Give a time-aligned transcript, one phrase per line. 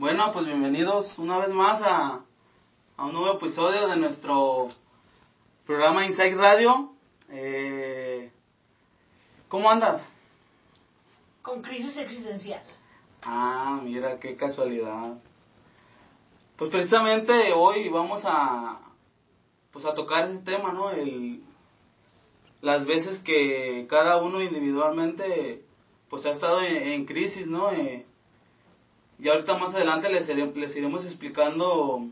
[0.00, 2.24] Bueno, pues bienvenidos una vez más a,
[2.96, 4.70] a un nuevo episodio de nuestro
[5.66, 6.92] programa Insight Radio.
[7.28, 8.32] Eh,
[9.48, 10.10] ¿Cómo andas?
[11.42, 12.62] Con crisis existencial.
[13.20, 15.18] Ah, mira, qué casualidad.
[16.56, 18.80] Pues precisamente hoy vamos a,
[19.70, 20.92] pues a tocar ese tema, ¿no?
[20.92, 21.42] El,
[22.62, 25.62] las veces que cada uno individualmente,
[26.08, 27.70] pues ha estado en, crisis, ¿no?
[27.70, 28.06] Eh,
[29.22, 32.06] y ahorita más adelante les, les iremos explicando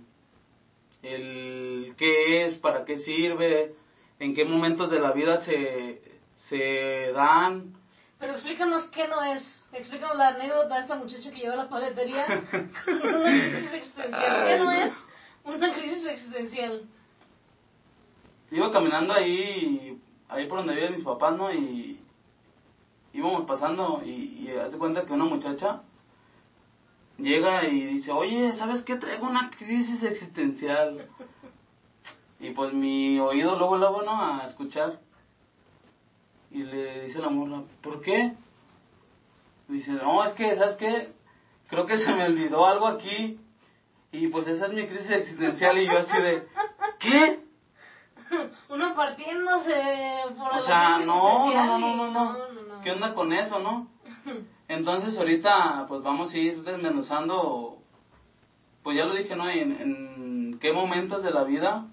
[1.02, 3.74] el qué es, para qué sirve,
[4.18, 6.02] en qué momentos de la vida se,
[6.34, 7.74] se dan.
[8.18, 9.68] Pero explícanos qué no es.
[9.72, 14.46] Explícanos la anécdota de esta muchacha que lleva la paletería con una crisis existencial.
[14.46, 14.92] ¿Qué no es
[15.44, 16.82] una crisis existencial?
[18.50, 19.98] Iba caminando ahí,
[20.28, 21.52] ahí por donde viven mis papás, ¿no?
[21.52, 22.00] Y
[23.14, 24.10] íbamos pasando y,
[24.46, 25.82] y hace cuenta que una muchacha
[27.18, 28.96] llega y dice, oye, ¿sabes qué?
[28.96, 31.08] Traigo una crisis existencial.
[32.40, 34.22] Y pues mi oído luego, luego, ¿no?
[34.22, 35.00] A escuchar.
[36.50, 38.32] Y le dice la morra, ¿por qué?
[39.66, 41.12] Dice, no, es que, ¿sabes qué?
[41.68, 43.38] Creo que se me olvidó algo aquí.
[44.12, 45.76] Y pues esa es mi crisis existencial.
[45.78, 46.46] Y yo así de,
[46.98, 47.40] ¿qué?
[48.70, 49.74] Uno partiéndose
[50.36, 53.88] por O sea, no, no, no, no, no, ¿Qué onda con eso, no?
[54.68, 57.78] Entonces ahorita pues vamos a ir desmenuzando,
[58.82, 59.48] pues ya lo dije, ¿no?
[59.48, 61.86] En, en qué momentos de la vida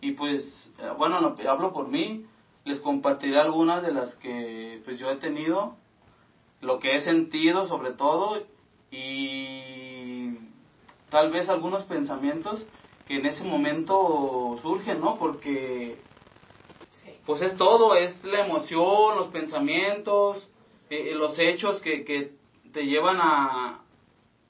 [0.00, 2.24] y pues, eh, bueno, no, hablo por mí,
[2.64, 5.76] les compartiré algunas de las que pues yo he tenido,
[6.60, 8.42] lo que he sentido sobre todo
[8.90, 10.36] y
[11.10, 12.66] tal vez algunos pensamientos
[13.06, 15.16] que en ese momento surgen, ¿no?
[15.16, 16.00] Porque
[17.26, 20.48] pues es todo, es la emoción, los pensamientos,
[20.90, 22.32] eh, los hechos que, que
[22.72, 23.80] te llevan a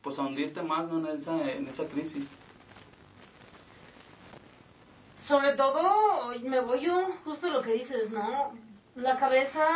[0.03, 1.07] pues a hundirte más ¿no?
[1.11, 2.29] en, esa, en esa crisis.
[5.21, 8.55] Sobre todo, me voy yo justo lo que dices, ¿no?
[8.95, 9.67] La cabeza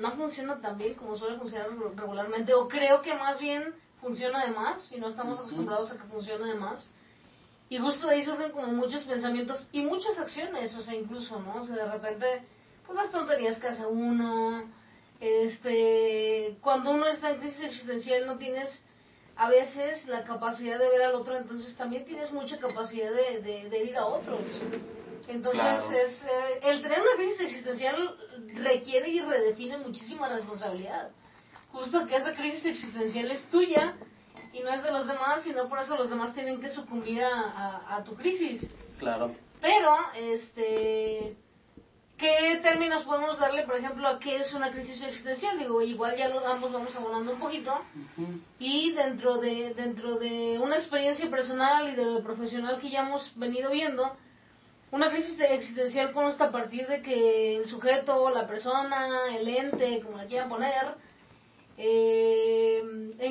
[0.00, 4.52] no funciona tan bien como suele funcionar regularmente, o creo que más bien funciona de
[4.52, 6.90] más, y no estamos acostumbrados a que funcione de más.
[7.68, 11.60] Y justo de ahí surgen como muchos pensamientos y muchas acciones, o sea, incluso, ¿no?
[11.60, 12.42] O sea, de repente,
[12.86, 14.64] pues las tonterías que hace uno,
[15.24, 18.84] este, cuando uno está en crisis existencial no tienes
[19.36, 23.76] a veces la capacidad de ver al otro, entonces también tienes mucha capacidad de, de,
[23.76, 24.42] herir a otros.
[25.26, 28.16] Entonces, es, eh, el tener una crisis existencial
[28.54, 31.10] requiere y redefine muchísima responsabilidad.
[31.72, 33.96] Justo que esa crisis existencial es tuya
[34.52, 37.30] y no es de los demás, sino por eso los demás tienen que sucumbir a,
[37.30, 38.70] a, a tu crisis.
[38.98, 39.34] Claro.
[39.60, 41.36] Pero, este,
[42.16, 45.58] ¿Qué términos podemos darle, por ejemplo, a qué es una crisis existencial?
[45.58, 47.72] Digo, igual ya lo damos, vamos abonando un poquito.
[48.60, 53.36] Y dentro de, dentro de una experiencia personal y de lo profesional que ya hemos
[53.36, 54.16] venido viendo,
[54.92, 60.18] una crisis existencial consta a partir de que el sujeto, la persona, el ente, como
[60.18, 60.94] la quieran poner,
[61.76, 62.80] eh,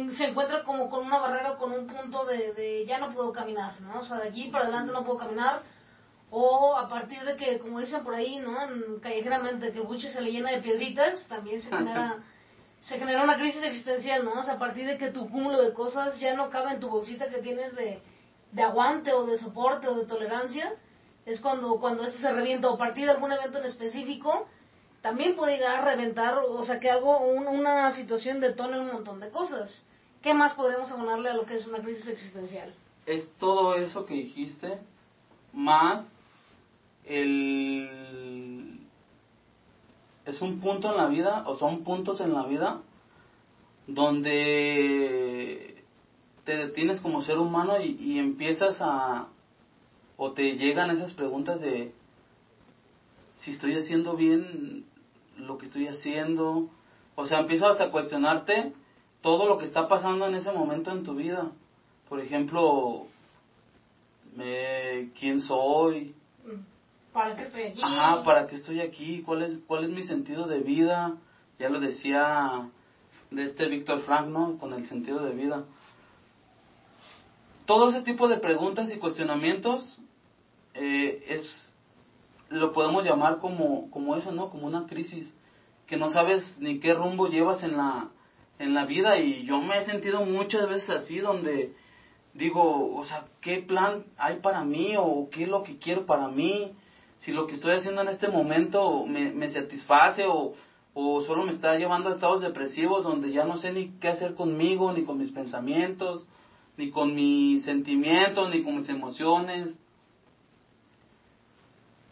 [0.10, 3.80] se encuentra como con una barrera con un punto de, de ya no puedo caminar,
[3.80, 4.00] ¿no?
[4.00, 5.64] O sea, de aquí para adelante no puedo caminar
[6.36, 8.58] o a partir de que, como dicen por ahí, ¿no?
[9.02, 12.24] callejeramente, que el buche se le llena de piedritas, también se genera,
[12.82, 14.40] se genera una crisis existencial, ¿no?
[14.40, 16.90] O sea, a partir de que tu cúmulo de cosas ya no cabe en tu
[16.90, 18.02] bolsita que tienes de,
[18.52, 20.74] de aguante o de soporte o de tolerancia,
[21.28, 24.48] es cuando, cuando esto se revienta, o a partir de algún evento en específico,
[25.04, 29.30] también puede llegar a reventar, o sea, que algo, una situación detone un montón de
[29.30, 29.86] cosas.
[30.24, 32.74] ¿Qué más podemos abonarle a lo que es una crisis existencial?
[33.06, 34.80] Es todo eso que dijiste,
[35.54, 36.13] más
[37.06, 38.80] el,
[40.26, 42.82] es un punto en la vida, o son puntos en la vida,
[43.88, 45.84] donde
[46.46, 49.28] te detienes como ser humano y, y empiezas a,
[50.18, 51.94] o te llegan esas preguntas de
[53.34, 54.86] si estoy haciendo bien
[55.38, 56.70] lo que estoy haciendo,
[57.16, 58.74] o sea, empiezas a cuestionarte
[59.22, 61.52] todo lo que está pasando en ese momento en tu vida.
[62.10, 63.08] Por ejemplo,
[65.18, 66.14] ¿quién soy?
[67.14, 67.82] ¿Para qué estoy aquí?
[67.84, 69.22] Ajá, ¿para qué estoy aquí?
[69.22, 71.16] ¿Cuál es, cuál es mi sentido de vida?
[71.60, 72.70] Ya lo decía
[73.30, 74.58] de este Víctor Frank, ¿no?
[74.58, 75.66] Con el sentido de vida.
[77.66, 80.00] Todo ese tipo de preguntas y cuestionamientos
[80.74, 81.74] eh, es
[82.50, 84.50] lo podemos llamar como, como eso, ¿no?
[84.50, 85.34] Como una crisis,
[85.88, 88.10] que no sabes ni qué rumbo llevas en la,
[88.60, 91.76] en la vida y yo me he sentido muchas veces así donde
[92.34, 96.28] digo, o sea, ¿qué plan hay para mí o qué es lo que quiero para
[96.28, 96.74] mí?
[97.24, 100.54] Si lo que estoy haciendo en este momento me, me satisface o,
[100.94, 104.36] o solo me está llevando a estados depresivos donde ya no sé ni qué hacer
[104.36, 106.28] conmigo ni con mis pensamientos.
[106.78, 109.78] ni con mis sentimientos, ni con mis emociones.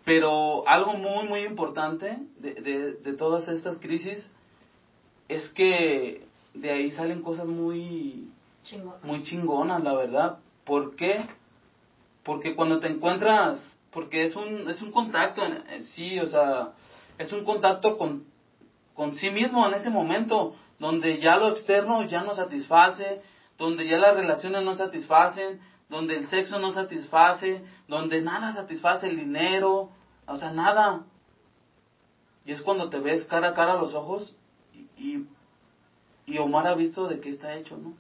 [0.04, 4.32] Pero algo muy, muy importante de, de, todas estas crisis
[5.28, 8.30] es que de ahí salen cosas muy,
[9.04, 10.40] muy chingonas, la verdad.
[10.64, 11.26] ¿Por qué?
[12.24, 15.44] Porque cuando te encuentras, porque es un, es un contacto,
[15.94, 16.74] sí, o sea,
[17.18, 18.26] es un contacto con,
[18.94, 23.22] con sí mismo en ese momento, donde ya lo externo ya no satisface,
[23.58, 29.18] donde ya las relaciones no satisfacen, donde el sexo no satisface, donde nada satisface el
[29.18, 29.92] dinero,
[30.26, 31.04] o sea, nada.
[32.46, 34.36] Y es cuando te ves cara a cara a los ojos
[34.98, 35.26] y,
[36.26, 37.94] y, Omar ha visto de qué está hecho, ¿no?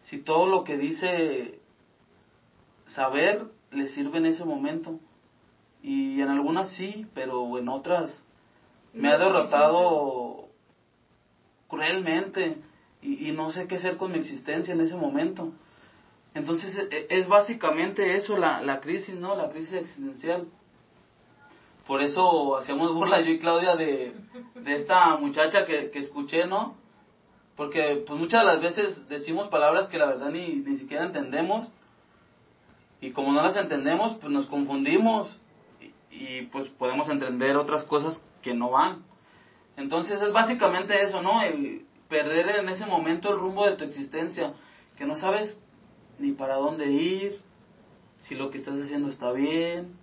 [0.00, 1.60] Si todo lo que dice
[2.86, 4.98] saber le sirve en ese momento.
[5.82, 8.24] Y en algunas sí, pero en otras
[8.92, 10.48] me ha derrotado
[11.68, 12.58] cruelmente
[13.00, 15.52] y, y, no sé qué hacer con mi existencia en ese momento.
[16.34, 19.34] Entonces e, es, básicamente eso la, la crisis, ¿no?
[19.34, 20.46] La crisis existencial.
[21.86, 24.14] Por eso hacíamos burla yo y Claudia de,
[24.54, 26.76] de esta muchacha que, que escuché, ¿no?
[27.56, 31.70] Porque pues muchas de las veces decimos palabras que la verdad ni, ni siquiera entendemos.
[33.00, 35.40] Y como no las entendemos, pues nos confundimos.
[36.12, 39.02] Y, pues podemos entender otras cosas que no van.
[39.76, 41.42] Entonces es básicamente eso, ¿no?
[41.42, 44.52] El perder en ese momento el rumbo de tu existencia.
[44.96, 45.60] Que no sabes
[46.18, 47.40] ni para dónde ir,
[48.18, 49.96] si lo que estás haciendo está bien,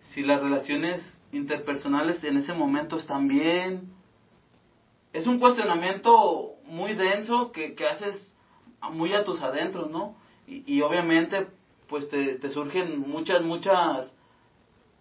[0.00, 3.92] si las relaciones interpersonales en ese momento están bien.
[5.12, 8.36] Es un cuestionamiento muy denso que, que haces
[8.90, 10.16] muy a tus adentros, ¿no?
[10.46, 11.46] Y, y obviamente
[11.88, 14.13] pues te, te, surgen muchas, muchas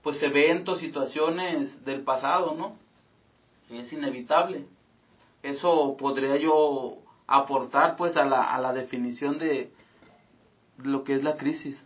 [0.04, 2.76] pues eventos, situaciones del pasado, ¿no?
[3.70, 4.66] Y es inevitable.
[5.42, 9.72] Eso podría yo aportar pues a la, a la definición de
[10.78, 11.84] lo que es la crisis.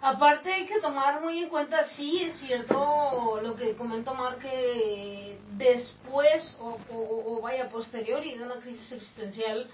[0.00, 5.38] Aparte hay que tomar muy en cuenta, sí, es cierto lo que comentó Mar, que
[5.52, 9.70] después o, o, vaya posteriori de una crisis existencial,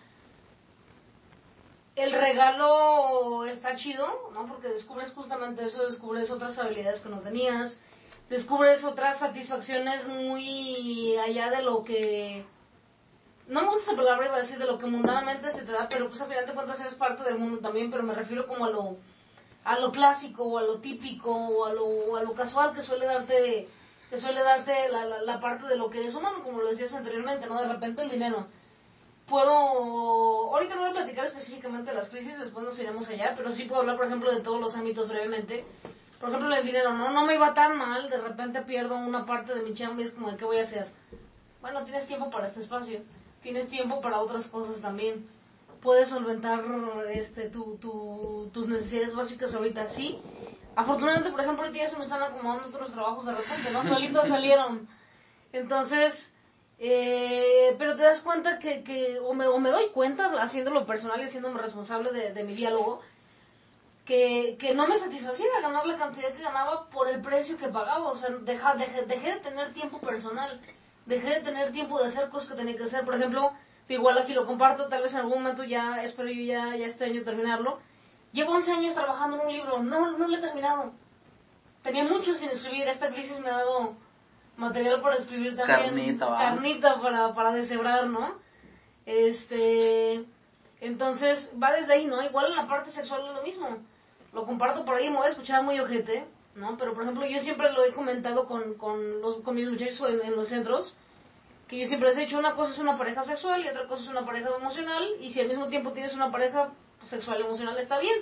[2.01, 4.47] el regalo está chido, ¿no?
[4.47, 7.81] Porque descubres justamente eso, descubres otras habilidades que no tenías,
[8.29, 12.45] descubres otras satisfacciones muy allá de lo que...
[13.49, 15.89] No me gusta esa palabra, iba a decir de lo que mundanamente se te da,
[15.89, 18.65] pero pues a final de cuentas eres parte del mundo también, pero me refiero como
[18.65, 18.97] a lo
[19.65, 23.07] a lo clásico o a lo típico o a lo, a lo casual que suele
[23.07, 23.69] darte
[24.09, 26.93] que suele darte la, la, la, parte de lo que eres humano, como lo decías
[26.93, 27.61] anteriormente, ¿no?
[27.61, 28.49] De repente el dinero.
[29.31, 33.53] Puedo, ahorita no voy a platicar específicamente de las crisis, después nos iremos allá, pero
[33.53, 35.65] sí puedo hablar, por ejemplo, de todos los ámbitos brevemente.
[36.21, 37.11] Por ejemplo, el dinero, ¿no?
[37.11, 40.11] No me iba tan mal, de repente pierdo una parte de mi chamba y es
[40.11, 40.89] como, ¿qué voy a hacer?
[41.63, 43.01] Bueno, tienes tiempo para este espacio,
[43.43, 45.27] tienes tiempo para otras cosas también
[45.83, 46.63] puedes solventar
[47.13, 50.21] este tu, tu, tus necesidades básicas ahorita sí.
[50.77, 53.83] Afortunadamente, por ejemplo, ahorita ya se me están acomodando otros trabajos de repente, ¿no?
[53.89, 54.89] Solitos salieron.
[55.53, 56.13] Entonces,
[56.83, 61.21] eh, pero te das cuenta que, que o, me, o me doy cuenta, haciéndolo personal
[61.21, 63.03] y haciéndome responsable de, de mi diálogo,
[64.07, 68.09] que, que no me satisfacía ganar la cantidad que ganaba por el precio que pagaba.
[68.09, 70.59] O sea, deja, dejé, dejé de tener tiempo personal,
[71.05, 73.05] dejé de tener tiempo de hacer cosas que tenía que hacer.
[73.05, 73.53] Por ejemplo,
[73.87, 77.05] igual aquí lo comparto, tal vez en algún momento ya, espero yo ya, ya este
[77.05, 77.79] año terminarlo.
[78.33, 80.95] Llevo 11 años trabajando en un libro, no, no lo he terminado.
[81.83, 83.97] Tenía mucho sin escribir, esta crisis me ha dado
[84.61, 85.81] material para escribir también.
[85.81, 88.37] Carnita, Carnita para, para deshebrar, ¿no?
[89.07, 90.25] Este,
[90.81, 92.23] entonces va desde ahí, ¿no?
[92.23, 93.79] Igual en la parte sexual es lo mismo.
[94.33, 96.77] Lo comparto por ahí, me voy a escuchar muy ojete, ¿no?
[96.77, 100.21] Pero por ejemplo, yo siempre lo he comentado con, con, los, con mis muchachos en,
[100.21, 100.95] en los centros
[101.71, 104.03] que yo siempre les he dicho, una cosa es una pareja sexual y otra cosa
[104.03, 106.73] es una pareja emocional, y si al mismo tiempo tienes una pareja
[107.05, 108.17] sexual emocional está bien,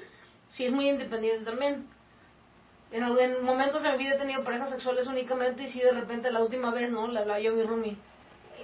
[0.51, 1.89] si es muy independiente también.
[2.91, 6.31] En, en, momentos de mi vida he tenido parejas sexuales únicamente y si de repente
[6.31, 7.07] la última vez, ¿no?
[7.07, 7.99] Le hablaba yo a mi roomie,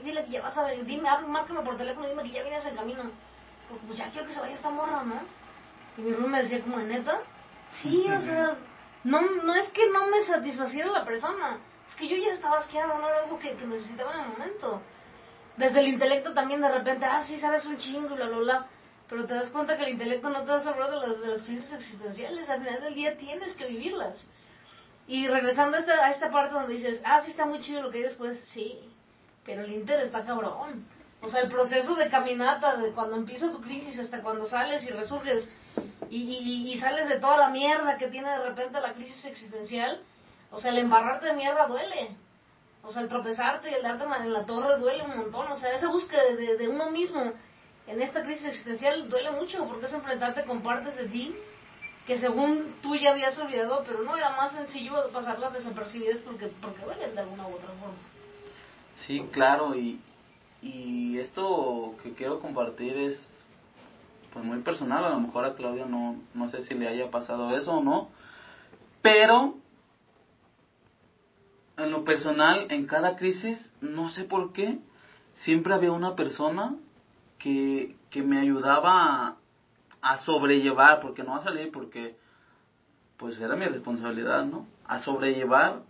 [0.03, 2.77] dile que ya vas a venir, dime, márcame por teléfono, dime que ya vienes en
[2.77, 3.03] camino,
[3.69, 5.21] porque pues ya quiero que se vaya esta morra, ¿no?
[5.97, 7.21] Y mi roomie me decía como, ¿neta?
[7.71, 8.57] Sí, o sea,
[9.05, 12.99] no, no es que no me satisfaciera la persona, es que yo ya estaba asqueado,
[12.99, 14.83] no era algo que, que necesitaba en el momento.
[15.57, 18.67] Desde el intelecto también de repente, ah, sí, sabes un chingo, bla, bla, bla.
[19.15, 21.29] Pero te das cuenta que el intelecto no te va a salvar de las, de
[21.29, 22.51] las crisis existenciales.
[22.51, 24.27] Al final del día tienes que vivirlas.
[25.07, 27.93] Y regresando a esta, a esta parte donde dices, ah, sí está muy chido lo
[27.93, 28.81] que hay después, sí,
[29.45, 30.85] pero el inter está cabrón.
[31.21, 34.91] O sea, el proceso de caminata, de cuando empieza tu crisis hasta cuando sales y
[34.91, 35.49] resurges
[36.11, 40.01] y, y, y sales de toda la mierda que tiene de repente la crisis existencial,
[40.51, 42.17] o sea, el embarrarte de mierda duele.
[42.83, 45.53] O sea, el tropezarte y el darte en la torre duele un montón.
[45.53, 47.33] O sea, esa búsqueda de, de uno mismo
[47.87, 51.35] en esta crisis existencial duele mucho porque es enfrentarte con partes de ti
[52.07, 56.85] que según tú ya habías olvidado, pero no era más sencillo pasarlas desapercibidas porque, porque
[56.85, 57.97] duelen de alguna u otra forma.
[59.07, 60.01] Sí, claro, y,
[60.61, 63.45] y esto que quiero compartir es
[64.33, 67.57] pues muy personal, a lo mejor a Claudia no, no sé si le haya pasado
[67.57, 68.11] eso o no,
[69.01, 69.55] pero
[71.77, 74.79] en lo personal, en cada crisis, no sé por qué,
[75.35, 76.77] siempre había una persona
[77.45, 79.37] que, que me ayudaba
[80.01, 82.17] a, sobrellevar, porque no a salir, porque
[83.19, 84.67] pues era mi responsabilidad, ¿no?
[84.87, 85.83] A sobrellevar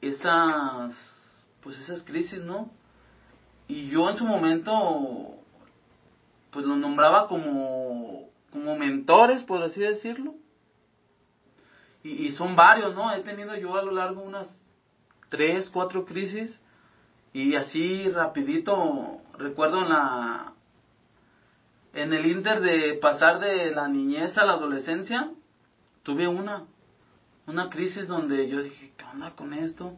[0.00, 2.70] esas, pues esas crisis, ¿no?
[3.66, 5.34] Y yo en su momento,
[6.52, 10.34] pues los nombraba como, como mentores, por así decirlo.
[12.04, 13.12] Y, y son varios, ¿no?
[13.12, 14.56] He tenido yo a lo largo unas
[15.30, 16.62] tres, cuatro crisis
[17.32, 20.54] y así rapidito, recuerdo en la
[21.92, 25.30] en el inter de pasar de la niñez a la adolescencia,
[26.02, 26.64] tuve una
[27.46, 29.96] una crisis donde yo dije, ¿qué onda con esto?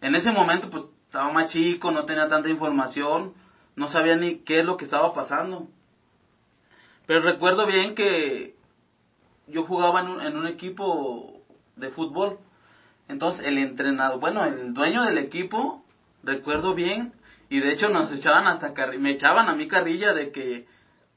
[0.00, 3.32] En ese momento pues estaba más chico, no tenía tanta información,
[3.76, 5.68] no sabía ni qué es lo que estaba pasando.
[7.06, 8.56] Pero recuerdo bien que
[9.46, 11.40] yo jugaba en un, en un equipo
[11.76, 12.38] de fútbol
[13.12, 15.84] entonces el entrenador, bueno, el dueño del equipo,
[16.22, 17.12] recuerdo bien,
[17.50, 20.66] y de hecho nos echaban hasta me echaban a mí carrilla de que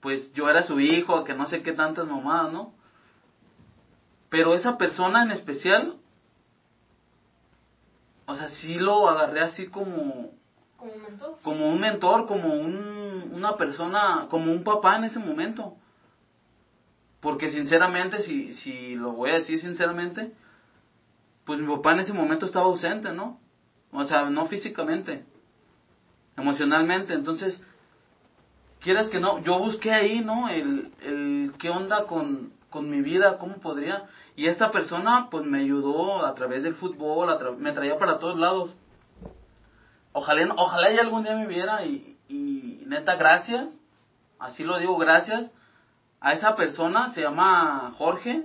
[0.06, 2.76] pues yo era su hijo, que no sé qué tantas mamadas, ¿no?
[4.30, 5.96] Pero esa persona en especial,
[8.28, 10.30] o sea, sí lo agarré así como...
[10.78, 11.40] Como un mentor.
[11.42, 15.76] Como un mentor, como un, una persona, como un papá en ese momento.
[17.20, 20.34] Porque sinceramente, si, si lo voy a decir sinceramente,
[21.46, 23.40] pues mi papá en ese momento estaba ausente, ¿no?
[23.92, 25.26] O sea, no físicamente,
[26.38, 27.16] emocionalmente.
[27.16, 27.60] Entonces,
[28.86, 30.48] quieras que no, yo busqué ahí, ¿no?
[30.48, 34.04] El, el qué onda con, con mi vida, cómo podría.
[34.36, 38.76] Y esta persona, pues me ayudó a través del fútbol, me traía para todos lados.
[40.14, 43.76] Ojalá, ojalá ella algún día me viera y, y neta, gracias.
[44.38, 45.52] Así lo digo, gracias.
[46.22, 48.44] A esa persona, se llama Jorge,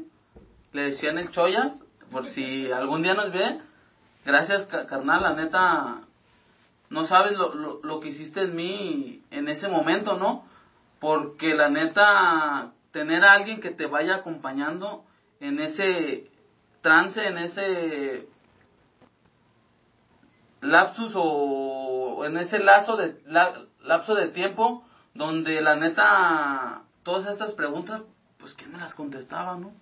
[0.73, 3.61] le decían el Choyas, por si algún día nos ve.
[4.25, 6.01] Gracias, carnal, la neta,
[6.91, 10.45] no sabes lo, lo, lo, que hiciste en mí en ese momento, ¿no?
[10.99, 15.05] Porque la neta, tener a alguien que te vaya acompañando
[15.41, 16.31] en ese
[16.83, 18.27] trance, en ese
[20.61, 23.17] lapsus o en ese lazo de
[23.81, 28.03] lapso de tiempo donde la neta todas estas preguntas
[28.39, 29.73] pues quién me las contestaba, ¿no?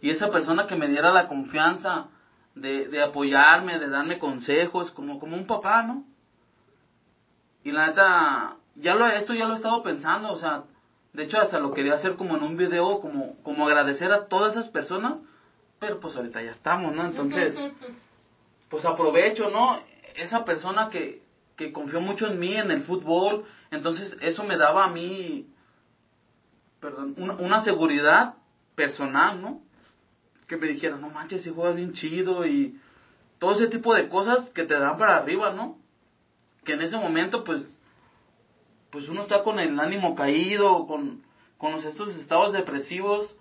[0.00, 2.08] y esa persona que me diera la confianza
[2.56, 6.04] de, de apoyarme, de darme consejos, como, como un papá, ¿no?
[7.62, 10.64] Y la neta, ya lo, esto ya lo he estado pensando, o sea,
[11.12, 14.56] de hecho hasta lo quería hacer como en un video, como, como agradecer a todas
[14.56, 15.22] esas personas,
[15.78, 17.04] pero pues ahorita ya estamos, ¿no?
[17.04, 17.54] Entonces,
[18.70, 19.78] pues aprovecho, ¿no?
[20.14, 21.22] Esa persona que,
[21.56, 25.46] que confió mucho en mí, en el fútbol, entonces eso me daba a mí,
[26.80, 28.34] perdón, una, una seguridad
[28.74, 29.65] personal, ¿no?
[30.46, 32.78] Que me dijeran, no manches, si juegas bien chido y
[33.38, 35.78] todo ese tipo de cosas que te dan para arriba, ¿no?
[36.64, 37.80] Que en ese momento, pues,
[38.90, 41.22] pues uno está con el ánimo caído, con,
[41.58, 43.36] con estos estados depresivos.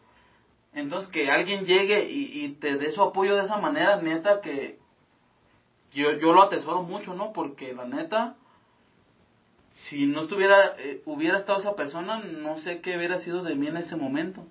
[0.73, 4.79] Entonces, que alguien llegue y, y te dé su apoyo de esa manera, neta, que
[5.93, 7.31] yo, yo lo atesoro mucho, ¿no?
[7.31, 8.35] Porque la neta,
[9.69, 13.67] si no estuviera, eh, hubiera estado esa persona, no sé qué hubiera sido de mí
[13.67, 14.45] en ese momento.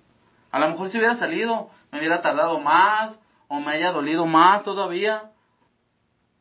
[0.55, 3.19] A lo mejor si hubiera salido, me hubiera tardado más
[3.49, 5.33] o me haya dolido más todavía.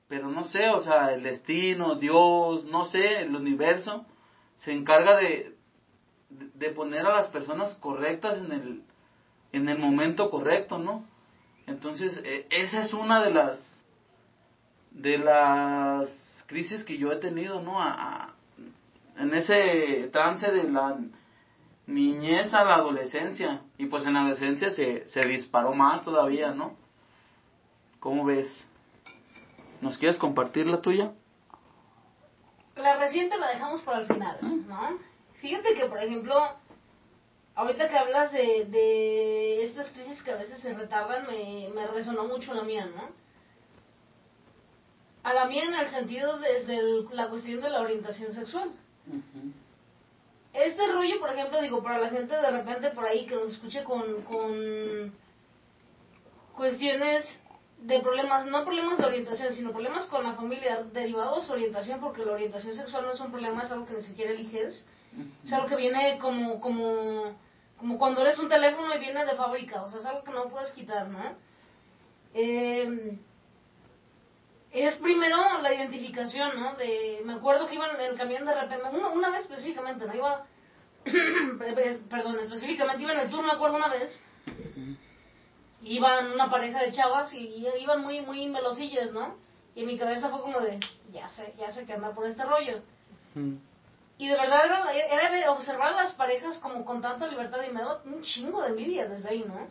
[0.07, 4.07] Pero no sé, o sea, el destino, Dios, no sé, el universo
[4.55, 5.57] se encarga de,
[6.31, 8.83] de poner a las personas correctas en el,
[9.51, 11.05] en el momento correcto, ¿no?
[11.67, 13.85] Entonces, e, esa es una de las
[14.93, 17.81] de las crisis que yo he tenido, ¿no?
[19.17, 20.97] en ese trance de la
[21.87, 23.63] niñez a la adolescencia.
[23.79, 26.77] Y pues en la adolescencia se, se disparó más todavía, ¿no?
[28.01, 28.49] ¿Cómo ves?
[29.81, 31.13] ¿Nos quieres compartir la tuya?
[32.77, 34.99] La reciente la dejamos para el final, ¿no?
[35.35, 36.35] Fíjate que, por ejemplo,
[37.55, 42.25] ahorita que hablas de, de estas crisis que a veces se retardan, me, me resonó
[42.25, 43.11] mucho la mía, ¿no?
[45.23, 48.71] A la mía en el sentido desde la cuestión de la orientación sexual
[50.55, 53.83] este rollo, por ejemplo, digo, para la gente de repente por ahí que nos escuche
[53.83, 55.13] con, con
[56.55, 57.43] cuestiones
[57.79, 62.25] de problemas, no problemas de orientación, sino problemas con la familia derivados de orientación, porque
[62.25, 64.87] la orientación sexual no es un problema, es algo que ni siquiera eliges.
[65.45, 67.37] Es algo que viene como, como,
[67.77, 70.49] como cuando eres un teléfono y viene de fábrica, o sea, es algo que no
[70.49, 71.37] puedes quitar, ¿no?
[72.33, 73.19] Eh,
[74.83, 76.75] es primero la identificación, ¿no?
[76.75, 80.15] De, me acuerdo que iba en el camión de repente, una, una vez específicamente, ¿no?
[80.15, 80.47] Iba,
[82.11, 84.21] perdón, específicamente iba en el tour, me acuerdo una vez,
[85.83, 89.37] iban una pareja de chavas y iban muy, muy melosillas, ¿no?
[89.77, 92.45] Y en mi cabeza fue como de, ya sé, ya sé que anda por este
[92.45, 92.83] rollo.
[94.19, 97.81] Y de verdad era, era, observar a las parejas como con tanta libertad y me
[97.81, 99.69] daba un chingo de envidia desde ahí, ¿no?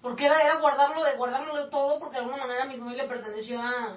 [0.00, 3.96] Porque era, era guardarlo, guardarlo todo, porque de alguna manera mi familia perteneció a,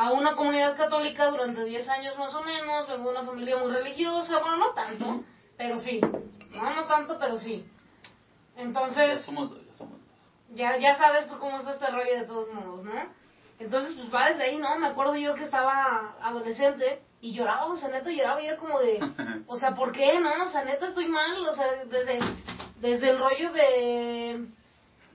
[0.00, 3.70] a una comunidad católica durante 10 años más o menos, vengo de una familia muy
[3.70, 5.22] religiosa, bueno, no tanto,
[5.58, 6.00] pero sí.
[6.00, 7.66] No, no tanto, pero sí.
[8.56, 9.06] Entonces...
[9.06, 10.56] Ya somos dos, ya somos dos.
[10.56, 12.92] Ya, ya sabes tú cómo está este rollo de todos modos, ¿no?
[13.58, 14.74] Entonces, pues va desde ahí, ¿no?
[14.78, 18.80] Me acuerdo yo que estaba adolescente y lloraba, o sea, neta lloraba y era como
[18.80, 19.00] de,
[19.48, 20.44] o sea, ¿por qué, no?
[20.44, 22.20] O sea, neta estoy mal, o sea, desde,
[22.76, 24.46] desde el rollo de,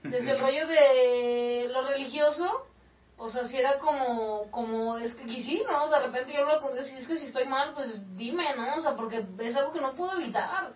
[0.04, 2.68] desde el rollo de lo religioso,
[3.18, 5.88] o sea, si era como, como, es que, y sí, ¿no?
[5.88, 8.76] De repente yo hablo con Dios y es que si estoy mal, pues dime, ¿no?
[8.76, 10.72] O sea, porque es algo que no puedo evitar.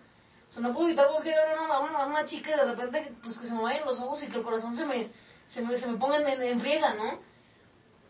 [0.49, 3.37] O sea, no puedo evitar porque a una, una, una chica y de repente, pues
[3.37, 5.11] que se me vayan los ojos y que el corazón se me,
[5.47, 7.19] se me, se me ponga en, en friega, ¿no?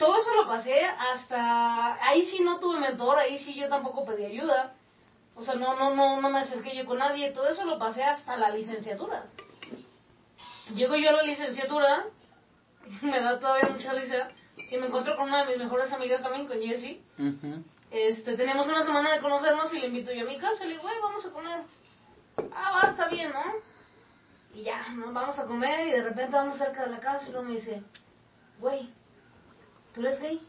[0.01, 4.25] todo eso lo pasé hasta ahí sí no tuve mentor ahí sí yo tampoco pedí
[4.25, 4.73] ayuda
[5.35, 8.03] o sea no no no no me acerqué yo con nadie todo eso lo pasé
[8.03, 9.27] hasta la licenciatura
[10.73, 12.07] llego yo a la licenciatura
[13.01, 16.47] me da todavía mucha risa y me encuentro con una de mis mejores amigas también
[16.47, 17.01] con Jessie
[17.89, 20.73] este teníamos una semana de conocernos y le invito yo a mi casa y le
[20.73, 21.61] digo güey vamos a comer
[22.53, 23.43] ah va está bien no
[24.53, 27.31] y ya nos vamos a comer y de repente vamos cerca de la casa y
[27.31, 27.83] luego me dice
[28.59, 28.89] güey
[29.93, 30.41] ¿Tú eres gay?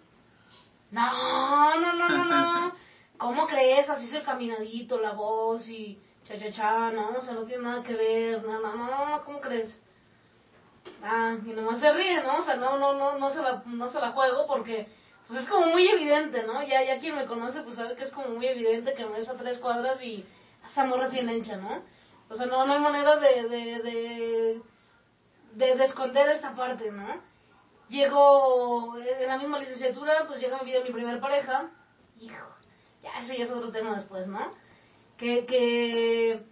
[0.90, 2.72] No, no, no, no, no.
[3.18, 3.88] ¿Cómo crees?
[3.88, 7.64] Así es el caminadito, la voz y cha cha cha, no, o sea, no tiene
[7.64, 9.80] nada que ver, no, no, no, ¿cómo crees?
[11.02, 12.38] Ah, y nomás se ríe, ¿no?
[12.38, 14.88] O sea, no, no, no, no se la, no se la juego porque,
[15.26, 16.62] pues es como muy evidente, ¿no?
[16.62, 19.28] Ya, ya quien me conoce, pues sabe que es como muy evidente que me ves
[19.28, 20.24] a tres cuadras y
[20.66, 21.82] esa morra es bien ancha, ¿no?
[22.28, 24.62] O sea, no, no hay manera de, de, de,
[25.54, 27.20] de, de esconder esta parte, ¿no?
[27.88, 31.68] Llego en la misma licenciatura, pues llega mi vida mi primer pareja.
[32.18, 32.56] Hijo,
[33.02, 34.50] ya ese ya es otro tema después, ¿no?
[35.18, 36.46] Que, que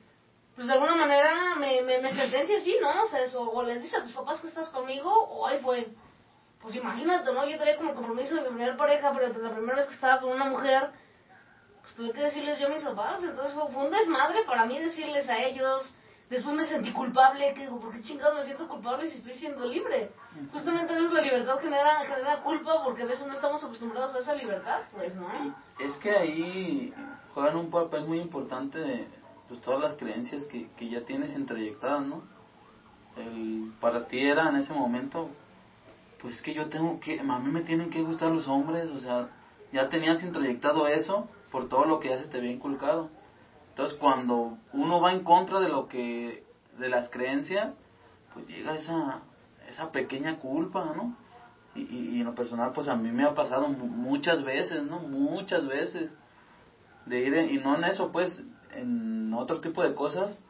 [0.54, 3.02] pues de alguna manera me, me, me sentencia así, ¿no?
[3.02, 5.88] O sea, eso, o les dices a tus papás que estás conmigo, o ahí fue.
[6.60, 7.48] Pues imagínate, ¿no?
[7.48, 10.32] Yo tenía como compromiso de mi primera pareja, pero la primera vez que estaba con
[10.32, 10.90] una mujer,
[11.80, 13.22] pues tuve que decirles yo a mis papás.
[13.24, 15.94] Entonces fue, fue un desmadre para mí decirles a ellos,
[16.30, 19.66] Después me sentí culpable, que digo, ¿por qué chingados me siento culpable si estoy siendo
[19.66, 20.12] libre?
[20.52, 24.20] Justamente a veces la libertad genera, genera culpa porque a veces no estamos acostumbrados a
[24.20, 25.26] esa libertad, pues, ¿no?
[25.80, 26.94] Es que ahí
[27.34, 29.08] juegan un papel muy importante de
[29.50, 32.22] pues, todas las creencias que, que ya tienes introyectadas, ¿no?
[33.16, 35.28] El, para ti era en ese momento,
[36.22, 39.28] pues que yo tengo que, a mí me tienen que gustar los hombres, o sea,
[39.72, 43.10] ya tenías introyectado eso por todo lo que ya se te había inculcado.
[43.70, 46.44] Entonces, cuando uno va en contra de lo que,
[46.78, 47.76] de las creencias,
[48.32, 49.22] pues llega esa,
[49.68, 51.16] esa pequeña culpa, ¿no?
[51.74, 55.00] Y, y, en lo personal, pues a mí me ha pasado muchas veces, ¿no?
[55.00, 56.16] Muchas veces.
[57.06, 60.40] De ir, y no en eso, pues, en otro tipo de cosas,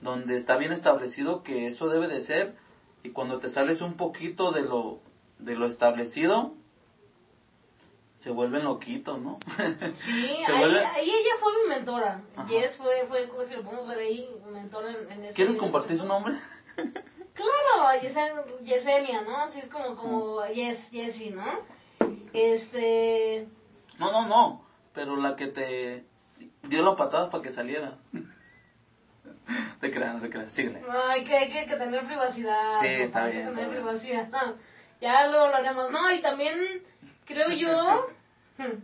[0.00, 2.56] donde está bien establecido que eso debe de ser,
[3.02, 5.00] y cuando te sales un poquito de lo,
[5.38, 6.54] de lo establecido,
[8.16, 9.38] se vuelven loquitos, ¿no?
[9.94, 12.22] Sí, ahí, ahí, ella fue mi mentora.
[12.48, 16.06] Yes fue, fue, si lo podemos ver ahí, mentora en, en ese ¿Quieres compartir su
[16.06, 16.34] nombre?
[17.32, 18.02] Claro,
[18.62, 19.38] Yesenia, ¿no?
[19.38, 21.46] Así es como, como Yes, Jessie, ¿no?
[22.34, 23.48] Este...
[23.98, 26.04] No, no, no, pero la que te
[26.62, 27.98] dio la patada para que saliera.
[29.80, 30.82] te creas, te creas, síguele.
[30.88, 32.80] Ay, que hay que, que, tener privacidad.
[32.80, 33.38] Sí, está bien.
[33.38, 34.28] Hay que tener privacidad.
[35.00, 35.90] ya luego lo haremos.
[35.90, 36.82] No, y también
[37.24, 38.08] creo yo,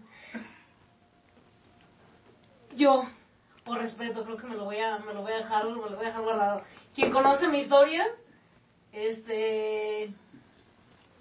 [2.77, 3.09] yo,
[3.65, 5.97] por respeto, creo que me lo voy a, me lo voy a dejar, me lo
[5.97, 6.63] voy a dejar guardado.
[6.95, 8.07] Quien conoce mi historia,
[8.93, 10.13] este,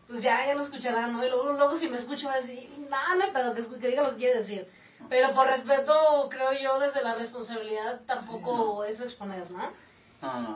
[0.07, 1.25] pues ya, ya lo escuchará, ¿no?
[1.25, 4.03] Y luego, luego si me escucho va a decir, nada, no pero que, que diga
[4.03, 4.67] lo que quiere decir.
[5.09, 9.71] Pero por respeto, creo yo, desde la responsabilidad, tampoco es exponer, ¿no?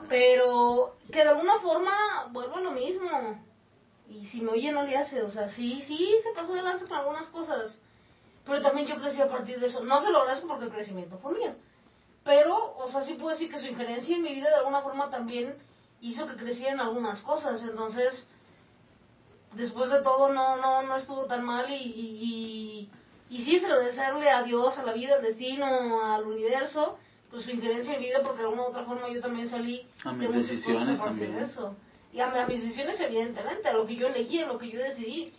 [0.07, 3.43] Pero que de alguna forma vuelvo a lo mismo.
[4.09, 6.87] Y si me oye no le hace, o sea, sí, sí, se pasó de lanza
[6.87, 7.79] con algunas cosas,
[8.43, 11.19] pero también yo crecí a partir de eso, no se lo agradezco porque el crecimiento
[11.19, 11.53] fue mío,
[12.23, 15.11] pero, o sea, sí puedo decir que su injerencia en mi vida de alguna forma
[15.11, 15.55] también
[16.01, 18.27] hizo que crecieran algunas cosas, entonces,
[19.53, 22.15] después de todo no, no, no estuvo tan mal y, y,
[23.29, 26.97] y, sí, se lo desearle a Dios, a la vida, al destino, al universo,
[27.29, 29.87] pues su injerencia en mi vida porque de una u otra forma yo también salí
[30.03, 31.45] A de mis muchas decisiones cosas a partir también.
[31.45, 31.75] de eso.
[32.11, 34.79] Y a, a mis decisiones evidentemente, a lo que yo elegí, a lo que yo
[34.79, 35.31] decidí.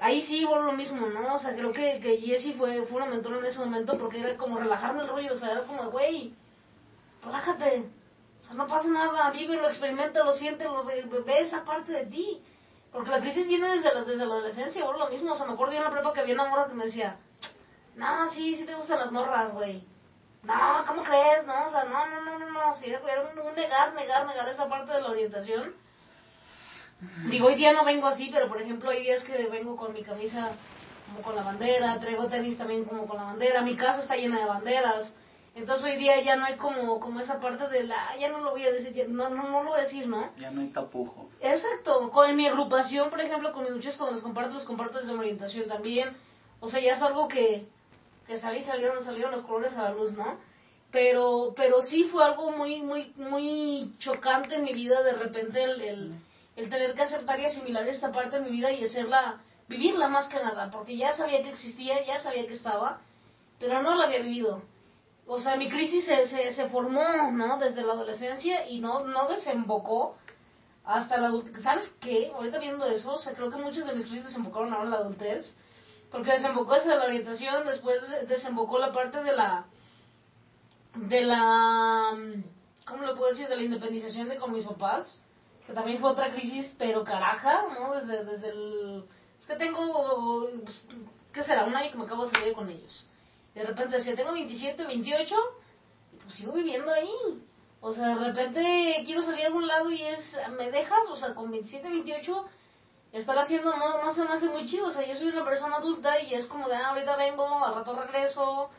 [0.00, 1.34] Ahí sí vuelvo lo mismo, ¿no?
[1.34, 4.36] O sea, creo que, que Jessie fue, fue una mentora en ese momento porque era
[4.36, 6.34] como relajarme el rollo, o sea, era como, güey,
[7.24, 7.84] relájate.
[8.40, 12.40] O sea, no pasa nada, vívelo, experimentalo, siéntelo, ve- ve esa parte de ti.
[12.92, 15.32] Porque la crisis viene desde la, desde la adolescencia, vuelvo lo mismo.
[15.32, 17.18] O sea, me acuerdo yo en la prepa que había una morra que me decía,
[17.96, 19.84] no, sí, sí te gustan las morras, güey.
[20.42, 21.46] No, ¿cómo crees?
[21.46, 22.74] No, o sea, no, no, no, no, no.
[22.74, 25.74] Sí, era un negar, negar, negar esa parte de la orientación.
[27.30, 30.02] Digo, hoy día no vengo así, pero por ejemplo, hay días que vengo con mi
[30.02, 30.52] camisa
[31.06, 34.38] como con la bandera, traigo tenis también como con la bandera, mi casa está llena
[34.38, 35.12] de banderas.
[35.60, 38.40] Entonces hoy día ya no hay como, como esa parte de la, "Ah, ya no
[38.40, 40.30] lo voy a decir, ya- no, no, no lo voy a decir, ¿no?
[40.38, 41.26] Ya no hay tapujos.
[41.40, 45.12] Exacto, con mi agrupación, por ejemplo, con mis muchachos cuando los comparto, los comparto desde
[45.12, 46.16] mi orientación también.
[46.60, 47.66] O sea, ya es algo que,
[48.26, 50.38] que salí, salieron, salieron los colores a la luz, ¿no?
[50.90, 55.80] Pero, pero sí fue algo muy, muy, muy chocante en mi vida de repente el,
[55.82, 56.14] el,
[56.56, 60.26] el tener que aceptar y asimilar esta parte de mi vida y hacerla, vivirla más
[60.26, 63.00] que nada, porque ya sabía que existía, ya sabía que estaba,
[63.60, 64.62] pero no la había vivido.
[65.26, 67.58] O sea, mi crisis se, se, se formó, ¿no?
[67.58, 70.16] Desde la adolescencia y no, no desembocó
[70.84, 71.62] hasta la adultez.
[71.62, 72.32] ¿Sabes qué?
[72.34, 74.96] Ahorita viendo eso, o sea, creo que muchas de mis crisis desembocaron ahora en la
[74.96, 75.54] adultez.
[76.10, 79.66] Porque desembocó desde la orientación, después des- desembocó la parte de la.
[80.96, 82.10] de la.
[82.86, 83.46] ¿Cómo lo puedo decir?
[83.48, 85.20] De la independización de con mis papás.
[85.66, 87.94] Que también fue otra crisis, pero caraja, ¿no?
[87.94, 89.04] Desde, desde el.
[89.38, 90.48] Es que tengo.
[91.32, 91.64] ¿Qué será?
[91.64, 93.06] Un año que me acabo de salir con ellos.
[93.54, 95.34] De repente decía, tengo 27, 28,
[96.12, 97.10] y pues sigo viviendo ahí.
[97.80, 101.08] O sea, de repente quiero salir a algún lado y es, ¿me dejas?
[101.10, 102.46] O sea, con 27, 28,
[103.12, 104.86] estar haciendo no, no se me hace muy chido.
[104.86, 107.74] O sea, yo soy una persona adulta y es como de, ah, ahorita vengo, al
[107.74, 108.70] rato regreso.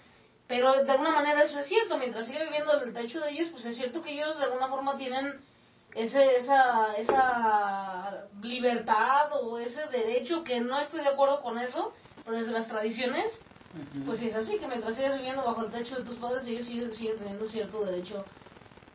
[0.48, 1.98] Pero de alguna manera eso es cierto.
[1.98, 4.68] Mientras siga viviendo en el techo de ellos, pues es cierto que ellos de alguna
[4.68, 5.42] forma tienen
[5.96, 12.38] ese, esa, esa libertad o ese derecho que no estoy de acuerdo con eso, pero
[12.38, 13.42] desde las tradiciones,
[14.06, 16.66] pues sí es así, que mientras sigas viviendo bajo el techo de tus padres, ellos
[16.66, 18.26] siguen, siguen teniendo cierto derecho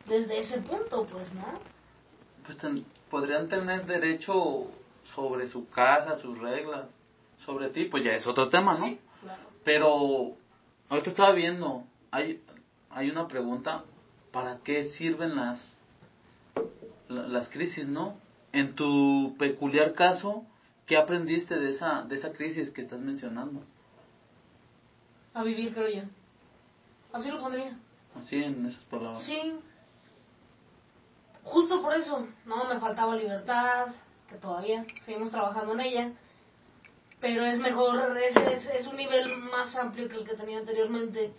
[0.05, 1.61] desde ese punto, pues, ¿no?
[2.45, 4.71] Pues ten- podrían tener derecho
[5.15, 6.89] sobre su casa, sus reglas,
[7.39, 8.85] sobre ti, pues ya es otro tema, ¿no?
[8.85, 9.41] Sí, claro.
[9.63, 10.37] Pero
[10.89, 12.43] ahorita estaba viendo, hay,
[12.89, 13.83] hay una pregunta,
[14.31, 15.59] ¿para qué sirven las,
[17.07, 18.19] la- las crisis, no?
[18.53, 20.45] En tu peculiar caso,
[20.85, 23.63] ¿qué aprendiste de esa, de esa crisis que estás mencionando?
[25.37, 26.01] A vivir, creo yo.
[27.13, 27.77] Así lo pondría.
[28.15, 29.23] Así en esas palabras.
[29.23, 29.59] Sí.
[31.43, 33.89] Justo por eso, no me faltaba libertad,
[34.27, 36.11] que todavía seguimos trabajando en ella,
[37.19, 41.31] pero es mejor, es, es, es un nivel más amplio que el que tenía anteriormente.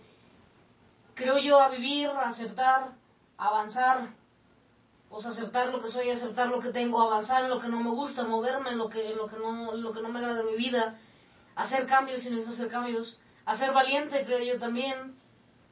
[1.13, 2.93] Creo yo a vivir, a aceptar,
[3.37, 4.07] a avanzar,
[5.09, 7.81] o sea, aceptar lo que soy, aceptar lo que tengo, avanzar en lo que no
[7.81, 10.19] me gusta, moverme en lo que, en lo que, no, en lo que no me
[10.19, 10.97] agrada de mi vida,
[11.57, 15.15] hacer cambios si necesito hacer cambios, a ser valiente, creo yo también,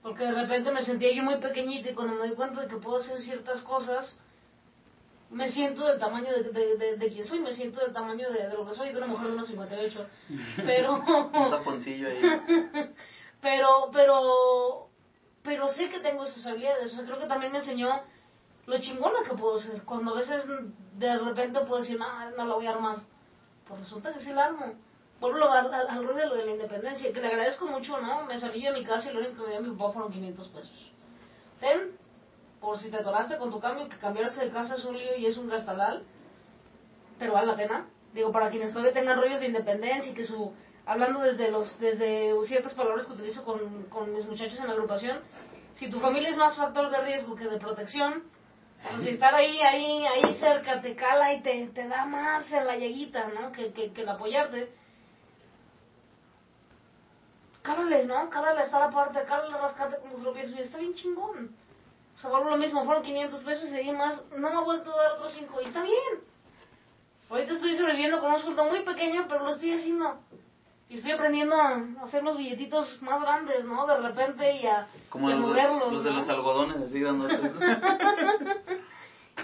[0.02, 2.78] porque de repente me sentía yo muy pequeñita y cuando me doy cuenta de que
[2.78, 4.18] puedo hacer ciertas cosas,
[5.30, 8.48] me siento del tamaño de, de, de, de quien soy, me siento del tamaño de,
[8.48, 10.08] de lo que soy, de una mujer de unos 58.
[10.58, 12.20] Pero, Un taponcillo ahí.
[13.42, 14.90] pero, pero,
[15.44, 16.94] pero sé que tengo esas habilidades.
[16.94, 17.90] O sea, creo que también me enseñó
[18.66, 19.84] lo chingona que puedo ser.
[19.84, 20.46] Cuando a veces
[20.98, 22.98] de repente puedo decir, no, no la voy a armar.
[23.68, 24.74] Pues resulta que sí la armo.
[25.20, 28.26] Vuelvo al, al, rollo de lo de la independencia, que le agradezco mucho, ¿no?
[28.26, 30.12] Me salí yo de mi casa y lo único que me dio mi papá fueron
[30.12, 30.92] 500 pesos.
[31.60, 31.98] Ten,
[32.60, 35.38] por si te atoraste con tu cambio, que cambiarse de casa es un y es
[35.38, 36.04] un gastalal,
[37.18, 37.88] pero vale la pena.
[38.14, 40.54] Digo, para quienes todavía tengan rollos de independencia y que su,
[40.86, 45.20] hablando desde los, desde ciertas palabras que utilizo con, con mis muchachos en la agrupación,
[45.74, 48.24] si tu familia es más factor de riesgo que de protección,
[48.82, 52.66] sea, si estar ahí, ahí, ahí cerca te cala y te, te da más en
[52.66, 53.52] la lleguita, ¿no?
[53.52, 54.72] Que, que, que el apoyarte.
[57.68, 58.30] Cálale, ¿no?
[58.30, 60.68] Cálale estar aparte, cálale rascarte con tus propios pies.
[60.68, 61.54] Está bien chingón.
[62.16, 64.62] O sea, vuelvo lo mismo, fueron 500 pesos y de ahí más no me ha
[64.62, 65.62] vuelto a dar otros 5.
[65.62, 66.14] Y está bien.
[67.30, 70.18] Ahorita estoy sobreviviendo con un sueldo muy pequeño, pero lo estoy haciendo.
[70.90, 73.86] Y estoy aprendiendo a hacer los billetitos más grandes, ¿no?
[73.86, 75.92] De repente y a, Como y a los, de- moverlos.
[75.94, 77.40] los de los algodones, así grandotes.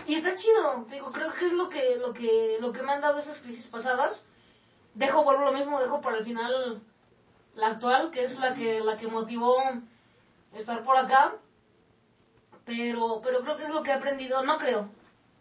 [0.07, 2.99] Y está chido, digo, creo que es lo que, lo que, lo que me han
[3.01, 4.25] dado esas crisis pasadas.
[4.95, 6.81] Dejo, vuelvo lo mismo, dejo para el final
[7.55, 9.57] la actual, que es la que, la que motivó
[10.53, 11.33] estar por acá.
[12.65, 14.89] Pero, pero creo que es lo que he aprendido, no creo,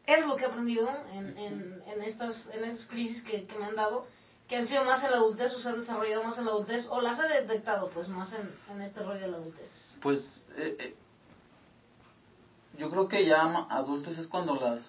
[0.06, 3.66] es lo que he aprendido en, en, en estas, en estas crisis que, que me
[3.66, 4.06] han dado,
[4.48, 6.84] que han sido más en la adultez o se han desarrollado más en la adultez,
[6.90, 9.96] o las he detectado pues más en, en este rollo de la adultez.
[10.02, 10.20] Pues
[10.56, 10.96] eh, eh,
[12.76, 14.82] yo creo que ya adultos es cuando las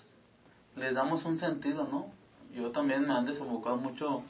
[0.75, 2.11] les damos un sentido, ¿no?
[2.51, 4.23] Yo también me han desembocado mucho,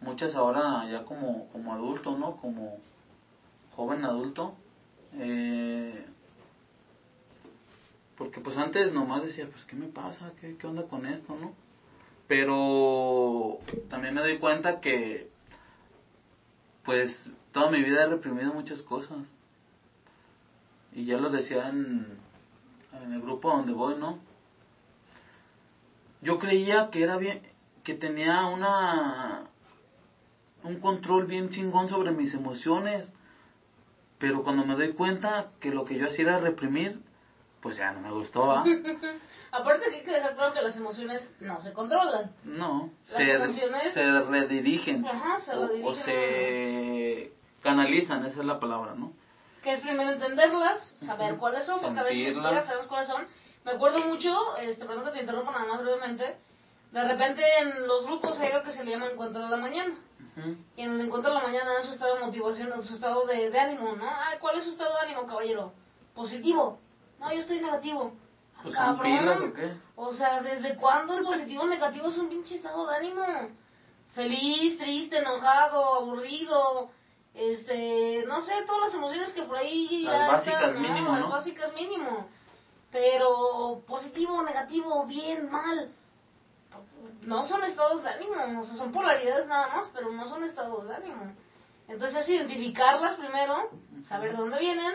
[0.00, 2.36] muchas ahora ya como, como adulto, ¿no?
[2.36, 2.78] Como
[3.76, 4.54] joven adulto.
[5.14, 6.06] Eh,
[8.16, 10.32] porque pues antes nomás decía, pues ¿qué me pasa?
[10.40, 11.54] ¿Qué, ¿Qué onda con esto, no?
[12.28, 13.58] Pero
[13.88, 15.30] también me doy cuenta que
[16.84, 19.26] pues toda mi vida he reprimido muchas cosas.
[20.92, 22.18] Y ya lo decía en,
[22.92, 24.18] en el grupo donde voy, ¿no?
[26.20, 27.40] Yo creía que era bien,
[27.84, 29.49] que tenía una
[30.62, 33.12] un control bien chingón sobre mis emociones,
[34.18, 37.00] pero cuando me doy cuenta que lo que yo hacía era reprimir,
[37.60, 38.50] pues ya no me gustó,
[39.52, 42.32] Aparte que hay que dejar claro que las emociones no se controlan.
[42.44, 43.92] No, se, emociones...
[43.92, 45.04] se redirigen.
[45.04, 49.12] Ajá, se redirigen o, se canalizan, esa es la palabra, ¿no?
[49.62, 53.26] Que es primero entenderlas, saber cuáles son, porque a veces ni siquiera sabemos cuáles son.
[53.64, 56.36] Me acuerdo mucho, este, perdón que te interrumpa nada más brevemente,
[56.92, 59.94] de repente en los grupos hay algo que se le llama encuentro de la mañana.
[60.76, 63.50] Y en el encuentro de la mañana es su estado de motivación, su estado de,
[63.50, 64.08] de ánimo, ¿no?
[64.08, 65.72] Ay, ¿cuál es su estado de ánimo, caballero?
[66.14, 66.78] Positivo.
[67.18, 68.12] No, yo estoy negativo.
[68.62, 69.72] Pues son pilas o qué?
[69.96, 73.22] O sea, ¿desde cuándo el positivo o negativo es un pinche estado de ánimo?
[74.14, 76.90] Feliz, triste, enojado, aburrido,
[77.34, 82.28] este, no sé, todas las emociones que por ahí las básicas mínimo, Las básicas mínimo.
[82.90, 85.90] Pero positivo, negativo, bien, mal.
[87.22, 90.88] No son estados de ánimo, o sea, son polaridades nada más, pero no son estados
[90.88, 91.34] de ánimo.
[91.88, 93.70] Entonces es identificarlas primero,
[94.04, 94.94] saber de dónde vienen,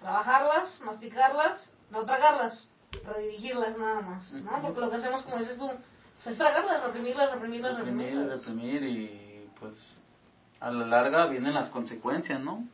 [0.00, 2.68] trabajarlas, masticarlas, no tragarlas,
[3.04, 4.62] redirigirlas nada más, ¿no?
[4.62, 8.38] Porque lo que hacemos, como dices tú, pues es tragarlas, reprimirlas, reprimirlas, reprimirlas.
[8.38, 9.98] Reprimir, y pues
[10.60, 12.64] a la larga vienen las consecuencias, ¿no?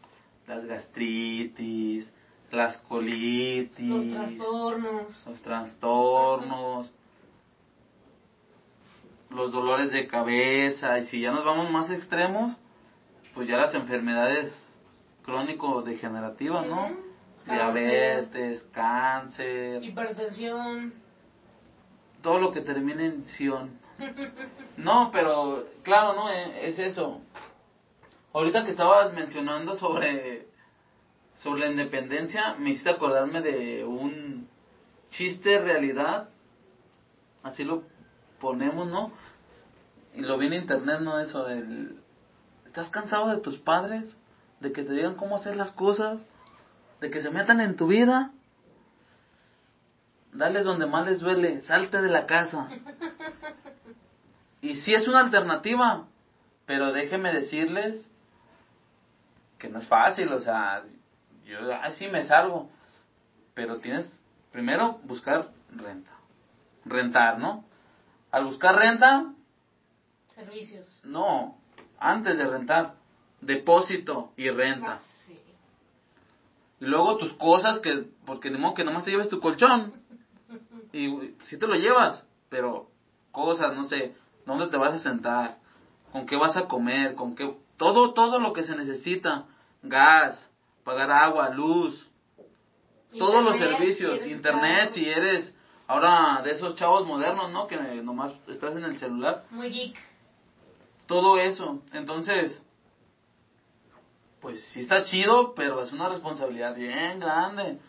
[0.46, 2.12] Las gastritis,
[2.50, 6.92] las colitis, los trastornos, los trastornos,
[9.30, 12.56] los dolores de cabeza, y si ya nos vamos más extremos,
[13.34, 14.52] pues ya las enfermedades
[15.24, 17.08] crónico-degenerativas, ¿no?
[17.44, 20.92] diabetes, cáncer, hipertensión,
[22.22, 23.78] todo lo que termine en sion.
[24.76, 27.20] No, pero claro, no, eh, es eso.
[28.32, 30.46] Ahorita que estabas mencionando sobre
[31.34, 34.48] sobre la independencia, me hiciste acordarme de un
[35.10, 36.28] chiste realidad,
[37.42, 37.82] así lo
[38.40, 39.12] ponemos, ¿no?
[40.14, 41.18] Y lo vi en internet, ¿no?
[41.20, 42.00] Eso del...
[42.66, 44.16] ¿Estás cansado de tus padres?
[44.60, 46.22] ¿De que te digan cómo hacer las cosas?
[47.00, 48.32] de que se metan en tu vida,
[50.32, 52.68] dales donde más les duele, salte de la casa.
[54.60, 56.06] Y sí es una alternativa,
[56.66, 58.12] pero déjenme decirles
[59.58, 60.82] que no es fácil, o sea,
[61.44, 62.68] yo así me salgo,
[63.54, 64.20] pero tienes
[64.50, 66.10] primero buscar renta,
[66.84, 67.64] rentar, ¿no?
[68.30, 69.32] Al buscar renta,
[70.34, 71.00] servicios.
[71.04, 71.58] No,
[71.98, 72.94] antes de rentar,
[73.40, 74.98] depósito y renta.
[74.98, 75.32] Ah,
[76.80, 79.92] y luego tus cosas, que porque de modo que nomás te lleves tu colchón.
[80.92, 82.88] Y si te lo llevas, pero
[83.32, 84.14] cosas, no sé,
[84.46, 85.58] dónde te vas a sentar,
[86.12, 87.56] con qué vas a comer, con qué...
[87.76, 89.46] Todo, todo lo que se necesita.
[89.82, 90.50] Gas,
[90.84, 92.10] pagar agua, luz,
[93.16, 95.56] todos los servicios, internet, si eres
[95.88, 97.66] ahora de esos chavos modernos, ¿no?
[97.66, 99.44] Que nomás estás en el celular.
[99.50, 99.98] Muy geek.
[101.06, 101.80] Todo eso.
[101.92, 102.62] Entonces,
[104.40, 107.80] pues sí está chido, pero es una responsabilidad bien grande.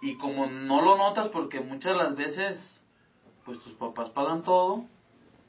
[0.00, 2.84] Y como no lo notas porque muchas de las veces,
[3.44, 4.86] pues tus papás pagan todo,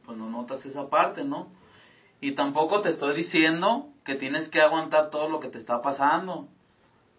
[0.05, 1.47] pues no notas esa parte, ¿no?
[2.19, 6.49] Y tampoco te estoy diciendo que tienes que aguantar todo lo que te está pasando.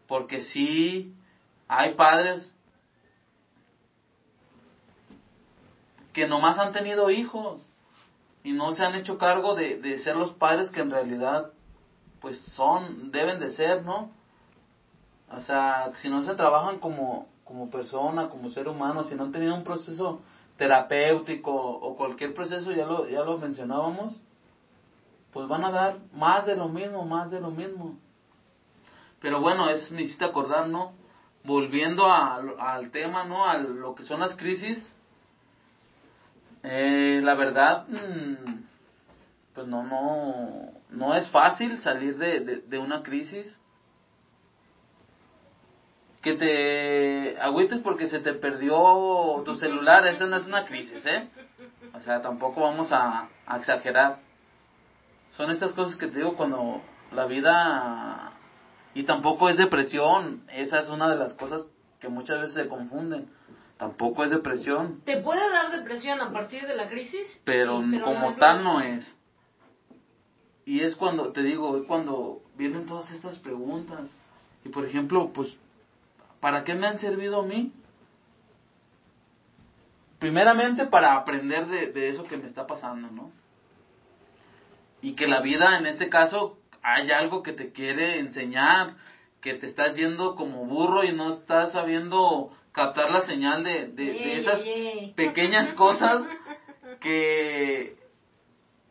[0.06, 1.14] Porque sí,
[1.66, 2.56] hay padres
[6.14, 7.68] que nomás han tenido hijos
[8.42, 11.50] y no se han hecho cargo de, de ser los padres que en realidad
[12.20, 14.10] pues son, deben de ser, ¿no?
[15.30, 19.32] O sea, si no se trabajan como, como persona, como ser humano, si no han
[19.32, 20.22] tenido un proceso
[20.56, 24.22] terapéutico o cualquier proceso, ya lo, ya lo mencionábamos,
[25.32, 27.98] pues van a dar más de lo mismo, más de lo mismo.
[29.20, 30.92] Pero bueno, es necesita acordar, ¿no?
[31.42, 33.44] Volviendo al tema, ¿no?
[33.44, 34.94] A lo que son las crisis,
[36.64, 38.64] eh, la verdad, mm,
[39.54, 43.60] pues no, no, no es fácil salir de, de, una crisis.
[46.22, 51.28] Que te agüites porque se te perdió tu celular, eso no es una crisis, ¿eh?
[51.92, 54.20] O sea, tampoco vamos a, a exagerar.
[55.36, 56.80] Son estas cosas que te digo cuando
[57.12, 58.32] la vida...
[58.94, 61.66] Y tampoco es depresión, esa es una de las cosas
[62.00, 63.28] que muchas veces se confunden.
[63.76, 65.00] Tampoco es depresión.
[65.04, 67.40] ¿Te puede dar depresión a partir de la crisis?
[67.44, 69.16] Pero, como tal no es.
[70.64, 74.16] Y es cuando, te digo, es cuando vienen todas estas preguntas.
[74.64, 75.54] Y por ejemplo, pues,
[76.40, 77.72] ¿para qué me han servido a mí?
[80.20, 83.30] Primeramente para aprender de, de eso que me está pasando, ¿no?
[85.02, 88.94] Y que la vida, en este caso, hay algo que te quiere enseñar,
[89.42, 94.38] que te estás yendo como burro y no estás sabiendo captar la señal de, de,
[94.38, 94.60] esas
[95.14, 96.26] pequeñas cosas
[97.00, 97.96] que,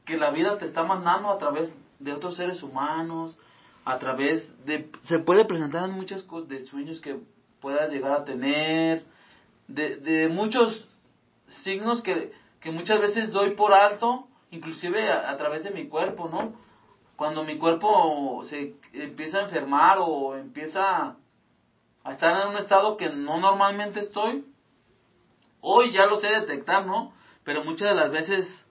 [0.06, 3.38] que la vida te está mandando a través de otros seres humanos,
[3.86, 4.90] a través de...
[5.04, 7.20] Se puede presentar en muchas cosas, de sueños que
[7.60, 9.04] puedas llegar a tener,
[9.68, 10.90] de, de muchos
[11.48, 16.54] signos que, que muchas veces doy por alto, inclusive a través de mi cuerpo, ¿no?
[17.16, 21.16] cuando mi cuerpo se empieza a enfermar o empieza
[22.04, 24.46] a estar en un estado que no normalmente estoy,
[25.62, 27.14] hoy ya lo sé detectar, ¿no?
[27.44, 28.68] Pero muchas de las veces,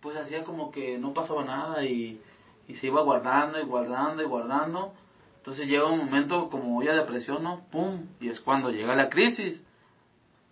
[0.00, 2.20] pues hacía como que no pasaba nada y,
[2.66, 4.94] y se iba guardando y guardando y guardando.
[5.38, 7.66] Entonces llega un momento como ya depresión, ¿no?
[7.70, 8.08] ¡Pum!
[8.20, 9.64] Y es cuando llega la crisis.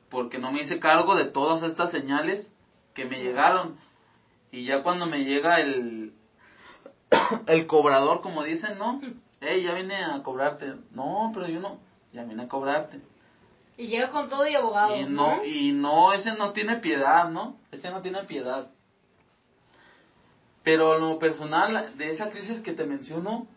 [0.08, 2.56] Porque no me hice cargo de todas estas señales
[2.94, 3.76] que me llegaron.
[4.52, 6.14] Y ya cuando me llega el,
[7.48, 9.00] el cobrador, como dicen, ¿no?
[9.40, 10.74] Hey, ya vine a cobrarte.
[10.92, 11.80] No, pero yo no,
[12.14, 13.00] ya vine a cobrarte.
[13.76, 14.96] Y llega con todo y abogado.
[14.96, 17.58] Y no, y no, ese no tiene piedad, ¿no?
[17.72, 18.70] Ese no tiene piedad.
[20.62, 23.48] Pero lo personal, de esa crisis que te menciono,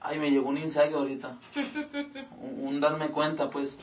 [0.00, 1.38] ay, me llegó un ensayo ahorita.
[2.40, 3.78] un darme cuenta, pues,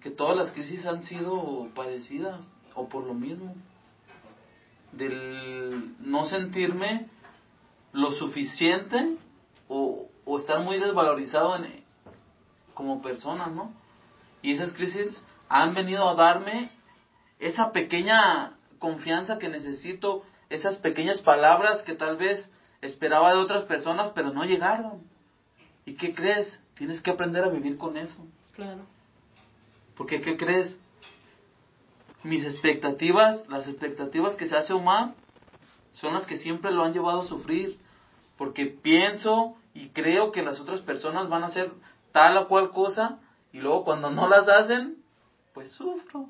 [0.00, 3.54] que todas las crisis han sido parecidas, o por lo mismo
[4.92, 7.06] del no sentirme
[7.92, 9.16] lo suficiente
[9.68, 11.84] o, o estar muy desvalorizado en,
[12.72, 13.70] como persona, ¿no?
[14.40, 16.70] Y esas crisis han venido a darme
[17.38, 24.12] esa pequeña confianza que necesito, esas pequeñas palabras que tal vez esperaba de otras personas,
[24.14, 25.02] pero no llegaron.
[25.84, 26.58] ¿Y qué crees?
[26.76, 28.26] Tienes que aprender a vivir con eso.
[28.54, 28.86] Claro.
[29.96, 30.80] Porque, ¿qué crees?
[32.22, 35.14] mis expectativas, las expectativas que se hace humano,
[35.92, 37.78] son las que siempre lo han llevado a sufrir.
[38.38, 41.72] Porque pienso y creo que las otras personas van a hacer
[42.12, 43.18] tal o cual cosa
[43.52, 44.96] y luego cuando no las hacen,
[45.54, 46.28] pues sufro.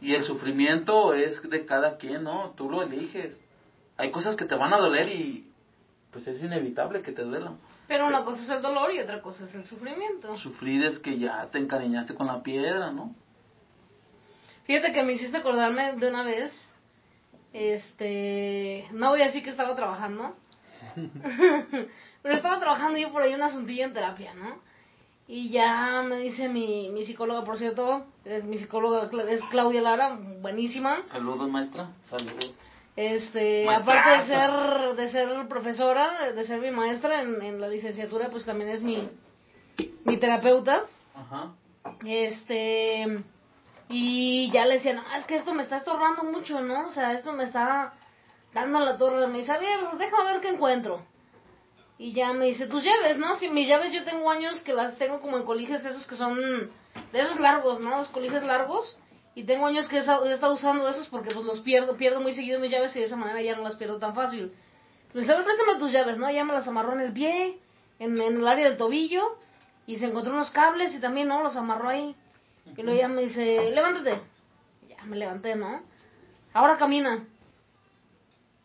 [0.00, 2.54] Y el sufrimiento es de cada quien, ¿no?
[2.56, 3.40] Tú lo eliges.
[3.96, 5.46] Hay cosas que te van a doler y
[6.10, 7.58] pues es inevitable que te duelan.
[7.86, 10.36] Pero una cosa es el dolor y otra cosa es el sufrimiento.
[10.36, 13.14] Sufrir es que ya te encariñaste con la piedra, ¿no?
[14.64, 16.52] Fíjate que me hiciste acordarme de una vez.
[17.52, 18.86] Este.
[18.92, 20.36] No voy a decir que estaba trabajando.
[22.22, 24.58] pero estaba trabajando yo por ahí un asuntillo en terapia, ¿no?
[25.26, 28.06] Y ya me dice mi, mi psicóloga, por cierto,
[28.44, 31.06] mi psicóloga es Claudia Lara, buenísima.
[31.06, 31.90] Saludos, maestra.
[32.08, 32.52] Saludos.
[32.96, 38.28] Este, aparte de ser, de ser profesora, de ser mi maestra en, en la licenciatura,
[38.28, 39.08] pues también es mi,
[40.04, 40.82] mi terapeuta.
[41.14, 41.52] Ajá.
[42.04, 43.22] Este,
[43.88, 46.88] y ya le decía, no, es que esto me está estorbando mucho, ¿no?
[46.88, 47.92] O sea, esto me está
[48.54, 49.26] dando la torre.
[49.26, 51.04] Me dice, a ver, déjame ver qué encuentro.
[51.98, 53.36] Y ya me dice, tus llaves, ¿no?
[53.36, 56.36] Si mis llaves yo tengo años que las tengo como en colijes esos que son
[57.12, 57.98] de esos largos, ¿no?
[57.98, 58.96] Los colijes largos.
[59.34, 62.58] Y tengo años que he estado usando esos porque pues los pierdo, pierdo muy seguido
[62.58, 64.52] mis llaves y de esa manera ya no las pierdo tan fácil.
[65.08, 66.30] Entonces, ver, préstame tus llaves, ¿no?
[66.30, 67.58] Ya me las amarró en el pie,
[67.98, 69.36] en, en el área del tobillo.
[69.86, 71.42] Y se encontró unos cables y también, ¿no?
[71.42, 72.14] Los amarró ahí.
[72.76, 74.20] Y luego ya me dice, levántate.
[74.88, 75.82] Ya me levanté, ¿no?
[76.52, 77.26] Ahora camina.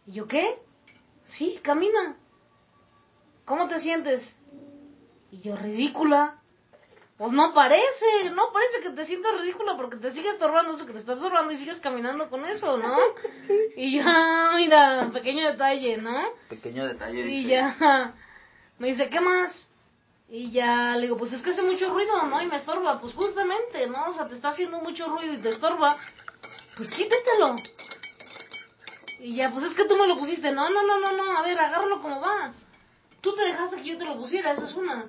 [0.06, 0.60] ¿Y yo qué?
[1.38, 2.18] Sí, camina.
[3.46, 4.24] ¿Cómo te sientes?
[5.32, 6.40] Y yo, ridícula.
[7.18, 10.92] Pues no parece, no parece que te sientas ridícula porque te sigues estorbando eso que
[10.92, 12.98] te estás estorbando y sigues caminando con eso, ¿no?
[13.78, 16.24] Y ya, mira, pequeño detalle, ¿no?
[16.50, 18.14] Pequeño detalle, Y ya,
[18.80, 19.70] me dice, ¿qué más?
[20.28, 22.42] Y ya le digo, pues es que hace mucho ruido, ¿no?
[22.42, 23.00] Y me estorba.
[23.00, 24.08] Pues justamente, ¿no?
[24.08, 25.98] O sea, te está haciendo mucho ruido y te estorba.
[26.76, 27.56] Pues quítetelo.
[29.20, 30.52] Y ya, pues es que tú me lo pusiste.
[30.52, 31.38] No, no, no, no, no.
[31.38, 32.54] A ver, agárralo como va.
[33.22, 35.06] Tú te dejaste que yo te lo pusiera, eso es una.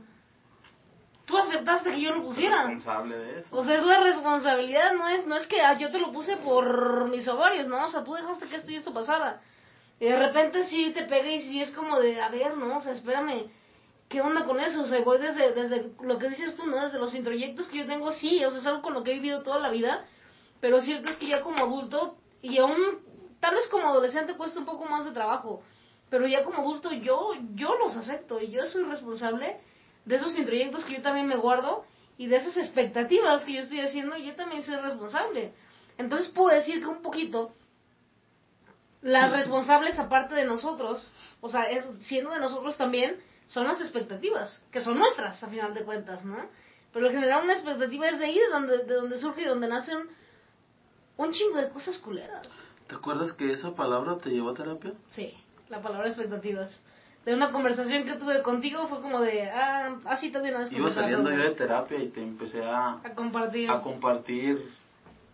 [1.26, 2.62] Tú aceptaste que yo lo pusiera.
[2.62, 3.56] responsable de eso.
[3.56, 6.36] O sea, es la responsabilidad, no es, no es que ah, yo te lo puse
[6.36, 7.84] por mis ovarios, ¿no?
[7.84, 9.40] O sea, tú dejaste que esto y esto pasara.
[9.98, 12.78] Y de repente sí te pega y sí es como de, a ver, ¿no?
[12.78, 13.50] O sea, espérame
[14.08, 14.82] ¿qué onda con eso?
[14.82, 16.80] O sea, voy desde, desde lo que dices tú, ¿no?
[16.80, 19.14] Desde los introyectos que yo tengo, sí, o sea, es algo con lo que he
[19.14, 20.04] vivido toda la vida,
[20.60, 23.00] pero cierto es que ya como adulto, y aún,
[23.46, 25.62] tal vez como adolescente cuesta un poco más de trabajo,
[26.10, 29.60] pero ya como adulto yo, yo los acepto y yo soy responsable
[30.04, 31.84] de esos introyectos que yo también me guardo
[32.18, 35.54] y de esas expectativas que yo estoy haciendo, yo también soy responsable.
[35.96, 37.54] Entonces puedo decir que un poquito
[39.00, 41.08] las responsables aparte de nosotros,
[41.40, 45.72] o sea, es, siendo de nosotros también, son las expectativas, que son nuestras a final
[45.72, 46.48] de cuentas, ¿no?
[46.92, 49.98] Pero generar una expectativa es de ahí, de donde, de donde surge y donde nacen
[51.16, 52.48] un chingo de cosas culeras.
[52.88, 54.92] ¿Te acuerdas que esa palabra te llevó a terapia?
[55.10, 55.34] Sí,
[55.68, 56.84] la palabra expectativas.
[57.24, 61.30] De una conversación que tuve contigo fue como de, ah, así también has Iba saliendo
[61.30, 63.68] yo de terapia y te empecé a, a compartir.
[63.68, 64.70] A compartir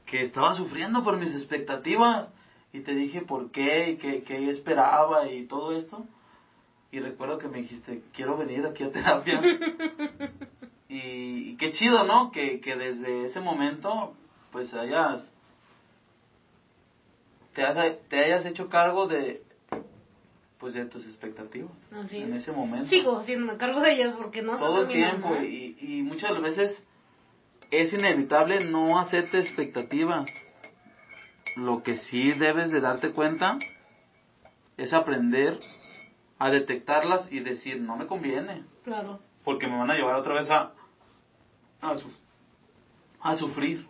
[0.07, 2.32] que estaba sufriendo por mis expectativas
[2.72, 6.07] y te dije por qué y qué, qué esperaba y todo esto.
[6.90, 9.40] Y recuerdo que me dijiste, quiero venir aquí a terapia.
[10.88, 12.30] y, y, qué chido, ¿no?
[12.30, 14.14] Que, que desde ese momento,
[14.50, 15.34] pues hayas
[17.55, 17.76] te, has,
[18.09, 19.42] te hayas hecho cargo de
[20.59, 21.72] pues de tus expectativas
[22.12, 22.86] en ese momento.
[22.86, 26.86] Sigo haciéndome cargo de ellas porque no todo el tiempo y, y muchas veces
[27.72, 30.30] es inevitable no hacerte expectativas.
[31.57, 33.59] Lo que sí debes de darte cuenta
[34.76, 35.59] es aprender
[36.38, 38.64] a detectarlas y decir, no me conviene.
[38.84, 39.20] Claro.
[39.44, 40.72] Porque me van a llevar otra vez a,
[41.80, 41.94] a,
[43.20, 43.86] a sufrir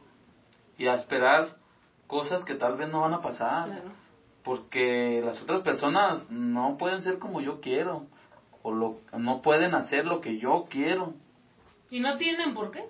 [0.78, 1.56] y a esperar
[2.12, 3.84] cosas que tal vez no van a pasar.
[4.44, 8.04] Porque las otras personas no pueden ser como yo quiero.
[8.62, 11.14] O lo, no pueden hacer lo que yo quiero.
[11.88, 12.84] ¿Y no tienen por qué?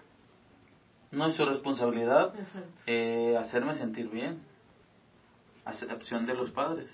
[1.13, 2.35] No es su responsabilidad
[2.87, 4.43] eh, hacerme sentir bien.
[5.65, 6.91] A excepción de los padres.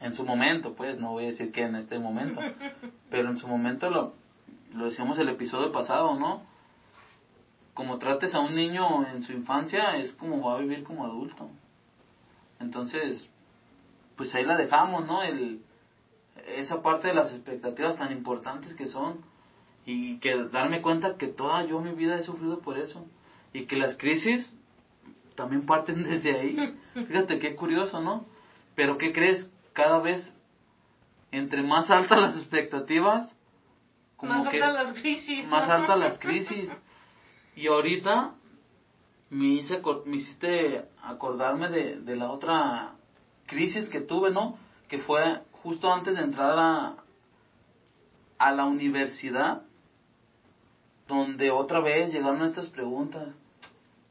[0.00, 2.40] En su momento, pues, no voy a decir que en este momento.
[3.08, 4.14] pero en su momento lo,
[4.74, 6.49] lo decíamos el episodio pasado, ¿no?
[7.80, 11.48] Como trates a un niño en su infancia, es como va a vivir como adulto.
[12.58, 13.26] Entonces,
[14.16, 15.22] pues ahí la dejamos, ¿no?
[15.22, 15.62] El,
[16.44, 19.24] esa parte de las expectativas tan importantes que son
[19.86, 23.06] y que darme cuenta que toda yo mi vida he sufrido por eso
[23.54, 24.58] y que las crisis
[25.34, 26.78] también parten desde ahí.
[26.92, 28.26] Fíjate qué curioso, ¿no?
[28.74, 29.50] Pero ¿qué crees?
[29.72, 30.36] Cada vez
[31.30, 33.34] entre más altas las expectativas,
[34.18, 35.48] como más altas las crisis.
[35.48, 36.68] Más altas las crisis.
[37.60, 38.36] Y ahorita
[39.28, 42.92] me, hice, me hiciste acordarme de, de la otra
[43.46, 44.56] crisis que tuve, ¿no?
[44.88, 46.94] Que fue justo antes de entrar a,
[48.38, 49.60] a la universidad,
[51.06, 53.28] donde otra vez llegaron estas preguntas.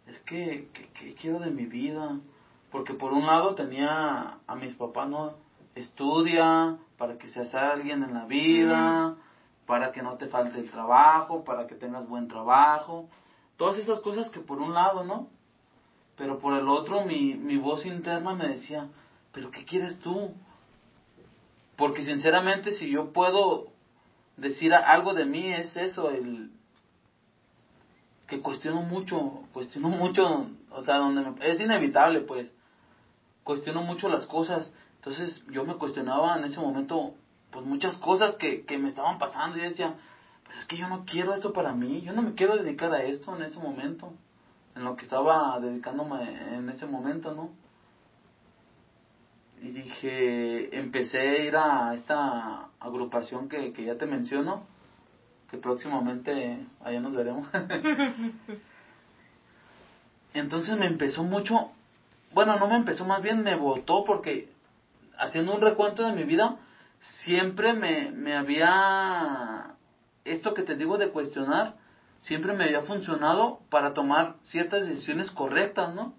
[0.06, 2.20] Es que, ¿qué quiero de mi vida?
[2.72, 5.34] Porque por un lado tenía a mis papás, ¿no?
[5.74, 9.16] Estudia para que seas alguien en la vida,
[9.66, 13.10] para que no te falte el trabajo, para que tengas buen trabajo.
[13.60, 15.28] Todas esas cosas que por un lado, ¿no?
[16.16, 18.88] Pero por el otro mi, mi voz interna me decía,
[19.34, 20.34] pero ¿qué quieres tú?
[21.76, 23.68] Porque sinceramente si yo puedo
[24.38, 26.52] decir algo de mí es eso, el
[28.28, 32.54] que cuestiono mucho, cuestiono mucho, o sea, donde es inevitable pues,
[33.44, 37.14] cuestiono mucho las cosas, entonces yo me cuestionaba en ese momento
[37.52, 39.98] pues muchas cosas que, que me estaban pasando y decía,
[40.58, 43.36] es que yo no quiero esto para mí, yo no me quiero dedicar a esto
[43.36, 44.14] en ese momento,
[44.76, 47.52] en lo que estaba dedicándome en ese momento, ¿no?
[49.62, 54.64] Y dije, empecé a ir a esta agrupación que, que ya te menciono,
[55.52, 57.46] que próximamente allá nos veremos.
[60.34, 61.72] Entonces me empezó mucho,
[62.34, 64.50] bueno, no me empezó, más bien me votó porque
[65.18, 66.56] haciendo un recuento de mi vida,
[67.00, 69.76] siempre me, me había
[70.32, 71.76] esto que te digo de cuestionar
[72.20, 76.14] siempre me había funcionado para tomar ciertas decisiones correctas, ¿no?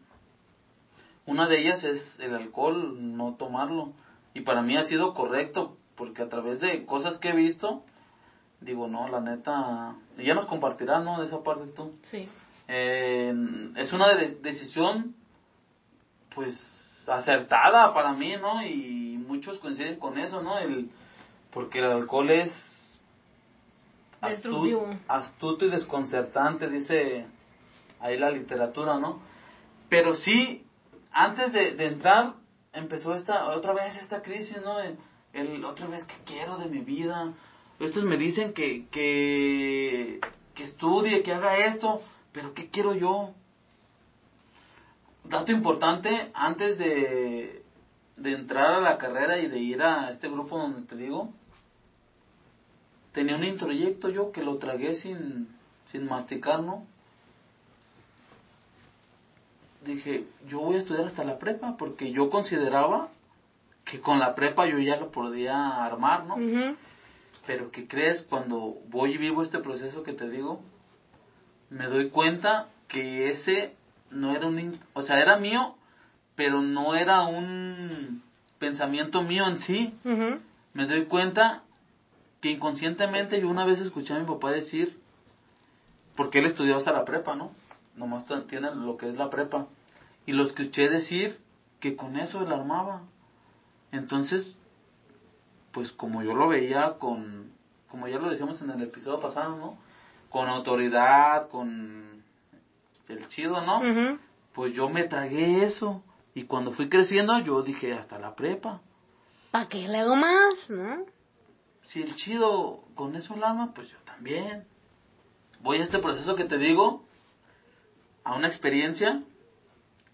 [1.27, 3.93] Una de ellas es el alcohol, no tomarlo.
[4.35, 7.85] Y para mí ha sido correcto, porque a través de cosas que he visto,
[8.61, 11.21] digo, no, la neta, ya nos compartirás, ¿no?
[11.21, 11.93] De esa parte tú.
[12.11, 12.29] Sí.
[12.69, 13.35] Eh,
[13.77, 15.15] es una decisión,
[16.35, 18.65] pues, acertada para mí, ¿no?
[18.65, 20.59] Y muchos coinciden con eso, ¿no?
[20.59, 20.91] El,
[21.53, 22.51] porque el alcohol es
[25.09, 27.27] astuto y desconcertante, dice
[28.01, 29.21] ahí la literatura, ¿no?
[29.89, 30.65] Pero sí,
[31.13, 32.35] antes de, entrar,
[32.73, 34.77] empezó esta, otra vez esta crisis, ¿no?
[35.33, 37.33] El, otra vez, ¿qué quiero de mi vida?
[37.79, 40.21] Estos me dicen que, que,
[40.55, 42.03] que estudie, que haga esto,
[42.33, 43.33] pero ¿qué quiero yo?
[45.25, 47.65] Dato importante, antes de,
[48.17, 51.33] de entrar a la carrera y de ir a este grupo donde te digo,
[53.13, 55.49] tenía un introyecto yo que lo tragué sin,
[55.91, 56.85] sin masticar, ¿no?
[59.85, 63.09] Dije, yo voy a estudiar hasta la prepa porque yo consideraba
[63.85, 66.37] que con la prepa yo ya lo podía armar, ¿no?
[67.47, 68.23] Pero ¿qué crees?
[68.23, 70.61] Cuando voy y vivo este proceso que te digo,
[71.71, 73.75] me doy cuenta que ese
[74.11, 74.79] no era un...
[74.93, 75.75] O sea, era mío,
[76.37, 78.23] pero no era un
[78.59, 79.95] pensamiento mío en sí.
[80.75, 81.63] Me doy cuenta
[82.41, 84.99] que inconscientemente yo una vez escuché a mi papá decir,
[86.17, 87.53] porque él estudió hasta la prepa, ¿no?
[87.97, 89.67] Nomás tiene lo que es la prepa.
[90.27, 91.39] Y lo escuché decir
[91.81, 93.03] que con eso él armaba.
[93.93, 94.57] Entonces,
[95.73, 97.51] pues como yo lo veía con,
[97.91, 99.79] como ya lo decíamos en el episodio pasado, ¿no?
[100.31, 102.23] Con autoridad, con
[102.93, 103.83] este, el chido, ¿no?
[104.55, 106.03] Pues yo me tragué eso.
[106.35, 108.81] Y cuando fui creciendo, yo dije, hasta la prepa.
[109.51, 111.05] ¿Para qué le hago más, no?
[111.91, 113.43] Si el chido con eso el
[113.75, 114.65] pues yo también.
[115.61, 117.05] Voy a este proceso que te digo,
[118.23, 119.23] a una experiencia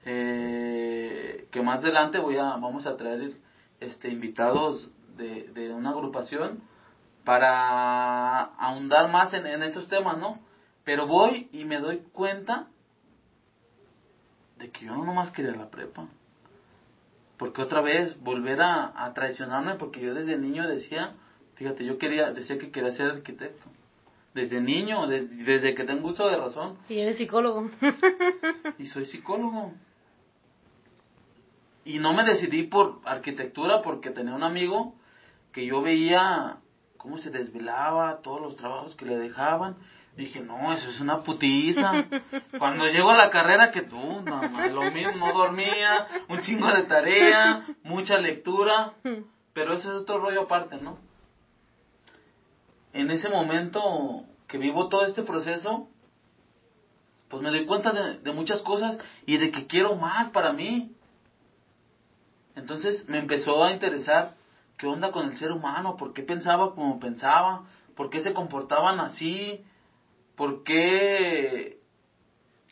[0.04, 3.36] eh, que más adelante voy a, vamos a traer
[3.78, 6.62] este, invitados de, de una agrupación
[7.24, 10.40] para ahondar más en, en esos temas, ¿no?
[10.82, 12.68] Pero voy y me doy cuenta
[14.56, 16.08] de que yo no nomás quería la prepa.
[17.36, 21.14] Porque otra vez volver a, traicionarme, porque yo desde niño decía,
[21.56, 23.66] fíjate, yo quería, decía que quería ser arquitecto.
[24.34, 26.78] Desde niño, desde, desde que tengo uso de razón.
[26.88, 27.70] Y eres psicólogo.
[28.78, 29.72] y soy psicólogo.
[31.84, 34.94] Y no me decidí por arquitectura porque tenía un amigo
[35.52, 36.58] que yo veía
[36.98, 39.76] cómo se desvelaba, todos los trabajos que le dejaban.
[40.16, 42.04] dije, no, eso es una putiza.
[42.58, 46.82] Cuando llego a la carrera, que tú, no, lo mismo, no dormía, un chingo de
[46.82, 48.92] tarea, mucha lectura.
[49.54, 50.98] Pero ese es otro rollo aparte, ¿no?
[52.96, 55.88] En ese momento que vivo todo este proceso,
[57.28, 60.96] pues me doy cuenta de, de muchas cosas y de que quiero más para mí.
[62.54, 64.36] Entonces me empezó a interesar
[64.78, 68.98] qué onda con el ser humano, por qué pensaba como pensaba, por qué se comportaban
[68.98, 69.62] así,
[70.34, 71.78] por qué...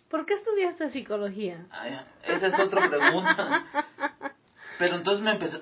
[0.08, 1.66] ¿Por qué estudiaste psicología?
[2.22, 3.66] esa es otra pregunta.
[4.78, 5.60] Pero entonces me empezó...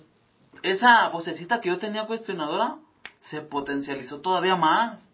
[0.62, 2.76] Esa vocecita que yo tenía cuestionadora
[3.22, 5.08] se potencializó todavía más.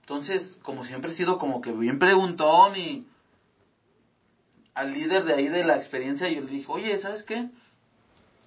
[0.00, 3.06] Entonces, como siempre he sido como que bien preguntón y
[4.74, 7.50] al líder de ahí de la experiencia yo le dije, oye, ¿sabes qué?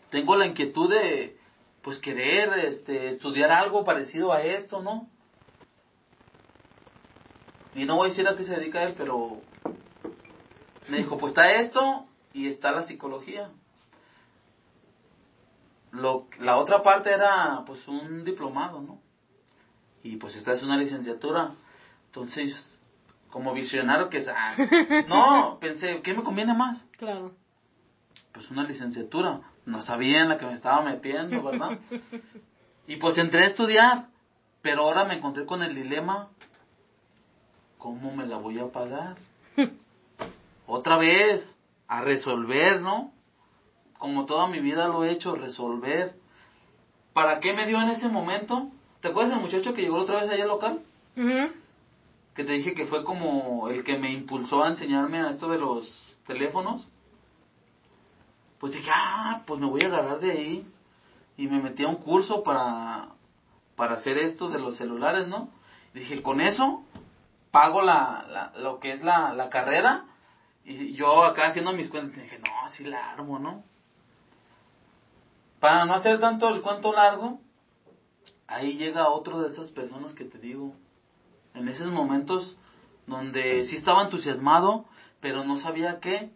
[0.09, 1.37] Tengo la inquietud de,
[1.81, 5.09] pues, querer este, estudiar algo parecido a esto, ¿no?
[7.75, 9.41] Y no voy a decir a qué se dedica él, pero
[10.89, 13.49] me dijo, pues está esto y está la psicología.
[15.91, 18.99] Lo, la otra parte era, pues, un diplomado, ¿no?
[20.03, 21.53] Y pues esta es una licenciatura.
[22.07, 22.79] Entonces,
[23.29, 24.55] como visionario que es, ah,
[25.07, 26.83] no, pensé, ¿qué me conviene más?
[26.97, 27.31] Claro.
[28.33, 31.79] Pues una licenciatura, no sabía en la que me estaba metiendo, ¿verdad?
[32.87, 34.05] y pues entré a estudiar,
[34.61, 36.29] pero ahora me encontré con el dilema,
[37.77, 39.17] ¿cómo me la voy a pagar?
[40.67, 43.11] Otra vez, a resolver, ¿no?
[44.01, 46.15] Como toda mi vida lo he hecho, resolver.
[47.13, 48.71] ¿Para qué me dio en ese momento?
[48.99, 50.81] ¿Te acuerdas del muchacho que llegó otra vez allá al local?
[52.33, 55.59] que te dije que fue como el que me impulsó a enseñarme a esto de
[55.59, 56.89] los teléfonos,
[58.59, 60.67] pues dije, ah, pues me voy a agarrar de ahí.
[61.37, 63.09] Y me metí a un curso para,
[63.75, 65.51] para hacer esto de los celulares, ¿no?
[65.93, 66.83] dije, con eso
[67.51, 70.05] pago la, lo que es la, la carrera.
[70.65, 73.63] Y yo acá haciendo mis cuentas, dije, no, así la armo, ¿no?
[75.61, 77.39] Para no hacer tanto el cuento largo,
[78.47, 80.73] ahí llega otro de esas personas que te digo,
[81.53, 82.57] en esos momentos
[83.05, 84.85] donde sí estaba entusiasmado,
[85.19, 86.31] pero no sabía qué,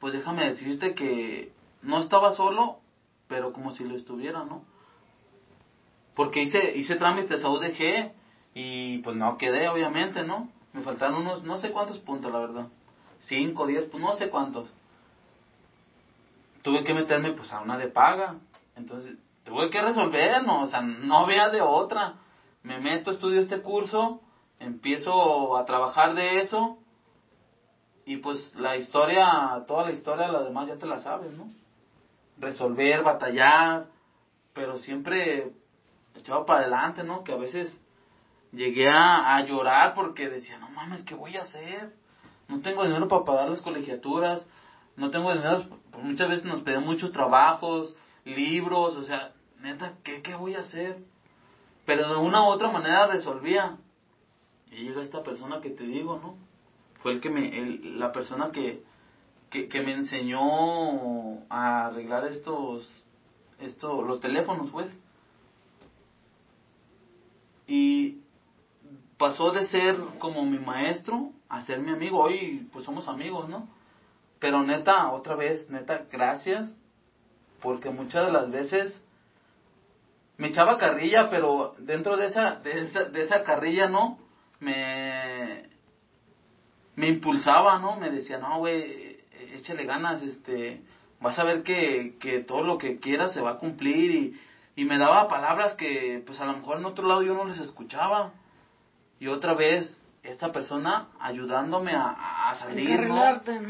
[0.00, 2.78] pues déjame decirte que no estaba solo,
[3.28, 4.64] pero como si lo estuviera, ¿no?
[6.14, 8.12] Porque hice, hice trámites a UDG
[8.54, 10.48] y pues no quedé, obviamente, ¿no?
[10.72, 12.68] Me faltaron unos, no sé cuántos puntos, la verdad.
[13.18, 14.74] Cinco, diez, pues no sé cuántos.
[16.62, 18.36] Tuve que meterme pues a una de paga.
[18.76, 20.62] Entonces, tuve que resolver, ¿no?
[20.62, 22.16] O sea, no había de otra
[22.62, 24.20] me meto, estudio este curso,
[24.58, 26.78] empiezo a trabajar de eso
[28.04, 31.50] y pues la historia, toda la historia, la demás ya te la sabes, ¿no?
[32.36, 33.86] Resolver, batallar,
[34.52, 35.50] pero siempre
[36.14, 37.24] echado para adelante, ¿no?
[37.24, 37.80] Que a veces
[38.52, 41.92] llegué a, llorar porque decía, no mames, ¿qué voy a hacer?
[42.48, 44.48] No tengo dinero para pagar las colegiaturas,
[44.96, 45.64] no tengo dinero,
[46.02, 50.98] muchas veces nos pedían muchos trabajos, libros, o sea, neta, ¿qué, ¿qué voy a hacer?
[51.86, 53.78] Pero de una u otra manera resolvía.
[54.70, 56.36] Y llega esta persona que te digo, ¿no?
[57.02, 58.82] Fue el que me, el, la persona que,
[59.50, 62.90] que, que, me enseñó a arreglar estos,
[63.58, 64.94] esto, los teléfonos, pues.
[67.66, 68.20] Y
[69.18, 72.20] pasó de ser como mi maestro a ser mi amigo.
[72.20, 73.68] Hoy, pues somos amigos, ¿no?
[74.42, 76.80] Pero neta, otra vez, neta, gracias.
[77.60, 79.04] Porque muchas de las veces
[80.36, 84.18] me echaba carrilla, pero dentro de esa, de esa, de esa carrilla, ¿no?
[84.58, 85.68] Me,
[86.96, 87.94] me impulsaba, ¿no?
[87.94, 89.20] Me decía, no, güey,
[89.52, 90.82] échale ganas, este,
[91.20, 94.40] vas a ver que, que todo lo que quieras se va a cumplir y,
[94.74, 97.60] y me daba palabras que, pues a lo mejor en otro lado yo no les
[97.60, 98.32] escuchaba.
[99.20, 103.14] Y otra vez, esta persona ayudándome a, a salir, ¿no?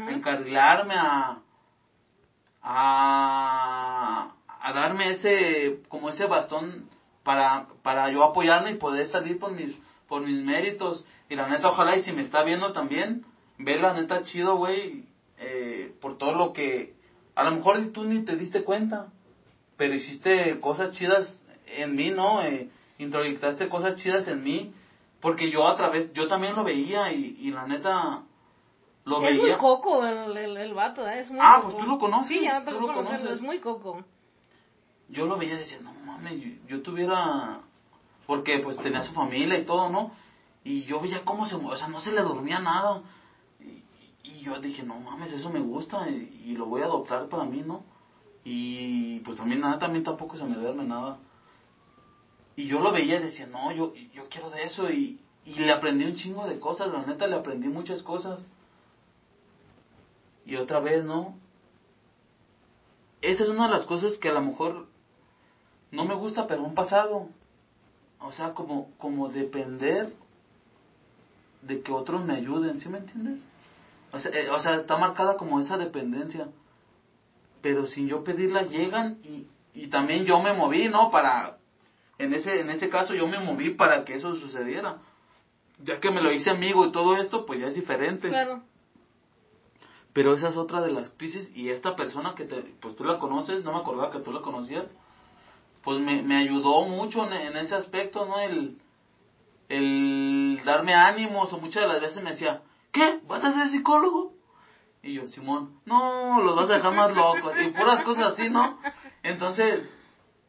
[0.07, 1.39] A encarrilarme, a,
[2.61, 4.31] a,
[4.61, 6.89] a darme ese, como ese bastón
[7.23, 9.75] para, para yo apoyarme y poder salir por mis,
[10.07, 11.03] por mis méritos.
[11.29, 13.25] Y la neta, ojalá y si me está viendo también,
[13.57, 15.05] ve la neta chido, güey,
[15.39, 16.93] eh, por todo lo que,
[17.35, 19.11] a lo mejor tú ni te diste cuenta,
[19.77, 22.43] pero hiciste cosas chidas en mí, ¿no?
[22.43, 24.73] Eh, introyectaste cosas chidas en mí,
[25.23, 28.21] porque yo a través, yo también lo veía y, y la neta,
[29.05, 31.21] lo es muy coco el, el, vato, ¿eh?
[31.21, 32.27] es muy Ah, pues tú lo conoces.
[32.27, 34.03] Sí, ya lo conoces, es muy coco
[35.13, 37.59] yo lo veía y decía, no mames, yo, tuviera,
[38.25, 40.11] porque pues tenía su familia y todo, ¿no?
[40.63, 43.01] Y yo veía cómo se, o sea, no se le dormía nada.
[44.23, 47.61] Y, yo dije, no mames, eso me gusta y, lo voy a adoptar para mí,
[47.61, 47.83] ¿no?
[48.43, 51.17] Y pues también nada, también tampoco se me duerme nada.
[52.55, 55.71] Y yo lo veía y decía, no, yo, yo quiero de eso y, y le
[55.71, 58.45] aprendí un chingo de cosas, la neta le aprendí muchas cosas.
[60.45, 61.37] Y otra vez, ¿no?
[63.21, 64.87] Esa es una de las cosas que a lo mejor
[65.91, 67.29] no me gusta, pero un pasado.
[68.19, 70.13] O sea, como, como depender
[71.61, 73.41] de que otros me ayuden, ¿sí me entiendes?
[74.11, 76.49] O sea, eh, o sea, está marcada como esa dependencia.
[77.61, 81.09] Pero sin yo pedirla llegan y, y también yo me moví, ¿no?
[81.09, 81.57] Para,
[82.23, 84.97] en ese, en ese caso yo me moví para que eso sucediera.
[85.83, 88.29] Ya que me lo hice amigo y todo esto, pues ya es diferente.
[88.29, 88.61] Claro.
[90.13, 93.17] Pero esa es otra de las crisis y esta persona que te, pues tú la
[93.17, 94.93] conoces, no me acordaba que tú la conocías,
[95.83, 98.39] pues me, me ayudó mucho en, ese aspecto, ¿no?
[98.39, 98.77] El,
[99.69, 102.61] el darme ánimos o muchas de las veces me decía,
[102.91, 103.19] ¿qué?
[103.27, 104.33] ¿Vas a ser psicólogo?
[105.01, 108.79] Y yo, Simón, no, los vas a dejar más locos y puras cosas así, ¿no?
[109.23, 109.83] Entonces,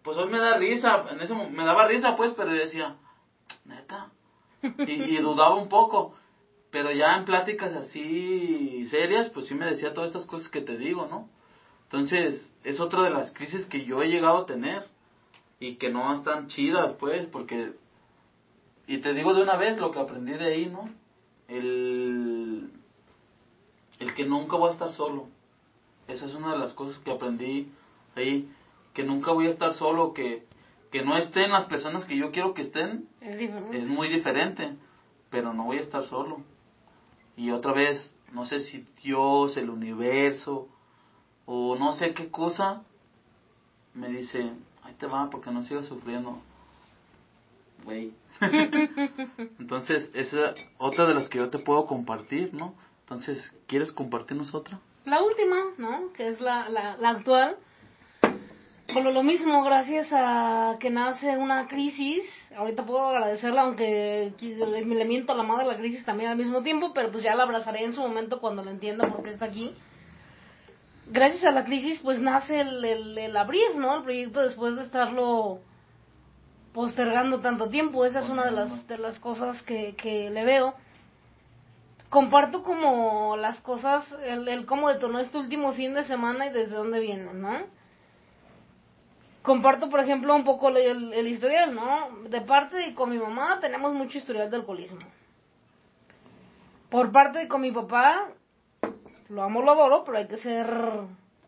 [0.05, 2.97] pues hoy me da risa, en ese me daba risa pues, pero yo decía,
[3.65, 4.13] neta,
[4.63, 6.15] y, y dudaba un poco,
[6.71, 10.77] pero ya en pláticas así serias, pues sí me decía todas estas cosas que te
[10.77, 11.29] digo, ¿no?
[11.85, 14.89] Entonces, es otra de las crisis que yo he llegado a tener
[15.61, 17.73] y que no están chidas, pues, porque...
[18.87, 20.91] Y te digo de una vez lo que aprendí de ahí, ¿no?
[21.49, 22.71] El,
[24.01, 25.29] el que nunca voy a estar solo.
[26.09, 27.71] Esa es una de las cosas que aprendí
[28.17, 28.53] ahí,
[28.95, 30.47] que nunca voy a estar solo, que,
[30.90, 33.09] que no estén las personas que yo quiero que estén.
[33.20, 33.78] Es, diferente.
[33.78, 34.76] es muy diferente,
[35.30, 36.42] pero no voy a estar solo.
[37.36, 40.68] Y otra vez, no sé si Dios, el universo,
[41.45, 42.84] o no sé qué cosa,
[43.92, 44.53] me dice,
[44.84, 46.38] ahí te va, porque no sigas sufriendo.
[47.84, 48.12] Güey.
[49.59, 52.74] Entonces, esa es otra de las que yo te puedo compartir, ¿no?
[53.01, 54.80] Entonces, ¿quieres compartirnos otra?
[55.05, 56.12] La última, ¿no?
[56.12, 57.59] Que es la, la, la actual.
[58.95, 62.24] Por lo mismo, gracias a que nace una crisis,
[62.57, 64.32] ahorita puedo agradecerla, aunque
[64.86, 67.34] me le miento a la madre la crisis también al mismo tiempo, pero pues ya
[67.34, 69.74] la abrazaré en su momento cuando la entienda porque está aquí
[71.07, 72.84] gracias a la crisis pues nace el,
[73.18, 73.97] el, abrir, ¿no?
[73.97, 75.61] El proyecto después de estarlo
[76.72, 78.05] postergando tanto tiempo.
[78.05, 80.74] Esa es una de las, de las cosas que, que le veo.
[82.11, 86.76] Comparto como las cosas, el, el cómo detonó este último fin de semana y desde
[86.76, 87.84] dónde viene, ¿no?
[89.45, 92.09] Comparto, por ejemplo, un poco el, el historial, ¿no?
[92.30, 95.01] De parte de con mi mamá tenemos mucho historial de alcoholismo.
[96.88, 98.30] Por parte de con mi papá
[99.28, 100.66] lo amo, lo adoro, pero hay que ser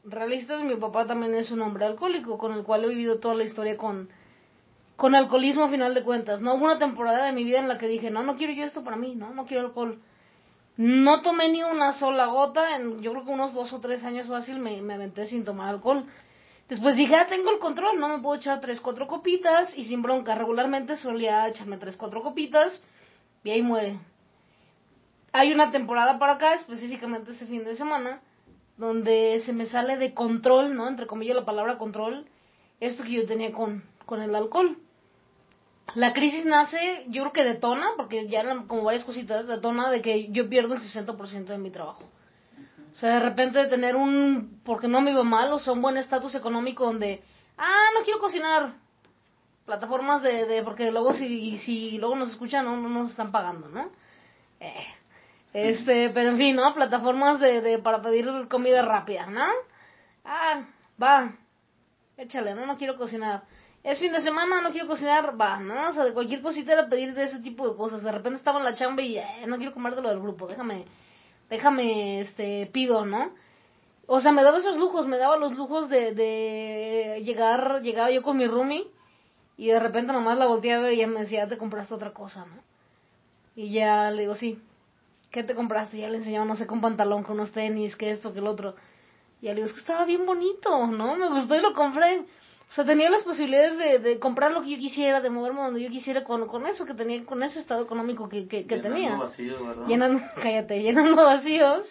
[0.05, 0.61] realistas.
[0.61, 3.79] Mi papá también es un hombre alcohólico, con el cual he vivido toda la historia
[3.79, 4.11] con,
[4.97, 6.43] con alcoholismo a final de cuentas.
[6.43, 8.67] No hubo una temporada de mi vida en la que dije, no, no quiero yo
[8.67, 10.03] esto para mí, no, no quiero alcohol.
[10.77, 14.27] No tomé ni una sola gota, en, yo creo que unos dos o tres años
[14.27, 16.05] fácil me, me aventé sin tomar alcohol.
[16.69, 20.03] Después dije, ah, tengo el control, no me puedo echar tres, cuatro copitas y sin
[20.03, 20.35] bronca.
[20.35, 22.83] Regularmente solía echarme tres, cuatro copitas
[23.45, 23.99] y ahí muere
[25.37, 28.23] hay una temporada para acá, específicamente este fin de semana,
[28.79, 30.89] donde se me sale de control, ¿no?
[30.89, 32.27] Entre comillas la palabra control,
[32.81, 34.79] esto que yo tenía con, con el alcohol.
[35.95, 40.33] La crisis nace, yo creo que detona, porque ya como varias cositas, detona de que
[40.33, 42.03] yo pierdo el 60% de mi trabajo.
[42.97, 45.99] O sea, de repente tener un, porque no me iba mal, o sea, un buen
[45.99, 47.23] estatus económico donde,
[47.59, 48.73] ah, no quiero cocinar.
[49.67, 53.69] plataformas de, de porque luego si, si luego nos escuchan no, no nos están pagando,
[53.69, 53.91] ¿no?
[54.61, 54.87] Eh,
[55.53, 56.73] este, pero en fin, ¿no?
[56.73, 59.45] Plataformas de, de para pedir comida rápida, ¿no?
[60.25, 60.63] Ah,
[61.03, 61.33] va,
[62.17, 63.43] échale, no, no quiero cocinar.
[63.85, 65.91] Es fin de semana, no quiero cocinar, va, ¿no?
[65.91, 68.03] O sea, de cualquier cosita era pedir de ese tipo de cosas.
[68.03, 70.47] De repente estaba en la chamba y eh, no quiero comer de lo del grupo,
[70.47, 70.87] déjame,
[71.51, 73.31] déjame, este, pido, ¿no?
[74.07, 78.23] O sea, me daba esos lujos, me daba los lujos de, de llegar, llegaba yo
[78.23, 78.87] con mi roomie
[79.57, 82.45] y de repente nomás la volteé a ver y me decía, te compraste otra cosa,
[82.47, 82.63] ¿no?
[83.57, 84.61] Y ya le digo, sí,
[85.31, 85.97] ¿qué te compraste?
[85.97, 88.47] Y ya le enseñaba, no sé, con pantalón, con unos tenis, que esto, que el
[88.47, 88.77] otro.
[89.41, 91.17] Y ya le digo, es que estaba bien bonito, ¿no?
[91.17, 92.27] Me gustó y lo compré.
[92.69, 95.83] O sea, tenía las posibilidades de, de comprar lo que yo quisiera, de moverme donde
[95.83, 98.97] yo quisiera con, con eso que tenía, con ese estado económico que, que, que Llenando
[98.97, 99.17] tenía.
[99.17, 99.87] vacíos, ¿verdad?
[99.87, 101.87] Llenando, cállate, llenando vacíos.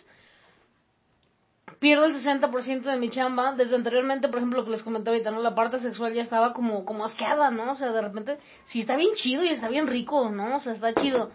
[1.80, 3.54] Pierdo el 60% de mi chamba.
[3.54, 5.42] Desde anteriormente, por ejemplo, lo que les comenté ahorita, ¿no?
[5.42, 7.72] La parte sexual ya estaba como, como asqueada, ¿no?
[7.72, 10.58] O sea, de repente, sí está bien chido y está bien rico, ¿no?
[10.58, 11.32] O sea, está chido.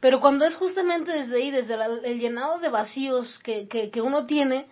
[0.00, 4.00] Pero cuando es justamente desde ahí, desde la- el llenado de vacíos que, que, que
[4.00, 4.66] uno tiene,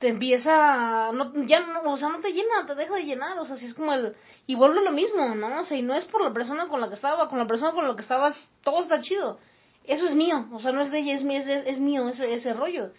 [0.00, 3.44] te empieza, no, ya no, o sea, no te llena, te deja de llenar, o
[3.44, 5.60] sea, si es como el, y vuelve lo mismo, ¿no?
[5.60, 7.72] O sea, y no es por la persona con la que estaba, con la persona
[7.72, 8.34] con la que estabas,
[8.64, 9.38] todo está chido.
[9.84, 12.32] Eso es mío, o sea, no es de ella, es mío, es, es mío ese,
[12.32, 12.92] ese rollo.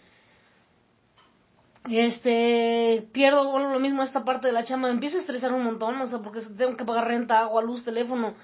[1.90, 5.64] Este, pierdo, vuelvo lo mismo esta parte de la chamba, me empiezo a estresar un
[5.64, 8.34] montón, o sea, porque tengo que pagar renta, agua, luz, teléfono,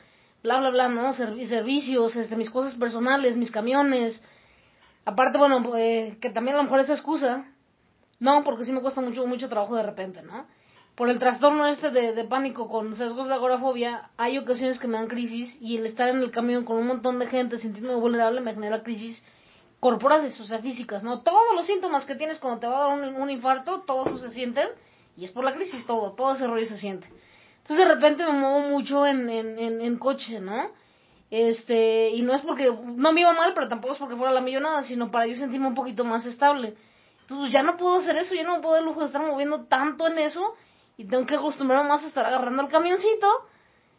[0.43, 1.15] bla, bla, bla, ¿no?
[1.15, 4.21] Servi- servicios, este, mis cosas personales, mis camiones.
[5.05, 7.45] Aparte, bueno, eh, que también a lo mejor es excusa,
[8.21, 10.47] no, porque sí me cuesta mucho, mucho trabajo de repente, ¿no?
[10.97, 14.99] Por el trastorno este de, de pánico con sesgos de agorafobia, hay ocasiones que me
[14.99, 18.41] dan crisis y el estar en el camión con un montón de gente sintiéndome vulnerable
[18.41, 19.23] me genera crisis
[19.81, 21.23] corporales, o sea, físicas, ¿no?
[21.23, 24.69] Todos los síntomas que tienes cuando te va a dar un, infarto, todos se sienten
[25.17, 27.07] y es por la crisis todo, todo ese rollo se siente.
[27.59, 30.71] Entonces de repente me muevo mucho en, en, en, en coche, ¿no?
[31.31, 34.41] Este, y no es porque, no me iba mal, pero tampoco es porque fuera la
[34.41, 36.75] millonada, sino para yo sentirme un poquito más estable.
[37.29, 39.67] Entonces ya no puedo hacer eso, ya no me puedo dar lujo de estar moviendo
[39.67, 40.55] tanto en eso
[40.97, 43.27] y tengo que acostumbrarme más a estar agarrando el camioncito.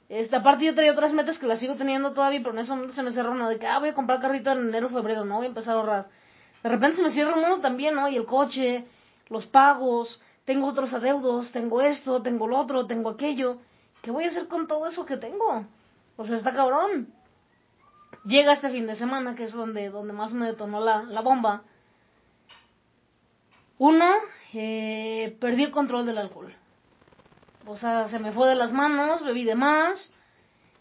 [0.09, 2.95] Este, aparte yo traía otras metas que las sigo teniendo todavía, pero en ese momento
[2.95, 5.35] se me cerró una de que, ah, voy a comprar carrito en enero, febrero, no,
[5.35, 6.07] voy a empezar a ahorrar.
[6.63, 8.09] De repente se me cierra el mundo también, ¿no?
[8.09, 8.87] Y el coche,
[9.29, 13.59] los pagos, tengo otros adeudos, tengo esto, tengo lo otro, tengo aquello.
[14.01, 15.67] ¿Qué voy a hacer con todo eso que tengo?
[16.17, 17.13] O sea, está cabrón.
[18.25, 21.61] Llega este fin de semana, que es donde, donde más me detonó la, la bomba.
[23.79, 24.13] Uno,
[24.53, 26.53] eh, perdí el control del alcohol.
[27.65, 30.13] O sea, se me fue de las manos, bebí de más.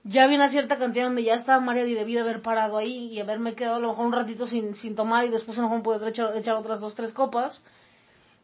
[0.03, 3.09] Ya vi una cierta cantidad donde ya estaba mareada y debí de haber parado ahí
[3.13, 5.69] y haberme quedado a lo mejor un ratito sin, sin tomar y después a lo
[5.69, 7.63] mejor poder echar, echar otras dos, tres copas.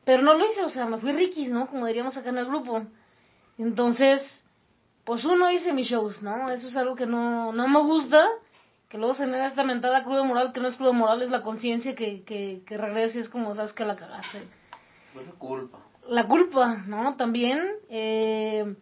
[0.04, 1.66] Pero no lo hice, o sea, me fui riquis, ¿no?
[1.66, 2.82] Como diríamos acá en el grupo.
[3.58, 4.22] Entonces,
[5.04, 6.50] pues uno hice mis shows, ¿no?
[6.50, 8.28] Eso es algo que no, no me gusta,
[8.94, 11.42] que luego se da esta mentada cruda moral, que no es cruda moral, es la
[11.42, 14.38] conciencia que, que, que regresa y es como, sabes que la cagaste.
[15.12, 15.78] Fue la culpa.
[16.08, 17.16] La culpa, ¿no?
[17.16, 17.58] También,
[17.90, 18.76] eh,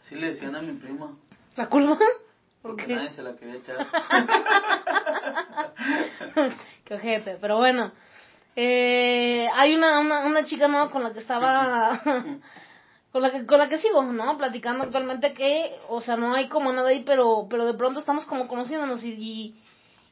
[0.00, 1.12] Así le decían a mi prima.
[1.54, 1.96] la culpa,
[2.62, 3.86] Porque porque nadie se la quería echar.
[6.84, 7.92] Qué ojete, pero bueno.
[8.56, 12.02] Eh, hay una, una, una chica nueva con la que estaba,
[13.12, 14.36] con la que, con la que sigo, ¿no?
[14.36, 18.24] Platicando actualmente que, o sea, no hay como nada ahí, pero, pero de pronto estamos
[18.26, 19.56] como conociéndonos y,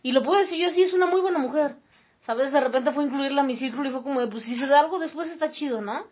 [0.03, 1.77] y, lo puedo decir yo así, es una muy buena mujer.
[2.21, 2.51] ¿Sabes?
[2.51, 4.81] De repente fue incluirla a mi círculo y fue como de, pues si se da
[4.81, 6.07] algo después está chido, ¿no?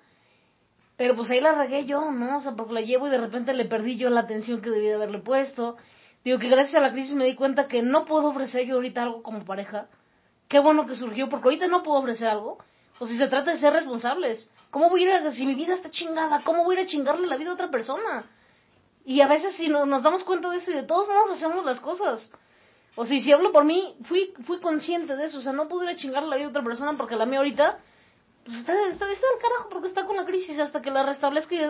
[0.97, 2.39] Pero pues ahí la regué yo, ¿no?
[2.39, 4.91] O sea, porque la llevo y de repente le perdí yo la atención que debía
[4.91, 5.77] de haberle puesto.
[6.25, 9.03] Digo que gracias a la crisis me di cuenta que no puedo ofrecer yo ahorita
[9.03, 9.89] algo como pareja.
[10.49, 12.59] Qué bueno que surgió, porque ahorita no puedo ofrecer algo.
[13.01, 14.51] O si se trata de ser responsables.
[14.75, 16.91] ¿Cómo voy a ir a, si mi vida está chingada, cómo voy a ir a
[16.91, 18.25] chingarle la vida a otra persona?
[19.05, 21.65] Y a veces si no, nos damos cuenta de eso y de todos modos hacemos
[21.65, 22.29] las cosas.
[22.97, 25.39] O sea, si hablo por mí, fui, fui consciente de eso.
[25.39, 27.39] O sea, no pude ir a chingarle la vida a otra persona porque la mía
[27.39, 27.79] ahorita
[28.45, 31.55] pues está, está, está del carajo porque está con la crisis hasta que la restablezca
[31.55, 31.61] y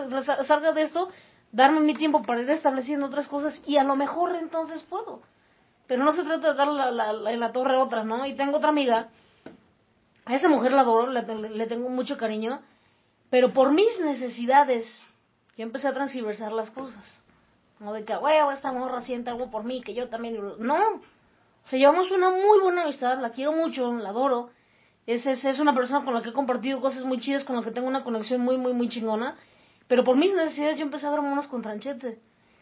[0.43, 1.11] salga de esto,
[1.51, 5.21] darme mi tiempo para ir estableciendo otras cosas y a lo mejor entonces puedo.
[5.85, 8.25] Pero no se trata de dar la, la, la, torre a otra, ¿no?
[8.25, 9.09] Y tengo otra amiga,
[10.25, 12.63] a esa mujer la adoro, le tengo mucho cariño,
[13.35, 14.87] pero por mis necesidades
[15.57, 17.21] yo empecé a transversar las cosas.
[17.81, 20.39] No de que, huevo, esta morra siente algo por mí, que yo también...
[20.59, 21.01] No, o
[21.65, 24.51] sea, llevamos una muy buena amistad, la quiero mucho, la adoro.
[25.05, 27.61] Es, es, es una persona con la que he compartido cosas muy chidas, con la
[27.61, 29.35] que tengo una conexión muy, muy, muy chingona.
[29.89, 32.21] Pero por mis necesidades yo empecé a ver monos con tranchete.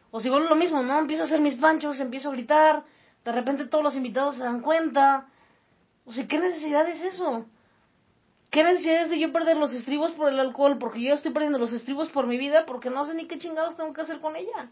[0.09, 0.97] O si vuelvo lo mismo, ¿no?
[0.97, 2.83] Empiezo a hacer mis panchos, empiezo a gritar.
[3.23, 5.27] De repente todos los invitados se dan cuenta.
[6.03, 7.45] O sea, ¿qué necesidad es eso?
[8.53, 10.77] ¿Qué necesidad es de yo perder los estribos por el alcohol?
[10.77, 13.75] Porque yo estoy perdiendo los estribos por mi vida porque no sé ni qué chingados
[13.75, 14.69] tengo que hacer con ella.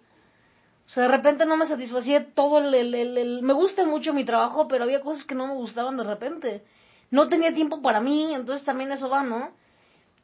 [0.86, 4.24] O sea, de repente no me satisfacía todo el, el, el, Me gusta mucho mi
[4.24, 6.64] trabajo, pero había cosas que no me gustaban de repente.
[7.10, 9.50] No tenía tiempo para mí, entonces también eso va, ¿no?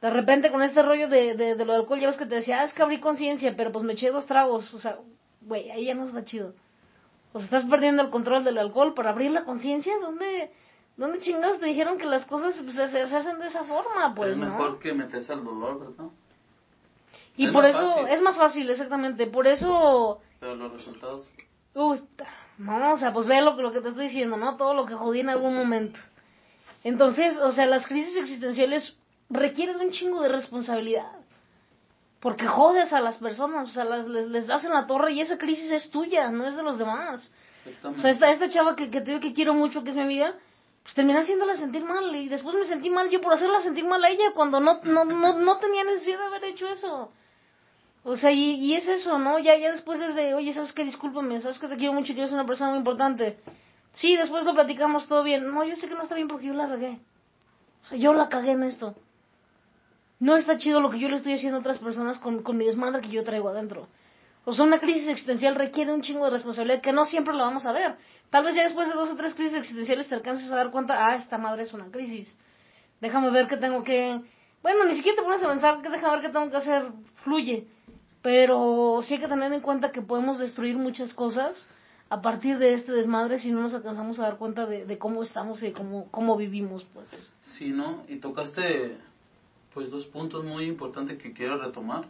[0.02, 2.36] De repente con este rollo de, de, de lo del alcohol, ya ves que te
[2.36, 4.72] decía, ah, es que abrí conciencia, pero pues me eché dos tragos.
[4.72, 5.00] O sea,
[5.42, 6.54] güey, ahí ya no está chido.
[7.34, 9.94] O sea, estás perdiendo el control del alcohol para abrir la conciencia.
[10.00, 10.52] ¿Dónde,
[10.98, 14.14] ¿Dónde chingados te dijeron que las cosas pues, se, hacen de esa forma?
[14.16, 16.12] Pues, es mejor que metes al dolor, ¿verdad?
[17.36, 19.28] Y por eso, es más fácil, exactamente.
[19.28, 20.20] Por eso...
[20.40, 21.30] Pero los resultados...
[21.76, 22.02] Uy,
[22.58, 24.58] no, o sea, pues ve lo, lo que te estoy diciendo, ¿no?
[24.58, 26.00] Todo lo que jodí en algún momento.
[26.84, 28.98] Entonces, o sea, las crisis existenciales
[29.30, 31.12] requieren un chingo de responsabilidad.
[32.20, 35.22] Porque jodes a las personas, o sea, las, les, les das en la torre y
[35.22, 37.32] esa crisis es tuya, no es de los demás.
[37.84, 40.02] O sea, esta, esta chava que, que te digo que quiero mucho, que es mi
[40.02, 40.34] amiga,
[40.88, 44.02] pues terminé haciéndola sentir mal y después me sentí mal yo por hacerla sentir mal
[44.06, 47.12] a ella cuando no, no, no, no tenía necesidad de haber hecho eso.
[48.06, 49.38] O sea, y, y es eso, ¿no?
[49.38, 50.86] Ya, ya después es de, oye, ¿sabes qué?
[50.86, 53.38] Discúlpame, ¿sabes que te quiero mucho y que eres una persona muy importante?
[53.96, 55.54] Sí, después lo platicamos todo bien.
[55.54, 57.02] No, yo sé que no está bien porque yo la regué.
[57.84, 58.96] O sea, yo la cagué en esto.
[60.22, 62.64] No está chido lo que yo le estoy haciendo a otras personas con, con mi
[62.64, 63.90] desmadre que yo traigo adentro.
[64.50, 67.66] O sea, una crisis existencial requiere un chingo de responsabilidad que no siempre lo vamos
[67.66, 67.98] a ver.
[68.30, 71.06] Tal vez ya después de dos o tres crisis existenciales te alcances a dar cuenta,
[71.06, 72.34] ah, esta madre es una crisis.
[73.02, 74.22] Déjame ver qué tengo que...
[74.64, 76.94] Bueno, ni siquiera te pones a pensar déjame ver qué tengo que hacer,
[77.26, 77.68] fluye.
[78.22, 81.68] Pero sí hay que tener en cuenta que podemos destruir muchas cosas
[82.08, 85.24] a partir de este desmadre si no nos alcanzamos a dar cuenta de, de cómo
[85.24, 87.10] estamos y cómo, cómo vivimos, pues.
[87.42, 88.06] Sí, ¿no?
[88.08, 88.96] Y tocaste
[89.74, 92.06] pues dos puntos muy importantes que quiero retomar.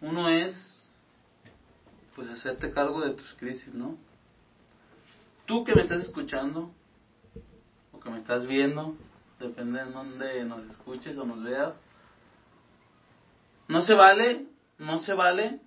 [0.00, 0.79] Uno es
[2.14, 3.96] pues hacerte cargo de tus crisis, ¿no?
[5.46, 6.72] Tú que me estás escuchando
[7.92, 8.94] o que me estás viendo,
[9.38, 11.80] depende de dónde nos escuches o nos veas,
[13.68, 14.46] no se vale,
[14.78, 15.60] no se vale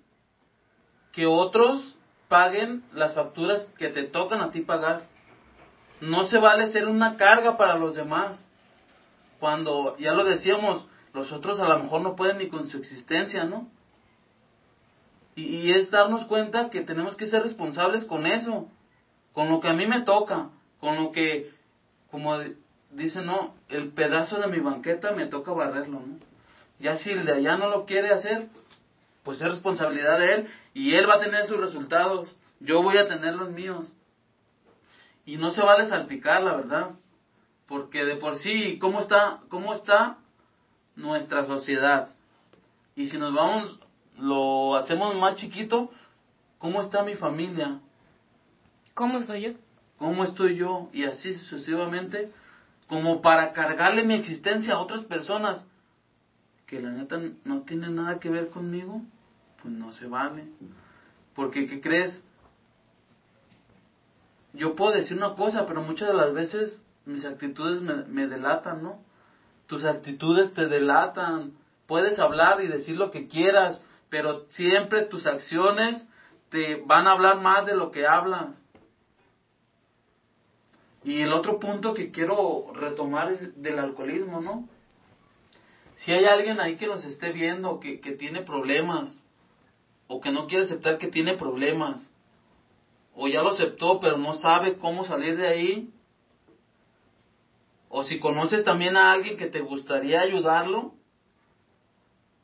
[1.14, 5.08] que otros paguen las facturas que te tocan a ti pagar.
[6.02, 8.46] No se vale ser una carga para los demás.
[9.40, 13.46] Cuando, ya lo decíamos, los otros a lo mejor no pueden ni con su existencia,
[13.46, 13.70] ¿no?
[15.36, 18.68] Y, es darnos cuenta que tenemos que ser responsables con eso,
[19.34, 21.52] con lo que a mí me toca, con lo que,
[22.12, 22.38] como
[22.92, 26.20] dice, no, el pedazo de mi banqueta me toca barrerlo, ¿no?
[26.80, 28.48] Ya si el de allá no lo quiere hacer,
[29.24, 33.08] pues es responsabilidad de él y él va a tener sus resultados, yo voy a
[33.08, 33.88] tener los míos.
[35.26, 36.90] Y no se vale salpicar, la verdad,
[37.68, 40.18] porque de por sí, ¿cómo está, cómo está
[40.96, 42.10] nuestra sociedad.
[42.96, 43.80] Y si nos vamos,
[44.18, 45.92] lo hacemos más chiquito,
[46.60, 47.80] ¿cómo está mi familia?
[48.94, 49.52] ¿Cómo estoy yo?
[49.98, 50.90] ¿Cómo estoy yo?
[50.94, 52.32] Y así sucesivamente,
[52.88, 55.66] como para cargarle mi existencia a otras personas
[56.68, 59.02] que la neta no tienen nada que ver conmigo,
[59.62, 60.46] pues no se vale.
[61.36, 62.24] Porque, ¿qué crees?
[64.54, 68.84] Yo puedo decir una cosa, pero muchas de las veces mis actitudes me, me delatan,
[68.84, 69.00] ¿no?
[69.68, 71.54] tus actitudes te delatan.
[71.88, 73.80] Puedes hablar y decir lo que quieras,
[74.14, 76.08] pero siempre tus acciones
[76.50, 78.64] te van a hablar más de lo que hablas.
[81.04, 84.70] Y el otro punto que quiero retomar es del alcoholismo, ¿no?
[85.96, 89.26] Si hay alguien ahí que nos esté viendo, que, que tiene problemas,
[90.06, 92.08] o que no quiere aceptar que tiene problemas,
[93.16, 95.90] o ya lo aceptó pero no sabe cómo salir de ahí,
[97.90, 100.94] o si conoces también a alguien que te gustaría ayudarlo,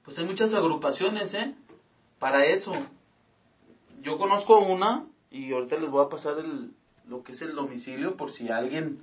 [0.03, 1.53] pues hay muchas agrupaciones, ¿eh?
[2.20, 2.74] Para eso.
[4.01, 6.72] Yo conozco una y ahorita les voy a pasar el,
[7.07, 8.99] lo que es el domicilio por si alguien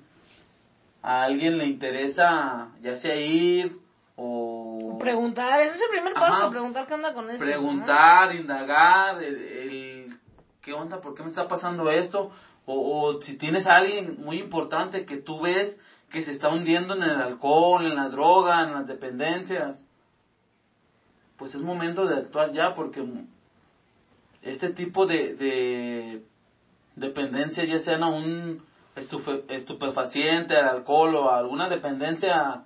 [1.02, 3.76] a alguien le interesa ya sea ir
[4.16, 7.44] o preguntar, ese es el primer paso, preguntar qué onda con eso.
[7.44, 10.18] Preguntar, indagar, el,
[10.62, 12.30] qué onda, por qué me está pasando esto,
[12.64, 15.78] o, o si tienes a alguien muy importante que tú ves
[16.10, 19.85] que se está hundiendo en el alcohol, en la droga, en las dependencias,
[21.36, 23.04] pues es momento de actuar ya porque
[24.42, 26.22] este tipo de, de
[26.94, 28.62] dependencias, ya sean a un
[29.48, 32.64] estupefaciente, al alcohol o a alguna dependencia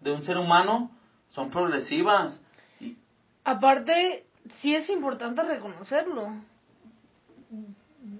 [0.00, 0.90] de un ser humano,
[1.28, 2.42] son progresivas.
[3.44, 6.28] Aparte, sí es importante reconocerlo.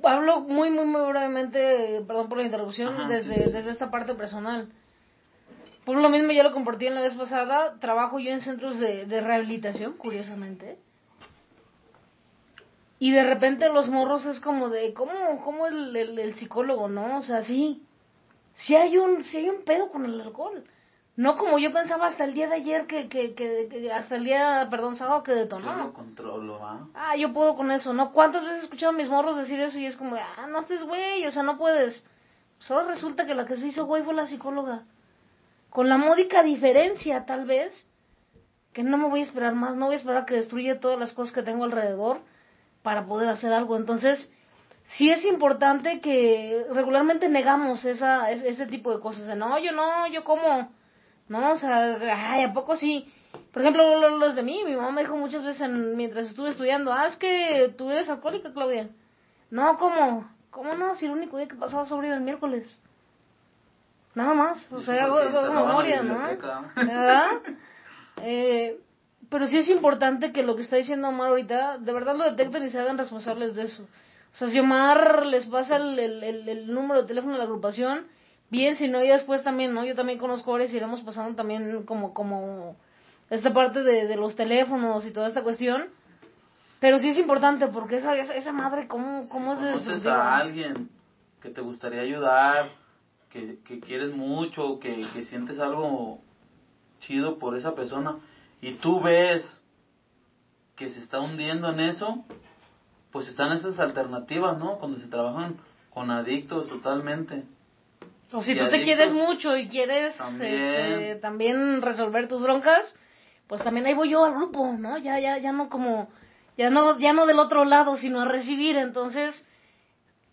[0.03, 4.69] Hablo muy, muy, muy brevemente, perdón por la interrupción, desde, desde esta parte personal.
[5.85, 9.07] Por lo mismo, ya lo compartí en la vez pasada, trabajo yo en centros de,
[9.07, 10.79] de rehabilitación, curiosamente.
[13.03, 15.13] Y de repente los morros es como de, ¿cómo,
[15.43, 17.19] cómo el, el, psicólogo, no?
[17.19, 17.85] O sea, sí,
[18.55, 20.63] sí hay un, sí hay un pedo con el alcohol.
[21.17, 24.69] no como yo pensaba hasta el día de ayer que, que, que, hasta el día,
[24.71, 25.65] perdón, sábado que detonó.
[25.65, 26.87] Yo lo controlo, ¿ah?
[26.95, 28.13] Ah, yo puedo con eso, ¿no?
[28.13, 30.85] ¿Cuántas veces he escuchado a mis morros decir eso y es como, ah, no estés
[30.85, 32.07] güey, o sea, no puedes.
[32.61, 34.85] Solo resulta que la que se hizo güey fue la psicóloga.
[35.73, 37.73] Con la módica diferencia, tal vez,
[38.75, 41.15] que no me voy a esperar más, no voy a esperar que destruya todas las
[41.15, 42.21] cosas que tengo alrededor
[42.83, 43.79] para poder hacer algo.
[43.79, 44.31] Entonces,
[44.85, 49.27] sí es importante que regularmente negamos esa, ese tipo de cosas.
[49.27, 50.71] De, no, yo no, yo como.
[51.29, 53.11] No, o sea, ay, ¿a poco sí?
[53.51, 57.07] Por ejemplo, los de mí, mi mamá me dijo muchas veces mientras estuve estudiando, ah,
[57.07, 58.91] es que tú eres alcohólica, Claudia.
[59.51, 60.31] No, ¿cómo?
[60.51, 60.95] ¿Cómo no?
[60.97, 62.79] Si el único día que pasaba sobre el miércoles.
[64.15, 65.17] Nada más, o sea, hago,
[65.53, 66.19] memoria, ¿no?
[66.77, 67.41] ¿Verdad?
[68.25, 68.79] Eh,
[69.31, 72.63] pero sí es importante que lo que está diciendo Omar ahorita, de verdad lo detecten
[72.65, 73.83] y se hagan responsables de eso.
[73.83, 78.07] O sea, si Omar les pasa el, el, el, número de teléfono de la agrupación,
[78.51, 79.85] bien, si no, y después también, ¿no?
[79.85, 82.77] Yo también conozco ahora y iremos pasando también como, como
[83.31, 85.89] esta parte de, de los teléfonos y toda esta cuestión.
[86.79, 90.91] Pero sí es importante porque esa, esa, madre, ¿cómo, cómo si conoces a alguien
[91.41, 92.67] que te gustaría ayudar,
[93.33, 96.21] que, que quieres mucho, que, que sientes algo
[97.01, 98.19] chido por esa persona
[98.61, 99.43] y tú ves
[100.77, 102.25] que se está hundiendo en eso,
[103.11, 104.79] pues están esas alternativas, ¿no?
[104.79, 105.57] Cuando se trabajan
[105.91, 107.45] con adictos totalmente.
[108.33, 111.83] O si tú te quieres mucho y quieres este, también.
[111.83, 112.97] resolver tus broncas,
[113.47, 114.97] pues también ahí voy yo al grupo, ¿no?
[114.99, 116.09] Ya, ya, ya no como,
[116.57, 118.77] ya no, ya no del otro lado, sino a recibir.
[118.77, 119.47] Entonces,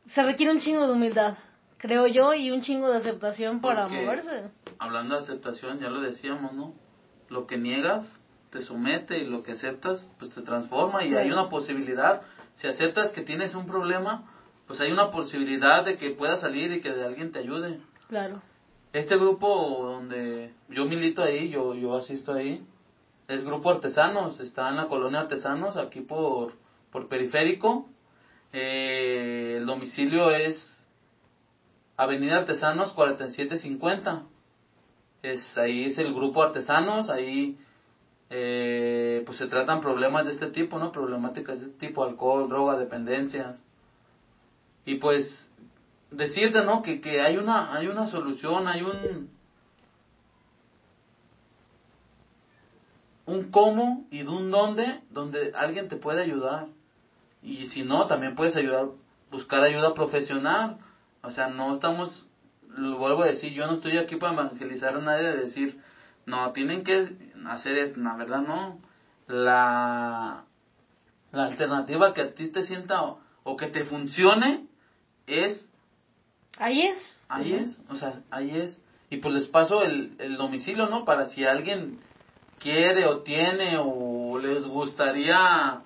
[0.07, 1.37] se requiere un chingo de humildad,
[1.79, 4.51] creo yo, y un chingo de aceptación para moverse.
[4.77, 6.75] Hablando de aceptación, ya lo decíamos, ¿no?
[7.29, 8.21] Lo que niegas
[8.51, 12.21] te somete y lo que aceptas, pues te transforma y hay una posibilidad
[12.59, 14.25] si aceptas que tienes un problema,
[14.67, 17.79] pues hay una posibilidad de que pueda salir y que de alguien te ayude.
[18.09, 18.41] Claro.
[18.91, 22.61] Este grupo donde yo milito ahí, yo, yo asisto ahí,
[23.29, 26.53] es Grupo Artesanos, está en la colonia Artesanos, aquí por,
[26.91, 27.87] por Periférico.
[28.51, 30.78] Eh, el domicilio es
[31.99, 34.23] Avenida Artesanos 4750.
[35.21, 37.57] Es, ahí es el Grupo Artesanos, ahí
[38.29, 40.93] eh, pues se tratan problemas de este tipo, ¿no?
[40.93, 43.65] Problemáticas de este tipo, alcohol, droga, dependencias.
[44.85, 45.53] Y pues
[46.09, 46.81] decirte, ¿no?
[46.83, 49.29] Que, que hay, una, hay una solución, hay un...
[53.25, 56.67] un cómo y de un dónde donde alguien te puede ayudar.
[57.43, 58.87] Y si no, también puedes ayudar,
[59.29, 60.77] buscar ayuda profesional.
[61.21, 62.27] O sea, no estamos,
[62.69, 65.81] lo vuelvo a decir, yo no estoy aquí para evangelizar a nadie de decir,
[66.25, 67.07] no, tienen que
[67.47, 68.79] hacer esto, la verdad no.
[69.27, 70.45] La,
[71.31, 73.01] la alternativa que a ti te sienta
[73.43, 74.67] o, que te funcione
[75.27, 75.69] es...
[76.57, 77.19] Ahí es.
[77.27, 78.81] Ahí es, o sea, ahí es.
[79.09, 81.05] Y pues les paso el, el domicilio, ¿no?
[81.05, 81.99] Para si alguien
[82.59, 85.81] quiere o tiene o les gustaría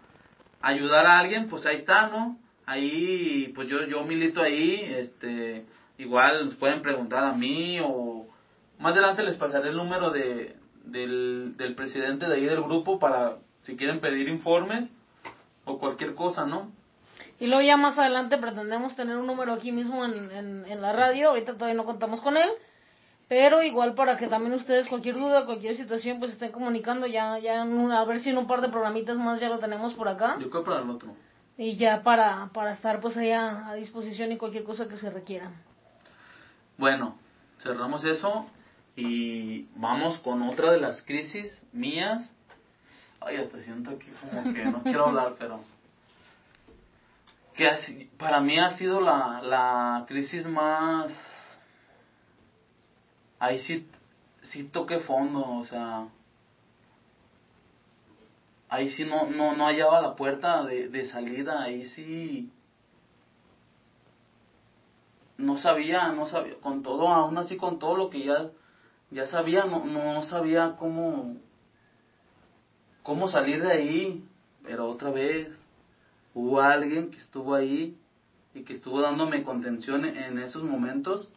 [0.61, 2.37] ayudar a alguien, pues ahí está, ¿no?
[2.73, 5.63] Ahí, pues yo, yo milito ahí, este,
[5.99, 8.25] igual nos pueden preguntar a mí o
[8.79, 13.37] más adelante les pasaré el número de, del, del presidente de ahí del grupo para
[13.59, 14.91] si quieren pedir informes
[15.65, 16.71] o cualquier cosa, ¿no?
[17.39, 21.29] Y luego ya más adelante pretendemos tener un número aquí mismo en, en, la radio,
[21.29, 22.49] ahorita todavía no contamos con él,
[23.27, 27.61] pero igual para que también ustedes cualquier duda, cualquier situación, pues estén comunicando, ya, ya
[27.61, 30.37] a ver si en un par de programitas más ya lo tenemos por acá.
[30.39, 31.13] Yo creo para el otro.
[31.57, 35.51] Y ya para, para estar pues allá a disposición y cualquier cosa que se requiera.
[36.77, 37.17] Bueno,
[37.59, 38.47] cerramos eso.
[38.95, 42.31] Y vamos con otra de las crisis mías.
[43.19, 45.61] Ay, hasta siento aquí como que no quiero hablar, pero
[47.53, 51.11] que para mí ha sido la, la crisis más
[53.39, 53.87] ahí sí
[54.41, 56.07] sí toqué fondo, o sea,
[58.73, 62.51] ahí sí no no no hallaba la puerta de, de salida, ahí sí
[65.37, 68.49] no sabía, no sabía, con todo, aún así con todo lo que ya
[69.11, 71.35] ya sabía, no, no sabía cómo,
[73.03, 74.23] cómo salir de ahí,
[74.63, 75.55] pero otra vez
[76.33, 77.95] hubo alguien que estuvo ahí
[78.55, 81.31] y que estuvo dándome contención en esos momentos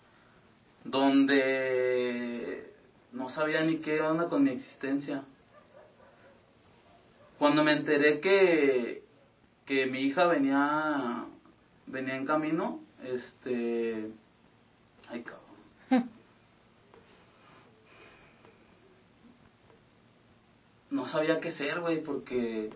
[0.85, 2.73] donde
[3.13, 5.23] no sabía ni qué onda con mi existencia.
[7.39, 9.03] Cuando me enteré que,
[9.67, 11.27] que mi hija venía,
[11.87, 14.11] venía en camino, este,
[15.09, 15.45] ay cabrón.
[20.91, 22.71] no sabía qué hacer, güey, porque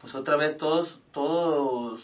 [0.00, 2.02] pues otra vez todos, todos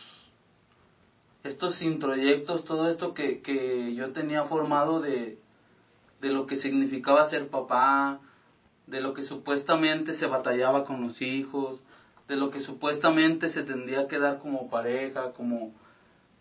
[1.44, 5.38] estos introyectos, todo esto que, que yo tenía formado de,
[6.20, 8.20] de lo que significaba ser papá,
[8.92, 11.82] de lo que supuestamente se batallaba con los hijos,
[12.28, 15.72] de lo que supuestamente se tendría que dar como pareja, como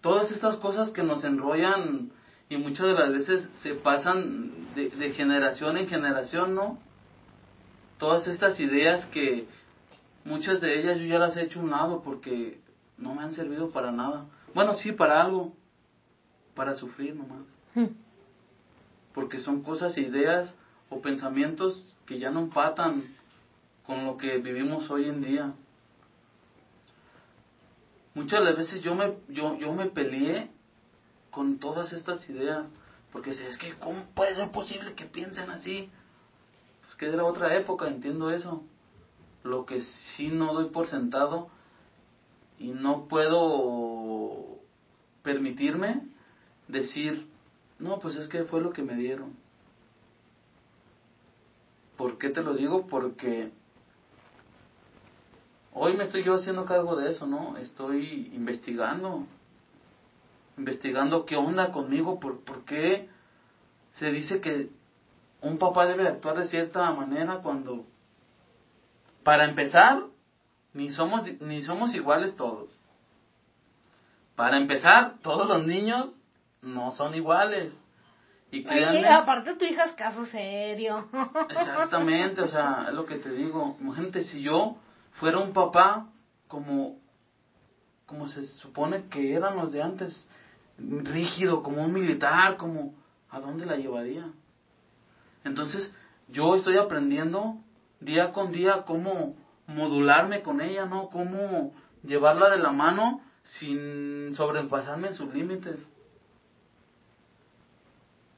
[0.02, 2.12] todas estas cosas que nos enrollan
[2.50, 6.78] y muchas de las veces se pasan de, de generación en generación, ¿no?
[7.98, 9.48] Todas estas ideas que
[10.26, 12.60] muchas de ellas yo ya las he hecho a un lado porque
[12.98, 14.26] no me han servido para nada.
[14.54, 15.54] Bueno, sí, para algo,
[16.54, 17.46] para sufrir nomás.
[17.76, 17.96] Hmm.
[19.14, 20.58] Porque son cosas, ideas
[20.90, 23.16] o pensamientos que ya no empatan
[23.86, 25.54] con lo que vivimos hoy en día.
[28.14, 30.52] Muchas de las veces yo me, yo, yo me peleé
[31.30, 32.70] con todas estas ideas,
[33.14, 35.90] porque es que ¿cómo puede ser posible que piensen así?
[36.82, 38.62] Pues que era otra época, entiendo eso.
[39.44, 41.48] Lo que sí no doy por sentado
[42.60, 44.60] y no puedo
[45.24, 46.02] permitirme
[46.68, 47.30] decir,
[47.80, 49.41] no, pues es que fue lo que me dieron.
[52.02, 52.88] ¿Por qué te lo digo?
[52.88, 53.52] Porque
[55.72, 57.58] hoy me estoy yo haciendo cargo de eso, ¿no?
[57.58, 59.28] Estoy investigando,
[60.58, 63.08] investigando qué onda conmigo, por, por qué
[63.92, 64.72] se dice que
[65.42, 67.86] un papá debe actuar de cierta manera cuando,
[69.22, 70.02] para empezar,
[70.74, 72.76] ni somos, ni somos iguales todos.
[74.36, 76.20] Para empezar, todos los niños
[76.64, 77.80] no son iguales.
[78.52, 81.08] Y créanme, aparte tu hija es caso serio.
[81.50, 83.78] Exactamente, o sea, es lo que te digo.
[83.96, 84.76] Gente, si yo
[85.12, 86.08] fuera un papá
[86.50, 87.00] como,
[88.06, 90.30] como se supone que eran los de antes,
[90.78, 92.94] rígido, como un militar, como,
[93.30, 94.26] ¿a dónde la llevaría?
[95.46, 95.96] Entonces,
[96.28, 97.56] yo estoy aprendiendo
[98.02, 99.36] día con día cómo
[99.68, 101.10] modularme con ella, ¿no?
[101.10, 101.74] Cómo
[102.04, 105.90] llevarla de la mano sin sobrepasarme en sus límites.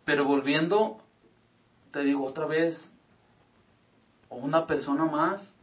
[0.05, 1.01] Pero volviendo,
[1.91, 2.91] te digo otra vez,
[4.29, 5.55] o una persona más,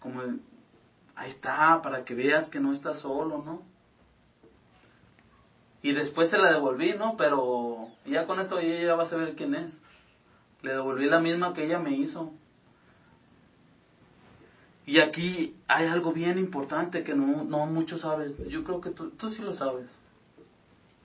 [0.00, 0.20] como
[1.14, 3.62] ahí está, para que veas que no estás solo, ¿no?
[5.82, 7.16] Y después se la devolví, ¿no?
[7.16, 9.80] Pero ya con esto ella ya va a saber quién es.
[10.62, 12.32] Le devolví la misma que ella me hizo.
[14.84, 18.36] Y aquí hay algo bien importante que no, no muchos sabes.
[18.48, 19.96] Yo creo que tú, tú sí lo sabes.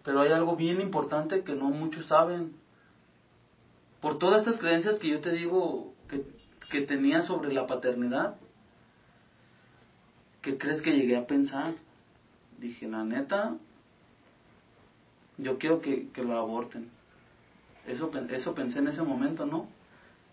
[0.03, 2.55] Pero hay algo bien importante que no muchos saben
[4.03, 6.25] por todas estas creencias que yo te digo que,
[6.69, 8.35] que tenía sobre la paternidad,
[10.41, 11.75] ¿qué crees que llegué a pensar?
[12.57, 13.55] Dije, la neta,
[15.37, 16.89] yo quiero que, que lo aborten.
[17.87, 19.69] Eso, eso pensé en ese momento, ¿no?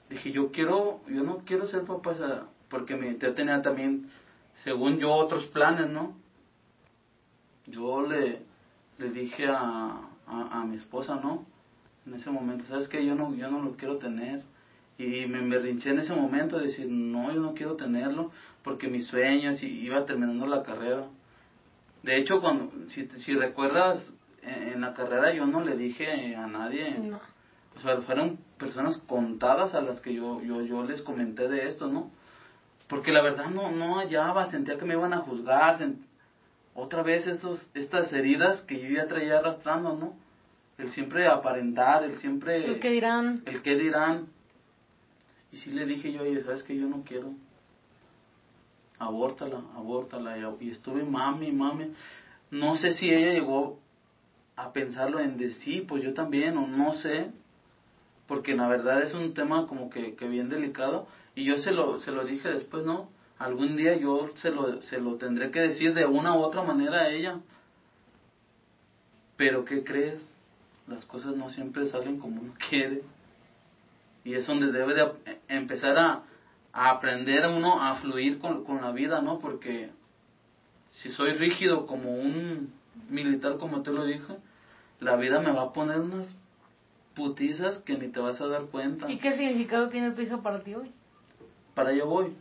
[0.08, 4.10] Dije, yo quiero, yo no quiero ser papá, porque me, yo tenía también,
[4.64, 6.16] según yo, otros planes, ¿no?
[7.66, 8.42] Yo le,
[8.98, 11.46] le dije a, a mi esposa, ¿no?
[12.06, 13.04] En ese momento, ¿sabes qué?
[13.04, 14.42] Yo no, yo no lo quiero tener.
[14.98, 18.32] Y me, me rinché en ese momento de decir, no, yo no quiero tenerlo,
[18.62, 21.06] porque mis sueños, y iba terminando la carrera.
[22.02, 26.96] De hecho, cuando, si, si recuerdas, en, la carrera yo no le dije a nadie,
[27.76, 31.88] o sea, fueron personas contadas a las que yo, yo, yo les comenté de esto,
[31.88, 32.10] ¿no?
[32.88, 35.78] Porque la verdad no, no hallaba, sentía que me iban a juzgar,
[36.74, 40.14] otra vez estos, estas heridas que yo ya traía arrastrando, ¿no?
[40.80, 42.64] El siempre aparentar, el siempre...
[42.66, 43.42] El que dirán.
[43.44, 44.28] El que dirán.
[45.52, 47.34] Y sí le dije yo, oye, ¿sabes que Yo no quiero.
[48.98, 50.36] Abórtala, abórtala.
[50.60, 51.92] Y estuve mami, mami.
[52.50, 53.78] No sé si ella llegó
[54.56, 57.30] a pensarlo en de sí, pues yo también, o no sé.
[58.26, 61.06] Porque la verdad es un tema como que, que bien delicado.
[61.34, 63.08] Y yo se lo, se lo dije después, ¿no?
[63.38, 67.02] Algún día yo se lo, se lo tendré que decir de una u otra manera
[67.02, 67.40] a ella.
[69.36, 70.36] Pero ¿qué crees?
[70.90, 73.02] Las cosas no siempre salen como uno quiere.
[74.24, 75.10] Y es donde debe de
[75.48, 76.24] empezar a,
[76.72, 79.38] a aprender uno a fluir con, con la vida, ¿no?
[79.38, 79.90] Porque
[80.90, 82.72] si soy rígido como un
[83.08, 84.36] militar, como te lo dije,
[84.98, 86.36] la vida me va a poner unas
[87.14, 89.10] putizas que ni te vas a dar cuenta.
[89.10, 90.92] ¿Y qué significado tiene tu hija para ti hoy?
[91.74, 92.36] Para allá voy.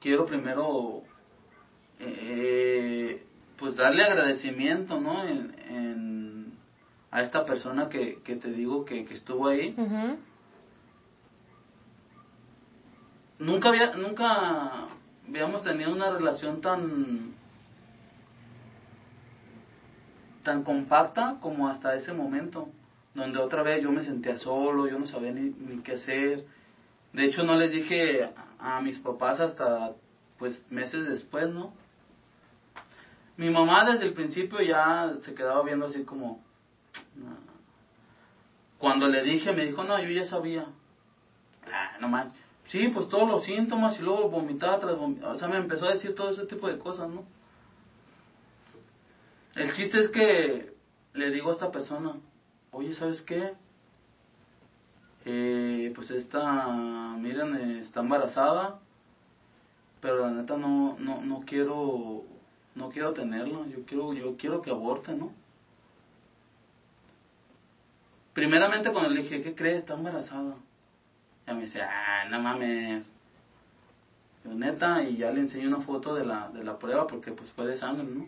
[0.00, 1.02] Quiero primero,
[1.98, 3.24] eh,
[3.58, 5.26] pues darle agradecimiento, ¿no?
[5.26, 6.21] En, en
[7.12, 9.76] a esta persona que, que te digo que, que estuvo ahí.
[13.38, 14.88] Nunca había, nunca
[15.28, 17.34] habíamos tenido una relación tan
[20.42, 22.68] tan compacta como hasta ese momento,
[23.14, 26.46] donde otra vez yo me sentía solo, yo no sabía ni, ni qué hacer.
[27.12, 28.24] De hecho no les dije
[28.58, 29.92] a, a mis papás hasta
[30.38, 31.74] pues meses después, ¿no?
[33.36, 36.42] Mi mamá desde el principio ya se quedaba viendo así como,
[38.78, 40.66] Cuando le dije, me dijo, no, yo ya sabía.
[41.66, 42.42] Ah, no manches.
[42.66, 45.30] Sí, pues todos los síntomas y luego vomitar tras vomitar.
[45.30, 47.24] O sea, me empezó a decir todo ese tipo de cosas, ¿no?
[49.54, 50.72] El chiste es que
[51.12, 52.16] le digo a esta persona,
[52.70, 53.52] oye, ¿sabes qué?
[55.24, 58.80] Eh, pues esta, miren, está embarazada,
[60.00, 62.24] pero la neta no, no, no quiero,
[62.74, 65.32] no quiero tenerla, yo quiero, yo quiero que aborte, ¿no?
[68.32, 69.82] Primeramente cuando le dije, ¿qué crees?
[69.82, 70.56] Está embarazada.
[71.46, 73.12] Ya me dice, ah, no mames.
[74.44, 77.50] Yo, neta, y ya le enseño una foto de la, de la prueba porque pues
[77.50, 78.26] fue de sangre, ¿no?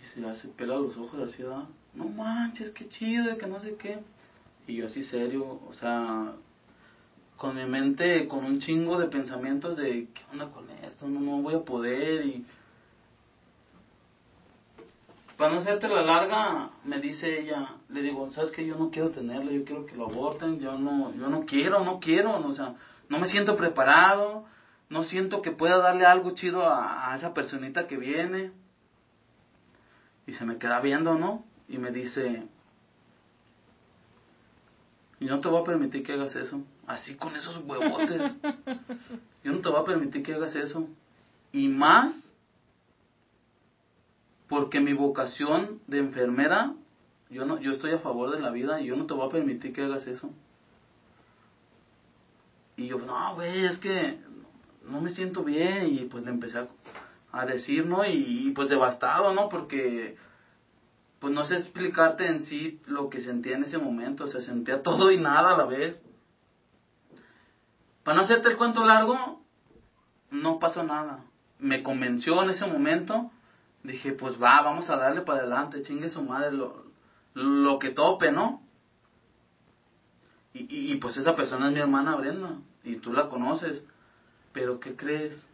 [0.00, 1.64] Y se hace pela los ojos así, ¿verdad?
[1.94, 3.98] No manches, qué chido, que no sé qué.
[4.66, 6.32] Y yo así serio, o sea,
[7.36, 11.08] con mi mente, con un chingo de pensamientos de, ¿qué onda con esto?
[11.08, 12.44] No, no voy a poder y...
[15.36, 18.64] Para no hacerte la larga, me dice ella, le digo, ¿sabes qué?
[18.64, 21.98] Yo no quiero tenerlo, yo quiero que lo aborten, yo no, yo no quiero, no
[21.98, 22.74] quiero, o sea,
[23.08, 24.44] no me siento preparado,
[24.88, 28.52] no siento que pueda darle algo chido a, a esa personita que viene.
[30.26, 31.44] Y se me queda viendo, ¿no?
[31.68, 32.46] Y me dice,
[35.24, 36.62] y no te voy a permitir que hagas eso.
[36.86, 38.34] Así con esos huevotes.
[39.44, 40.86] Yo no te voy a permitir que hagas eso.
[41.50, 42.23] Y más
[44.54, 46.74] porque mi vocación de enfermera,
[47.28, 49.32] yo no, yo estoy a favor de la vida y yo no te voy a
[49.32, 50.30] permitir que hagas eso.
[52.76, 54.20] Y yo, no, güey, es que
[54.84, 55.88] no me siento bien.
[55.92, 56.68] Y pues le empecé a,
[57.32, 58.04] a decir, ¿no?
[58.06, 59.48] Y, pues devastado, ¿no?
[59.48, 60.16] Porque
[61.18, 64.82] pues no sé explicarte en sí lo que sentía en ese momento, o sea, sentía
[64.82, 66.04] todo y nada a la vez.
[68.04, 69.42] Para no hacerte el cuento largo,
[70.30, 71.24] no pasó nada.
[71.58, 73.32] Me convenció en ese momento,
[73.84, 76.86] dije, pues va, vamos a darle para adelante, chingue su madre, lo,
[77.34, 78.62] lo que tope, ¿no?
[80.52, 83.86] Y, y, y pues esa persona es mi hermana Brenda, y tú la conoces,
[84.52, 85.48] pero ¿qué crees?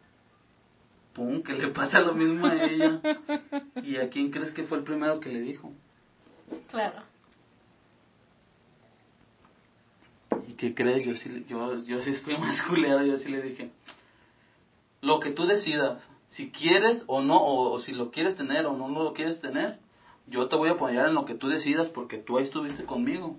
[1.12, 3.01] pum, que le pasa lo mismo a ella.
[3.82, 5.73] ¿Y a quién crees que fue el primero que le dijo?
[6.69, 7.02] Claro.
[10.47, 11.05] ¿Y qué crees?
[11.05, 13.70] Yo sí, yo, yo sí fui más culero, yo sí le dije,
[15.01, 18.89] lo que tú decidas, si quieres o no, o, si lo quieres tener o no
[18.89, 19.78] lo quieres tener,
[20.27, 23.36] yo te voy a apoyar en lo que tú decidas porque tú ahí estuviste conmigo.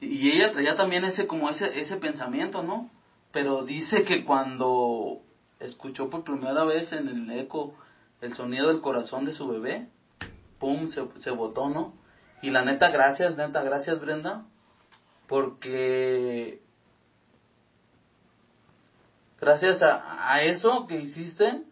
[0.00, 2.90] Y ella traía también ese como ese ese pensamiento, ¿no?
[3.32, 5.20] Pero dice que cuando
[5.60, 7.74] escuchó por primera vez en el eco
[8.20, 9.88] el sonido del corazón de su bebé,
[10.58, 11.94] pum, se, se botó, ¿no?
[12.42, 14.44] Y la neta, gracias, neta, gracias Brenda,
[15.28, 16.60] porque
[19.40, 21.62] gracias a, a eso que hiciste,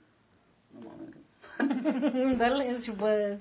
[2.39, 3.41] dale si puedes.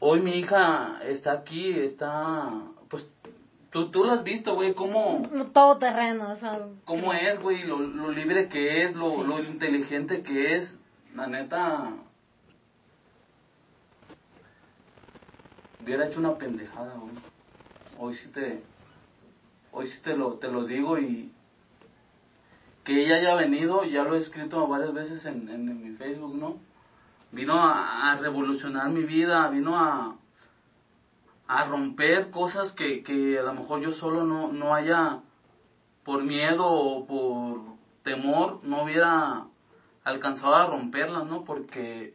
[0.00, 2.50] Hoy mi hija está aquí, está,
[2.88, 3.08] pues
[3.70, 5.28] Tú, tú lo has visto, güey, cómo...
[5.52, 6.66] Todo terreno, o sea...
[6.86, 9.22] Cómo es, güey, lo, lo libre que es, lo, sí.
[9.26, 10.78] lo inteligente que es.
[11.14, 11.92] La neta...
[15.82, 17.12] Hubiera hecho una pendejada, güey.
[17.98, 18.62] Hoy sí te...
[19.70, 21.30] Hoy sí te lo, te lo digo y...
[22.88, 26.56] Que ella haya venido, ya lo he escrito varias veces en, en, mi Facebook, ¿no?
[27.32, 30.16] Vino a, a revolucionar mi vida, vino a
[31.48, 35.20] a romper cosas que, que a lo mejor yo solo no, no haya,
[36.04, 39.46] por miedo o por temor, no hubiera
[40.04, 41.44] alcanzado a romperlas, ¿no?
[41.44, 42.14] Porque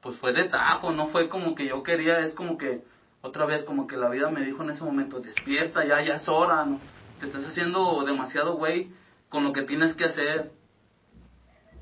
[0.00, 2.82] pues fue de tajo, no fue como que yo quería, es como que
[3.22, 6.28] otra vez como que la vida me dijo en ese momento, despierta, ya, ya es
[6.28, 6.80] hora, ¿no?
[7.18, 8.92] Te estás haciendo demasiado güey
[9.30, 10.52] con lo que tienes que hacer.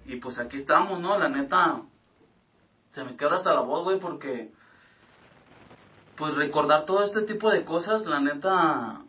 [0.06, 1.18] Y pues aquí estamos, ¿no?
[1.18, 1.82] La neta,
[2.92, 4.52] se me queda hasta la voz, güey, porque
[6.16, 9.00] pues recordar todo este tipo de cosas, la neta,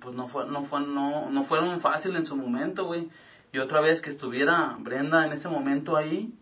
[0.00, 3.10] pues no fue, no fue, no, no fueron fácil en su momento, güey.
[3.52, 6.34] Y otra vez que estuviera Brenda en ese momento ahí,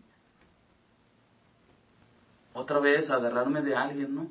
[2.53, 4.27] otra vez agarrarme de alguien, ¿no?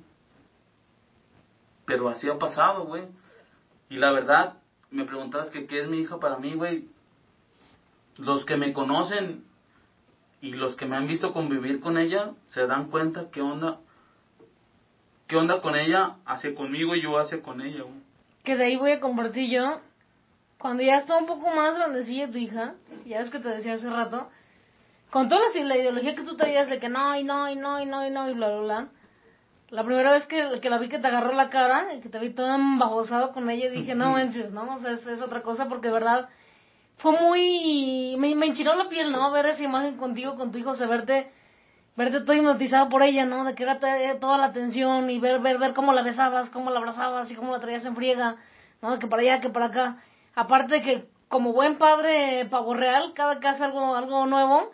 [1.86, 3.04] Pero así ha pasado, güey.
[3.88, 4.58] Y la verdad,
[4.90, 6.88] me preguntabas que qué es mi hija para mí, güey.
[8.18, 9.44] Los que me conocen
[10.40, 13.80] y los que me han visto convivir con ella se dan cuenta qué onda
[15.26, 17.82] qué onda con ella, hace conmigo y yo hace con ella.
[17.82, 18.00] Güey.
[18.44, 19.80] Que de ahí voy a compartir yo.
[20.58, 22.74] Cuando ya está un poco más grandecilla tu hija,
[23.04, 24.30] ya es que te decía hace rato,
[25.10, 27.80] con toda la, la ideología que tú traías de que no, y no, y no,
[27.80, 28.88] y no, y no, y bla, bla, bla.
[29.70, 32.18] La primera vez que, que la vi que te agarró la cara, y que te
[32.18, 34.74] vi todo embajosado con ella, dije, no manches, ¿no?
[34.74, 36.28] O sea, es, es, otra cosa porque de verdad
[36.96, 38.16] fue muy...
[38.18, 39.30] Me, me enchinó la piel, ¿no?
[39.30, 41.30] Ver esa imagen contigo, con tu hijo, o verte
[41.96, 43.44] verte todo hipnotizado por ella, ¿no?
[43.44, 43.80] De que era
[44.20, 47.52] toda la atención y ver, ver, ver cómo la besabas, cómo la abrazabas y cómo
[47.52, 48.36] la traías en friega,
[48.82, 48.98] ¿no?
[48.98, 49.96] Que para allá, que para acá.
[50.34, 54.70] Aparte de que como buen padre pavo real, cada hace algo, algo nuevo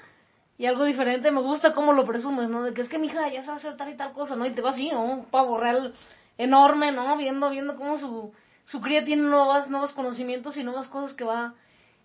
[0.58, 2.62] y algo diferente, me gusta cómo lo presumes, ¿no?
[2.62, 4.44] De que es que mi hija ya sabe hacer tal y tal cosa, ¿no?
[4.44, 5.04] Y te va así, ¿no?
[5.04, 5.94] Un pavo real
[6.38, 7.16] enorme, ¿no?
[7.16, 8.32] Viendo, viendo cómo su,
[8.64, 11.54] su cría tiene nuevas, nuevos conocimientos y nuevas cosas que va,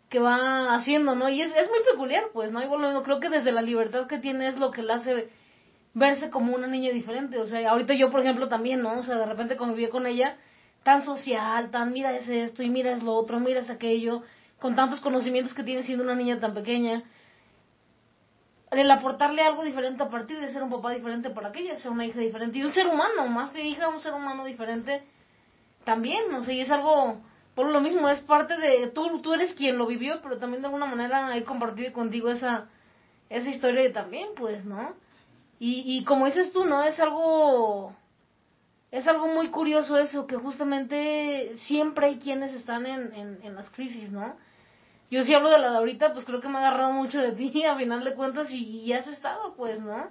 [0.10, 1.30] que va haciendo, ¿no?
[1.30, 2.62] Y es, es muy peculiar, pues, ¿no?
[2.64, 5.30] Igual creo que desde la libertad que tiene es lo que le hace
[5.94, 7.40] verse como una niña diferente.
[7.40, 9.00] O sea, ahorita yo, por ejemplo, también, ¿no?
[9.00, 10.38] O sea, de repente conviví con ella
[10.84, 14.22] tan social, tan mira es esto y mira es lo otro, mira es aquello,
[14.60, 17.04] con tantos conocimientos que tiene siendo una niña tan pequeña.
[18.72, 21.92] El aportarle algo diferente a partir de ser un papá diferente para que ella sea
[21.92, 25.04] una hija diferente y un ser humano, más que hija, un ser humano diferente
[25.84, 27.22] también, no sé, y es algo
[27.58, 30.68] por lo mismo, es parte de, tú, tú eres quien lo vivió, pero también de
[30.68, 32.70] alguna manera he compartido contigo esa,
[33.32, 34.94] esa historia también, pues, ¿no?
[35.60, 36.84] Y, y como dices tú, ¿no?
[36.84, 37.96] Es algo,
[38.92, 43.72] es algo muy curioso eso, que justamente siempre hay quienes están en, en, en las
[43.72, 44.36] crisis, ¿no?
[45.10, 47.32] Yo sí hablo de la de ahorita, pues creo que me ha agarrado mucho de
[47.32, 50.10] ti, a final de cuentas, y, y has estado, pues, ¿no?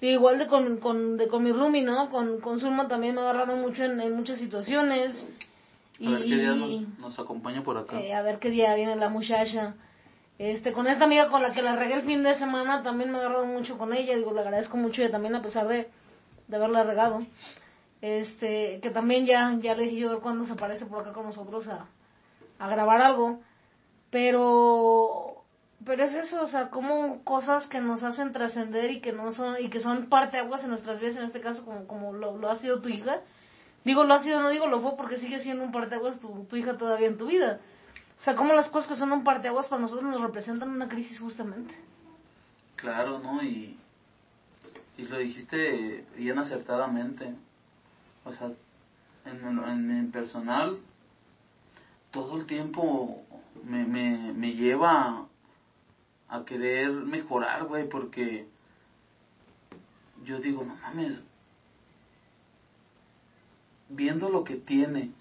[0.00, 2.10] igual de con, con, de con mi roomie, ¿no?
[2.10, 2.58] Con, con
[2.88, 5.24] también me ha agarrado mucho en muchas situaciones.
[6.06, 8.00] A ver qué día nos, acompaña por acá.
[8.00, 9.74] Eh, a ver qué día viene la muchacha.
[10.38, 13.18] Este, con esta amiga con la que la regué el fin de semana, también me
[13.18, 14.16] he agarrado mucho con ella.
[14.16, 15.90] Digo, le agradezco mucho ella también, a pesar de,
[16.48, 17.26] de haberla regado.
[18.00, 21.26] Este, que también ya, ya le dije yo ver cuándo se aparece por acá con
[21.26, 21.86] nosotros a,
[22.58, 23.40] a grabar algo.
[24.10, 25.44] Pero,
[25.84, 29.56] pero es eso, o sea, como cosas que nos hacen trascender y que no son,
[29.60, 32.48] y que son parte aguas en nuestras vidas, en este caso como, como lo, lo
[32.48, 33.20] ha sido tu hija
[33.84, 36.56] Digo lo ha sido, no digo lo fue porque sigue siendo un parteaguas tu, tu
[36.56, 37.60] hija todavía en tu vida.
[38.18, 41.18] O sea, cómo las cosas que son un parteaguas para nosotros nos representan una crisis
[41.18, 41.74] justamente.
[42.76, 43.42] Claro, ¿no?
[43.42, 43.78] Y,
[44.98, 47.34] y lo dijiste bien acertadamente.
[48.24, 48.50] O sea,
[49.24, 50.78] en, en, mi personal,
[52.10, 53.22] todo el tiempo
[53.64, 55.26] me, me, me lleva
[56.28, 58.46] a querer mejorar, güey, porque
[60.24, 61.24] yo digo, no mames,
[63.90, 65.12] viendo lo que tiene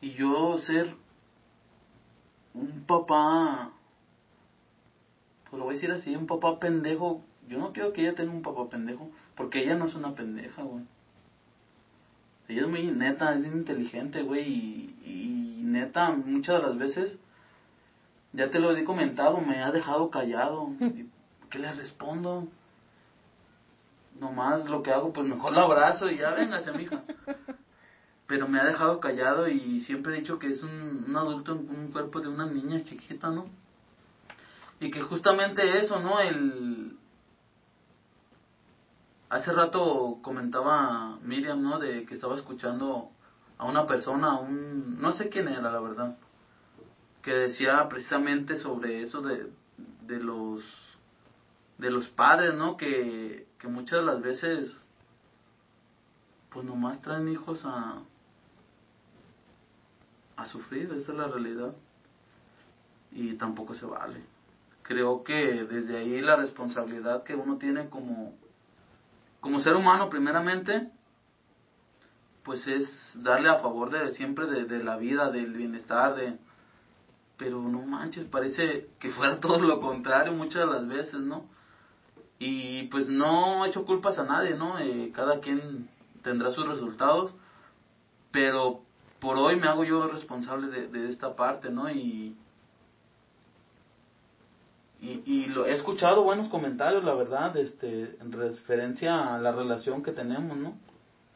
[0.00, 0.94] y yo ser
[2.52, 3.72] un papá,
[5.50, 8.32] pues lo voy a decir así, un papá pendejo, yo no quiero que ella tenga
[8.32, 10.84] un papá pendejo, porque ella no es una pendeja, güey.
[12.48, 17.18] Ella es muy neta, es bien inteligente, güey, y, y neta, muchas de las veces,
[18.32, 20.70] ya te lo he comentado, me ha dejado callado.
[21.50, 22.48] ¿Qué le respondo?
[24.18, 27.02] Nomás lo que hago, pues mejor lo abrazo y ya véngase, mija
[28.26, 31.88] pero me ha dejado callado y siempre he dicho que es un, adulto en un
[31.92, 33.46] cuerpo de una niña chiquita, ¿no?
[34.80, 36.20] Y que justamente eso, ¿no?
[36.20, 36.96] El...
[39.28, 41.78] Hace rato comentaba Miriam, ¿no?
[41.78, 43.10] De que estaba escuchando
[43.58, 45.00] a una persona, a un...
[45.00, 46.16] no sé quién era, la verdad,
[47.22, 49.50] que decía precisamente sobre eso de,
[50.06, 50.62] de los
[51.78, 52.76] de los padres, ¿no?
[52.76, 54.86] Que, que muchas de las veces
[56.50, 58.00] pues nomás traen hijos a,
[60.36, 61.74] a sufrir, esa es la realidad.
[63.12, 64.22] Y tampoco se vale.
[64.82, 68.34] Creo que desde ahí la responsabilidad que uno tiene como,
[69.40, 70.90] como ser humano primeramente,
[72.44, 76.38] pues es darle a favor de siempre de, la vida, del bienestar, de...
[77.36, 81.48] Pero no manches, parece que fuera todo lo contrario muchas de las veces, ¿no?
[82.38, 84.78] Y pues no he hecho culpas a nadie, ¿no?
[84.78, 85.88] Eh, cada quien
[86.22, 87.34] tendrá sus resultados,
[88.30, 88.83] pero
[89.24, 91.90] por hoy me hago yo responsable de, esta parte, ¿no?
[91.90, 92.36] Y,
[95.00, 100.12] y, lo, he escuchado buenos comentarios, la verdad, este, en referencia a la relación que
[100.12, 100.76] tenemos, ¿no?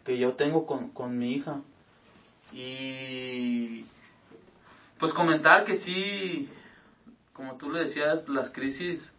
[0.05, 1.62] Que yo tengo con, con mi hija.
[2.52, 3.86] Y
[4.98, 6.47] pues comentar que sí,
[7.32, 9.15] como tú le decías, las crisis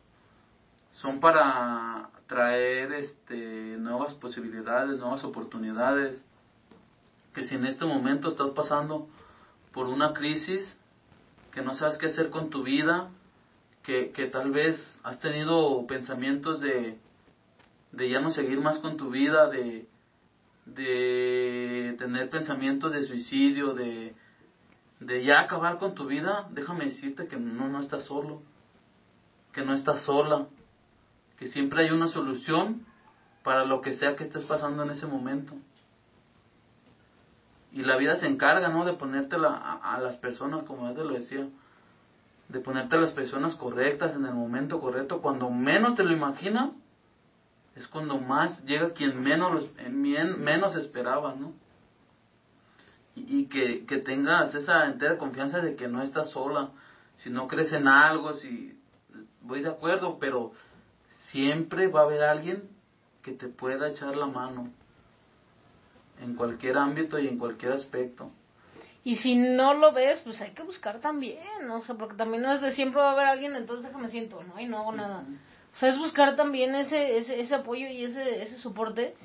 [0.91, 6.23] son para traer este nuevas posibilidades, nuevas oportunidades,
[7.39, 9.07] que si en este momento estás pasando
[9.71, 10.77] por una crisis,
[11.53, 13.11] que no sabes qué hacer con tu vida,
[13.81, 16.99] que, que tal vez has tenido pensamientos de,
[17.93, 19.87] de ya no seguir más con tu vida, de,
[20.65, 24.15] de tener pensamientos de suicidio, de,
[24.99, 28.41] de ya acabar con tu vida, déjame decirte que no, no estás solo,
[29.53, 30.49] que no estás sola,
[31.37, 32.85] que siempre hay una solución
[33.43, 35.55] para lo que sea que estés pasando en ese momento
[37.71, 38.85] y la vida se encarga, ¿no?
[38.85, 41.47] De ponerte a, a, las personas, como ya te lo decía,
[42.47, 46.79] de ponerte a las personas correctas en el momento correcto, cuando menos te lo imaginas,
[47.75, 51.53] es cuando más llega quien menos, menos esperaba, ¿no?
[53.15, 56.71] Y, que, que tengas esa entera confianza de que no estás sola,
[57.15, 58.79] si no crees en algo, si
[59.41, 60.53] voy de acuerdo, pero
[61.09, 62.69] siempre va a haber alguien
[63.21, 64.69] que te pueda echar la mano
[66.21, 68.31] en cualquier ámbito y en cualquier aspecto.
[69.03, 71.77] Y si no lo ves, pues hay que buscar también, ¿no?
[71.77, 74.43] o sea, porque también no es de siempre va a haber alguien, entonces déjame siento,
[74.43, 74.59] ¿no?
[74.59, 75.25] Y no hago nada.
[75.73, 79.15] O sea, es buscar también ese, ese, ese apoyo y ese, ese soporte.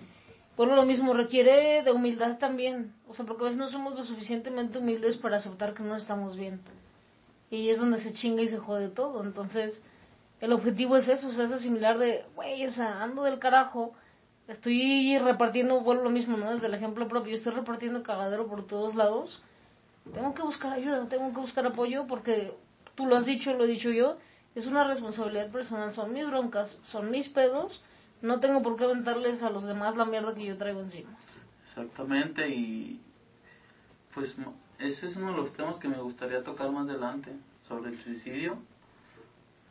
[0.56, 2.94] Por lo mismo, requiere de humildad también.
[3.08, 6.36] O sea, porque a veces no somos lo suficientemente humildes para aceptar que no estamos
[6.36, 6.60] bien.
[7.50, 9.24] Y es donde se chinga y se jode todo.
[9.24, 9.82] Entonces,
[10.40, 13.94] el objetivo es eso, o sea, es asimilar de, güey, o sea, ando del carajo,
[14.48, 16.50] estoy repartiendo, bueno, lo mismo, ¿no?
[16.50, 19.42] Desde el ejemplo propio, estoy repartiendo cagadero por todos lados.
[20.12, 22.52] Tengo que buscar ayuda, tengo que buscar apoyo porque
[22.94, 24.18] tú lo has dicho, lo he dicho yo,
[24.54, 27.82] es una responsabilidad personal, son mis broncas, son mis pedos,
[28.20, 31.10] no tengo por qué aventarles a los demás la mierda que yo traigo encima.
[31.62, 33.00] Exactamente, y
[34.14, 34.36] pues
[34.78, 37.32] ese es uno de los temas que me gustaría tocar más adelante,
[37.66, 38.58] sobre el suicidio,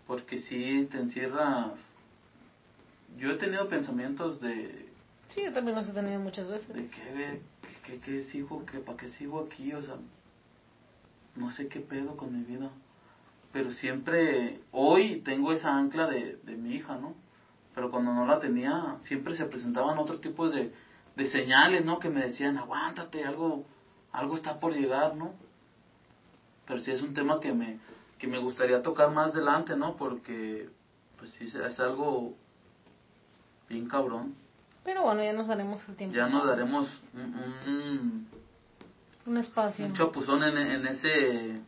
[0.07, 1.92] porque si te encierras...
[3.17, 4.89] Yo he tenido pensamientos de...
[5.29, 6.75] Sí, yo también los he tenido muchas veces.
[6.75, 7.41] De qué,
[7.85, 9.95] qué, qué sigo, que, para qué sigo aquí, o sea,
[11.35, 12.69] no sé qué pedo con mi vida
[13.53, 17.13] pero siempre, hoy tengo esa ancla de, de mi hija, ¿no?
[17.75, 20.73] Pero cuando no la tenía, siempre se presentaban otro tipo de,
[21.15, 21.99] de señales, ¿no?
[21.99, 23.63] Que me decían, aguántate, algo,
[24.11, 25.33] algo está por llegar, ¿no?
[26.65, 27.77] Pero sí es un tema que me,
[28.17, 29.97] que me gustaría tocar más adelante, ¿no?
[29.97, 30.69] Porque,
[31.19, 32.35] pues sí, es algo
[33.69, 34.35] bien cabrón.
[34.83, 36.15] Pero bueno, ya nos daremos el tiempo.
[36.15, 38.27] Ya nos daremos un,
[39.25, 39.85] un, espacio.
[39.85, 41.61] Un chapuzón en, en ese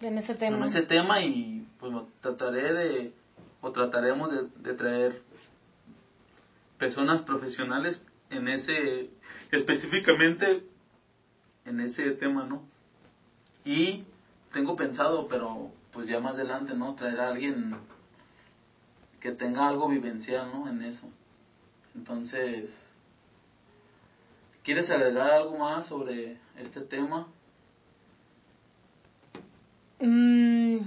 [0.00, 0.56] en ese tema.
[0.56, 3.14] En ese tema y pues trataré de,
[3.60, 5.22] o trataremos de, de traer
[6.78, 9.10] personas profesionales en ese,
[9.50, 10.64] específicamente
[11.64, 12.62] en ese tema, ¿no?
[13.64, 14.04] Y
[14.52, 16.94] tengo pensado, pero pues ya más adelante, ¿no?
[16.94, 17.76] Traer a alguien
[19.20, 20.68] que tenga algo vivencial, ¿no?
[20.68, 21.06] En eso.
[21.94, 22.70] Entonces,
[24.62, 27.28] ¿quieres agregar algo más sobre este tema?
[30.00, 30.78] Mm,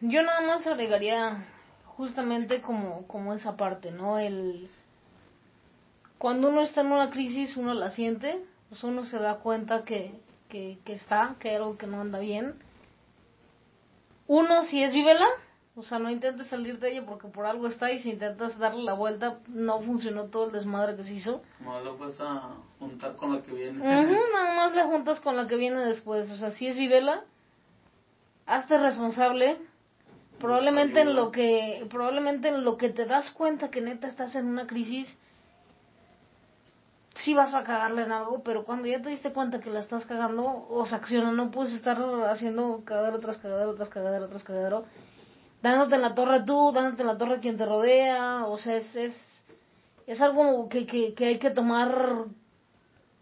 [0.00, 1.46] yo nada más agregaría
[1.84, 4.18] justamente como, como esa parte, ¿no?
[4.18, 4.68] El
[6.18, 10.18] cuando uno está en una crisis uno la siente, pues uno se da cuenta que,
[10.48, 12.54] que, que está, que hay algo que no anda bien.
[14.26, 15.26] Uno si es vívela,
[15.76, 18.84] o sea, no intentes salir de ella porque por algo está y si intentas darle
[18.84, 21.42] la vuelta no funcionó todo el desmadre que se hizo.
[21.60, 23.78] No lo vas a juntar con la que viene.
[23.78, 27.24] nada más la juntas con la que viene después, o sea, si es vivela,
[28.46, 29.58] hazte responsable
[30.38, 34.46] probablemente en lo que probablemente en lo que te das cuenta que neta estás en
[34.46, 35.18] una crisis
[37.16, 40.04] sí vas a cagarle en algo pero cuando ya te diste cuenta que la estás
[40.06, 41.96] cagando o se acciona no puedes estar
[42.28, 44.84] haciendo cagadero tras cagadero tras cagadero tras cagadero
[45.64, 48.44] dándote en la torre tú dándote en la torre quien te rodea.
[48.46, 49.44] O sea es es,
[50.06, 52.26] es algo que, que, que hay que tomar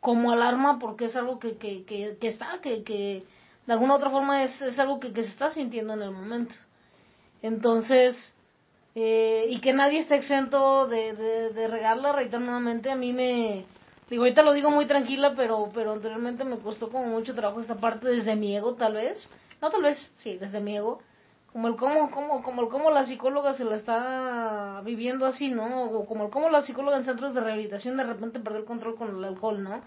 [0.01, 3.25] como alarma porque es algo que, que, que, que está que, que
[3.67, 6.53] de alguna otra forma es, es algo que, que, se está sintiendo en el momento.
[7.43, 8.17] Entonces,
[8.97, 13.65] eh, y que nadie esté exento de, de, de regarla, reitero nuevamente, a mí me,
[14.11, 17.77] digo, ahorita lo digo muy tranquila, pero, pero anteriormente me costó como mucho trabajo esta
[17.77, 21.01] parte desde mi ego, tal vez, no tal vez, sí, desde mi ego,
[21.53, 25.85] como el cómo, cómo, como el cómo la psicóloga se la está viviendo así, ¿no?
[25.85, 28.97] O como el cómo la psicóloga en centros de rehabilitación de repente perdió el control
[28.97, 29.83] con el alcohol, ¿no?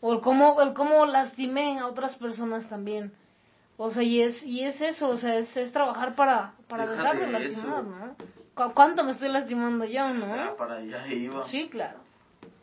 [0.00, 3.12] o el cómo, el cómo lastimé a otras personas también.
[3.76, 7.18] O sea, y es, y es eso, o sea, es, es trabajar para, para dejar
[7.18, 8.16] de lastimar, ¿no?
[8.74, 10.26] ¿Cuánto me estoy lastimando yo, no?
[10.26, 11.44] O sea, para allá iba.
[11.44, 12.00] Sí, claro.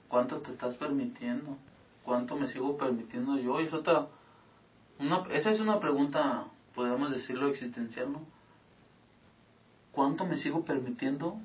[0.09, 1.57] ¿Cuánto te estás permitiendo?
[2.03, 3.61] ¿Cuánto me sigo permitiendo yo?
[3.61, 4.07] Y eso otra,
[4.99, 8.21] una, esa es una pregunta, podemos decirlo, existencial, ¿no?
[9.91, 11.39] ¿Cuánto me sigo permitiendo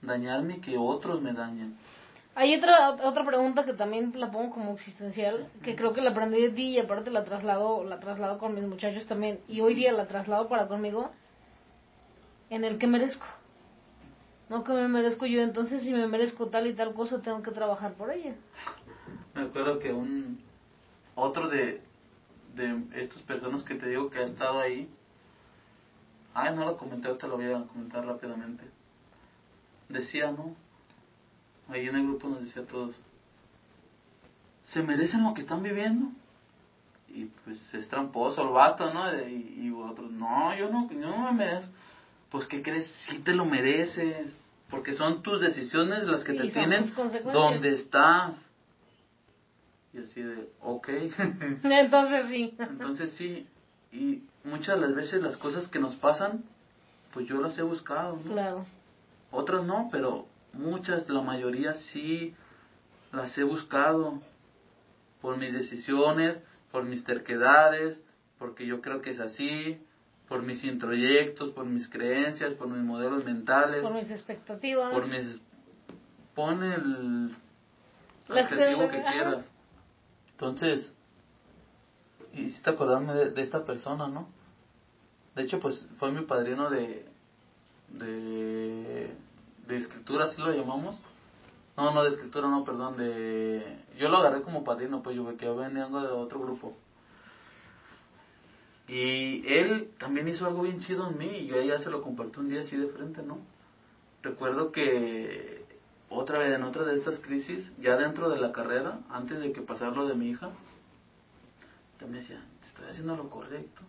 [0.00, 1.76] dañarme y que otros me dañen?
[2.34, 6.40] Hay otra, otra pregunta que también la pongo como existencial, que creo que la aprendí
[6.40, 9.92] de ti y aparte la traslado, la traslado con mis muchachos también, y hoy día
[9.92, 11.12] la traslado para conmigo,
[12.50, 13.26] en el que merezco.
[14.48, 17.52] No que me merezco yo, entonces si me merezco tal y tal cosa, tengo que
[17.52, 18.34] trabajar por ella.
[19.34, 20.40] Me acuerdo que un
[21.14, 21.82] otro de,
[22.54, 24.88] de estas personas que te digo que ha estado ahí,
[26.34, 28.64] ay, no lo comenté, ahorita lo voy a comentar rápidamente.
[29.88, 30.56] Decía, ¿no?
[31.68, 33.00] ahí en el grupo nos decía a todos,
[34.62, 36.10] ¿se merecen lo que están viviendo?
[37.08, 39.12] Y pues es tramposo el vato, ¿no?
[39.26, 41.72] Y, y otros, no, yo no, yo no me merezco.
[42.30, 42.88] Pues, ¿qué crees?
[43.06, 44.36] Sí te lo mereces.
[44.68, 46.92] porque son tus decisiones las que te tienen
[47.32, 48.36] donde estás.
[49.94, 50.88] Y así de, ok.
[51.62, 52.54] Entonces sí.
[52.58, 53.46] Entonces sí,
[53.92, 56.44] y muchas de las veces las cosas que nos pasan,
[57.12, 58.32] pues yo las he buscado, ¿no?
[58.32, 58.66] Claro.
[59.30, 62.34] Otras no, pero muchas, la mayoría sí
[63.12, 64.20] las he buscado
[65.20, 66.42] por mis decisiones,
[66.72, 68.04] por mis terquedades,
[68.38, 69.80] porque yo creo que es así,
[70.28, 75.40] por mis introyectos, por mis creencias, por mis modelos mentales, por mis expectativas, por mis
[76.34, 77.30] pon el
[78.28, 79.50] adjetivo que, quieras.
[80.34, 80.94] Entonces,
[82.32, 84.28] hiciste acordarme de, de, esta persona, ¿no?
[85.34, 87.14] De hecho, pues fue mi padrino de
[87.98, 89.10] de,
[89.66, 91.00] de escritura, así lo llamamos.
[91.76, 93.80] No, no, de escritura, no, perdón, de...
[93.98, 96.76] Yo lo agarré como padrino, pues yo que venía de otro grupo.
[98.86, 102.38] Y él también hizo algo bien chido en mí y yo ya se lo compartí
[102.38, 103.38] un día así de frente, ¿no?
[104.22, 105.63] Recuerdo que
[106.14, 109.62] otra vez en otra de estas crisis, ya dentro de la carrera, antes de que
[109.62, 110.50] pasara lo de mi hija,
[111.98, 113.82] también decía, estoy haciendo lo correcto.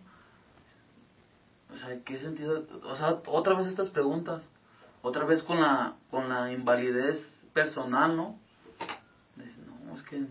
[1.72, 2.66] O sea, ¿qué sentido?
[2.84, 4.44] O sea, otra vez estas preguntas,
[5.02, 8.38] otra vez con la, con la invalidez personal, ¿no?
[9.36, 10.26] Dice, no, es que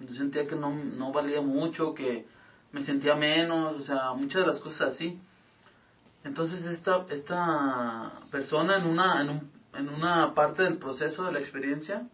[0.00, 2.26] yo sentía que no, no valía mucho, que
[2.72, 5.20] me sentía menos, o sea, muchas de las cosas así.
[6.24, 11.38] Entonces esta, esta persona en una, en, un, en una parte del proceso de la
[11.38, 12.06] experiencia,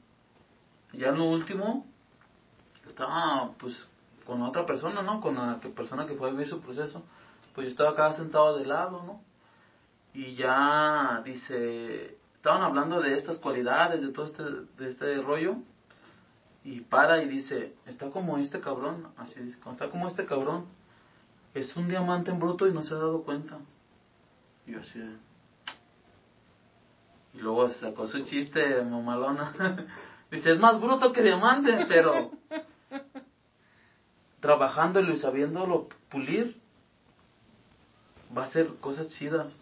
[0.93, 1.87] ya en lo último,
[2.87, 3.89] estaba pues
[4.27, 5.21] con otra persona, ¿no?
[5.21, 7.03] Con la que, persona que fue a vivir su proceso,
[7.55, 9.21] pues yo estaba acá sentado de lado, ¿no?
[10.15, 15.57] Y ya dice, estaban hablando de estas cualidades, de todo este, de este rollo,
[16.65, 20.67] y para y dice, está como este cabrón, así dice, está como este cabrón,
[21.55, 23.59] es un diamante en bruto y no se ha dado cuenta.
[24.67, 25.03] Y yo así,
[27.39, 29.87] y luego sacó su chiste mamalona,
[30.31, 32.33] dice, es más bruto que diamante, pero
[34.41, 36.61] trabajándolo y sabiéndolo pulir,
[38.37, 39.57] va a hacer cosas chidas.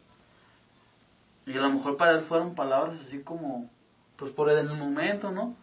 [1.45, 3.71] Y a lo mejor para él fueron palabras así como,
[4.17, 5.55] pues por el momento, ¿no?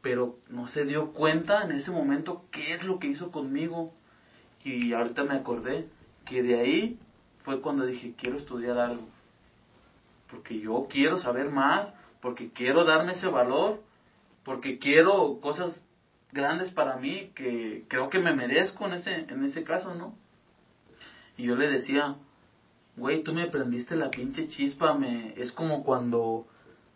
[0.00, 3.94] Pero no se dio cuenta en ese momento qué es lo que hizo conmigo.
[4.64, 5.88] Y ahorita me acordé
[6.24, 6.98] que de ahí
[7.44, 9.06] fue cuando dije, quiero estudiar algo.
[10.32, 13.82] Porque yo quiero saber más, porque quiero darme ese valor,
[14.44, 15.86] porque quiero cosas
[16.32, 20.16] grandes para mí que creo que me merezco en ese, en ese caso, ¿no?
[21.36, 22.16] Y yo le decía,
[22.96, 26.46] güey, tú me prendiste la pinche chispa, me, es como cuando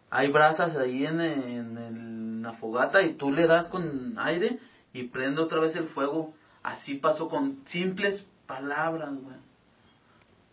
[0.09, 4.61] hay brasas ahí en, en, la fogata y tú le das con aire
[4.93, 6.33] y prende otra vez el fuego.
[6.63, 9.37] Así pasó con simples palabras, güey.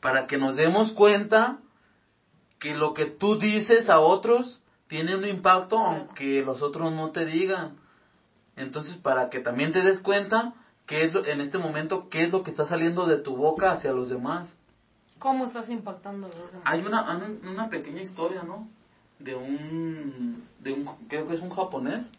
[0.01, 1.60] Para que nos demos cuenta
[2.64, 7.26] que lo que tú dices a otros tiene un impacto aunque los otros no te
[7.26, 7.76] digan.
[8.56, 10.53] Entonces, para que también te des cuenta
[10.85, 13.91] qué es en este momento qué es lo que está saliendo de tu boca hacia
[13.91, 14.57] los demás.
[15.19, 16.64] ¿Cómo estás impactando a los demás?
[16.64, 18.69] Hay una, una pequeña historia, ¿no?
[19.19, 22.14] De un, de un, creo que es un japonés,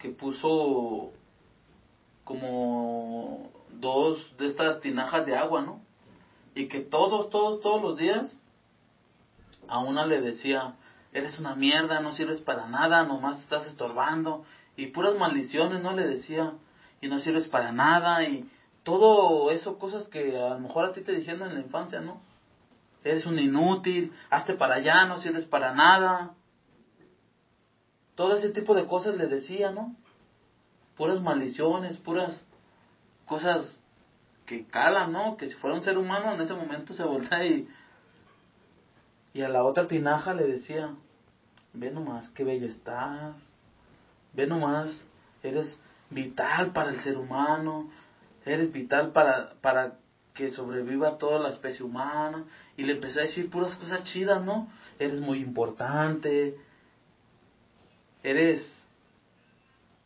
[0.00, 1.12] que puso
[2.24, 5.80] como dos de estas tinajas de agua, ¿no?
[6.56, 8.36] Y que todos, todos, todos los días
[9.68, 10.74] a una le decía,
[11.12, 14.44] eres una mierda, no sirves para nada, nomás estás estorbando.
[14.76, 15.92] Y puras maldiciones, ¿no?
[15.92, 16.52] Le decía,
[17.00, 18.48] y no sirves para nada, y
[18.82, 22.20] todo eso, cosas que a lo mejor a ti te dijeron en la infancia, ¿no?
[23.02, 26.34] Eres un inútil, hazte para allá, no sirves para nada.
[28.14, 29.94] Todo ese tipo de cosas le decía, ¿no?
[30.96, 32.46] Puras maldiciones, puras
[33.26, 33.82] cosas
[34.44, 35.36] que calan, ¿no?
[35.36, 37.68] Que si fuera un ser humano en ese momento se voltea y...
[39.36, 40.94] Y a la otra tinaja le decía,
[41.74, 43.36] ve nomás qué bella estás,
[44.32, 45.04] ve nomás,
[45.42, 47.90] eres vital para el ser humano,
[48.46, 49.98] eres vital para, para
[50.32, 52.46] que sobreviva toda la especie humana.
[52.78, 54.70] Y le empezó a decir puras cosas chidas, ¿no?
[54.98, 56.56] Eres muy importante,
[58.22, 58.66] eres,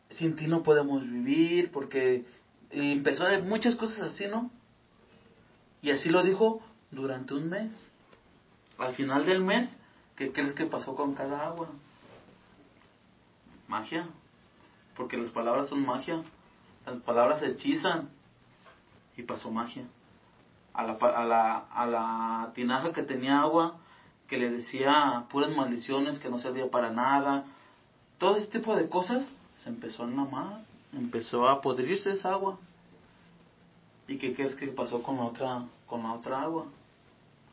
[0.09, 2.25] sin ti no podemos vivir, porque
[2.69, 4.51] y empezó a decir muchas cosas así, ¿no?
[5.81, 7.90] Y así lo dijo durante un mes.
[8.81, 9.77] Al final del mes,
[10.15, 11.67] ¿qué crees que pasó con cada agua?
[13.67, 14.07] Magia.
[14.97, 16.23] Porque las palabras son magia.
[16.87, 18.09] Las palabras hechizan
[19.15, 19.85] y pasó magia.
[20.73, 23.77] A la, a la, a la tinaja que tenía agua,
[24.27, 27.45] que le decía puras maldiciones, que no servía para nada,
[28.17, 32.57] todo ese tipo de cosas, se empezó a enamar, empezó a podrirse esa agua.
[34.07, 36.65] ¿Y qué crees que pasó con otra, con la otra agua?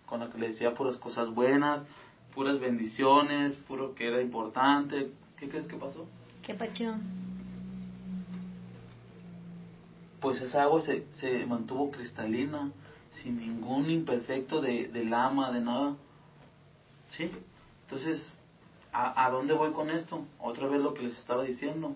[0.09, 1.85] Con la que le decía puras cosas buenas,
[2.35, 5.13] puras bendiciones, puro que era importante.
[5.37, 6.07] ¿Qué crees que pasó?
[6.43, 6.95] ¿Qué pasó?
[10.21, 12.73] Pues esa agua se, se mantuvo cristalina,
[13.11, 15.97] sin ningún imperfecto de, de lama, de nada.
[17.09, 17.31] ¿Sí?
[17.83, 18.35] Entonces,
[18.93, 20.25] ¿a, ¿a dónde voy con esto?
[20.39, 21.95] Otra vez lo que les estaba diciendo.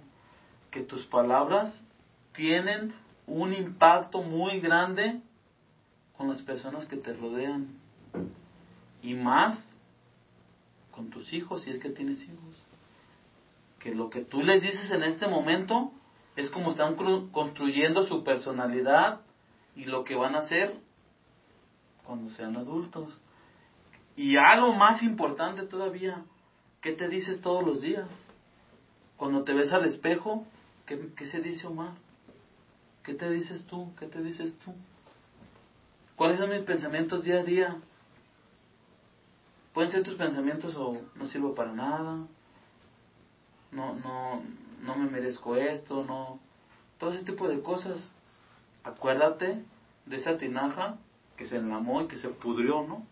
[0.71, 1.83] Que tus palabras
[2.33, 2.95] tienen
[3.27, 5.21] un impacto muy grande
[6.17, 7.82] con las personas que te rodean.
[9.03, 9.61] Y más
[10.91, 12.63] con tus hijos, si es que tienes hijos.
[13.79, 15.93] Que lo que tú les dices en este momento
[16.37, 16.97] es como están
[17.33, 19.21] construyendo su personalidad
[19.75, 20.79] y lo que van a hacer
[22.05, 23.19] cuando sean adultos.
[24.17, 26.25] Y algo más importante todavía,
[26.81, 28.09] ¿qué te dices todos los días?
[29.17, 30.47] Cuando te ves al espejo,
[30.87, 31.93] ¿qué, se dice Omar?
[33.03, 33.93] ¿Qué te dices tú?
[33.99, 34.75] ¿Qué te dices tú?
[36.17, 37.77] ¿Cuáles son mis pensamientos día a día?
[39.73, 42.27] Pueden ser tus pensamientos o no sirvo para nada,
[43.71, 44.43] no, no,
[44.83, 46.39] no me merezco esto, no,
[46.99, 48.11] todo ese tipo de cosas.
[48.85, 49.65] Acuérdate
[50.07, 50.99] de esa tinaja
[51.37, 53.07] que se enlamó y que se pudrió, ¿no?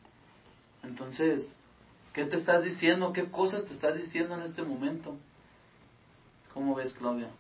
[0.82, 1.58] Entonces,
[2.12, 3.12] ¿qué te estás diciendo?
[3.12, 5.16] ¿Qué cosas te estás diciendo en este momento?
[6.52, 7.30] ¿Cómo ves, Claudia?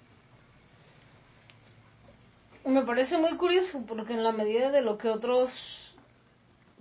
[2.64, 5.50] Me parece muy curioso porque en la medida de lo que otros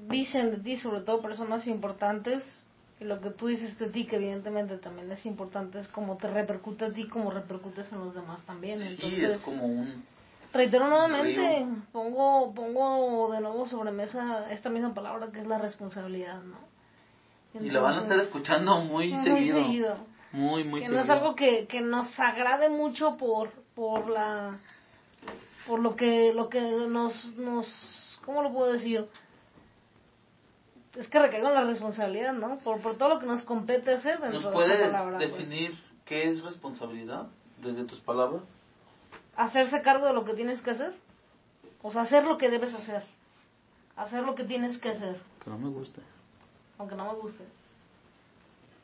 [0.08, 2.44] dicen de ti, sobre todo personas importantes,
[3.00, 6.30] y lo que tú dices de ti, que evidentemente también es importante, es como te
[6.30, 8.80] repercute a ti, como repercutes en los demás también.
[8.80, 10.04] Sí, es como un...
[10.52, 16.42] Reitero nuevamente, pongo, pongo de nuevo sobre mesa esta misma palabra que es la responsabilidad,
[16.42, 16.58] ¿no?
[17.54, 19.64] y la van a estar escuchando muy, muy seguido.
[19.64, 19.98] seguido.
[20.32, 20.94] Muy, muy que seguido.
[20.94, 24.60] no es algo que, que nos agrade mucho por, por la
[25.68, 29.08] por lo que lo que nos nos cómo lo puedo decir
[30.96, 34.20] es que recaigo en la responsabilidad no por, por todo lo que nos compete hacer
[34.20, 35.20] ¿Nos de puedes pues.
[35.20, 37.28] definir qué es responsabilidad
[37.62, 38.44] desde tus palabras?
[39.36, 40.94] hacerse cargo de lo que tienes que hacer
[41.82, 43.04] o sea hacer lo que debes hacer
[43.96, 46.02] hacer lo que tienes que hacer Que no me gusta.
[46.78, 47.44] aunque no me guste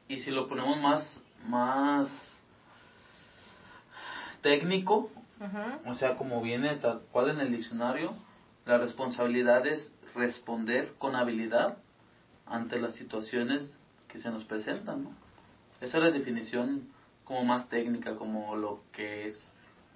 [0.07, 2.07] Y si lo ponemos más, más
[4.41, 5.09] técnico,
[5.85, 8.13] o sea, como viene tal cual en el diccionario,
[8.65, 11.77] la responsabilidad es responder con habilidad
[12.45, 13.77] ante las situaciones
[14.07, 15.11] que se nos presentan, ¿no?
[15.81, 16.89] Esa es la definición
[17.23, 19.51] como más técnica, como lo que es.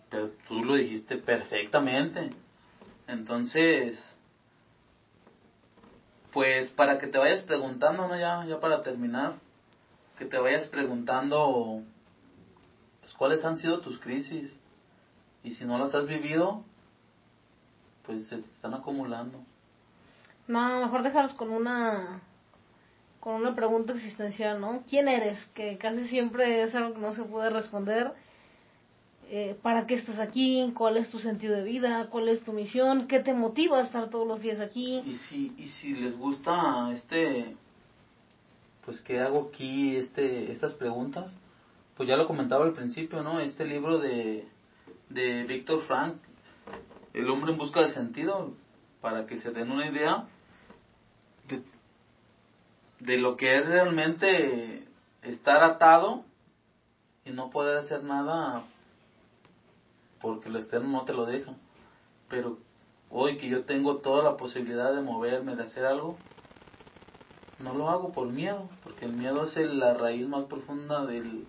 [0.09, 2.31] Pero tú lo dijiste perfectamente.
[3.07, 4.17] Entonces,
[6.33, 8.19] pues para que te vayas preguntando, ¿no?
[8.19, 9.35] Ya, ya para terminar,
[10.17, 11.81] que te vayas preguntando,
[12.99, 14.59] pues, cuáles han sido tus crisis.
[15.43, 16.63] Y si no las has vivido,
[18.05, 19.39] pues se están acumulando.
[20.47, 22.21] No, mejor dejarlos con una
[23.19, 24.83] con una pregunta existencial, ¿no?
[24.89, 25.43] ¿Quién eres?
[25.53, 28.13] Que casi siempre es algo que no se puede responder.
[29.31, 30.71] Eh, ¿Para qué estás aquí?
[30.75, 32.07] ¿Cuál es tu sentido de vida?
[32.09, 33.07] ¿Cuál es tu misión?
[33.07, 35.03] ¿Qué te motiva a estar todos los días aquí?
[35.05, 37.55] Y si, y si les gusta este,
[38.85, 41.37] pues qué hago aquí, este, estas preguntas,
[41.95, 43.39] pues ya lo comentaba al principio, ¿no?
[43.39, 44.47] Este libro de,
[45.09, 46.15] de Víctor Frank,
[47.13, 48.53] El hombre en busca del sentido,
[49.01, 50.29] para que se den una idea de,
[52.99, 54.87] de lo que es realmente
[55.21, 56.23] estar atado
[57.25, 58.63] y no poder hacer nada
[60.21, 61.53] porque lo externo no te lo deja.
[62.27, 62.57] Pero
[63.09, 66.17] hoy que yo tengo toda la posibilidad de moverme, de hacer algo,
[67.59, 71.45] no lo hago por miedo, porque el miedo es el- la raíz más profunda del,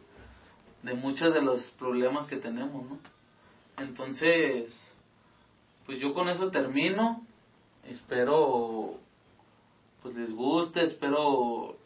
[0.83, 2.99] de muchos de los problemas que tenemos, ¿no?
[3.77, 4.73] Entonces,
[5.87, 7.25] pues yo con eso termino.
[7.85, 8.99] Espero,
[10.03, 11.77] pues les guste, espero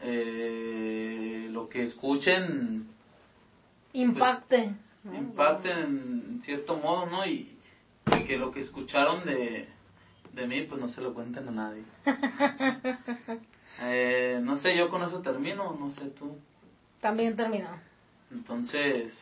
[0.00, 2.88] eh, lo que escuchen
[3.92, 4.74] Impacte.
[5.04, 5.14] ¿no?
[5.14, 7.26] impacten en cierto modo, ¿no?
[7.26, 7.56] Y,
[8.06, 9.68] y que lo que escucharon de,
[10.32, 11.84] de mí, pues no se lo cuenten a nadie.
[13.80, 16.38] Eh, no sé, yo con eso termino, no sé tú.
[17.00, 17.70] También terminó.
[18.30, 19.12] Entonces,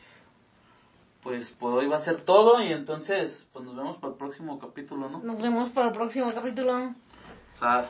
[1.22, 4.58] pues por hoy va a ser todo y entonces, pues nos vemos para el próximo
[4.58, 5.20] capítulo, ¿no?
[5.20, 6.94] Nos vemos para el próximo capítulo.
[7.48, 7.88] Sas.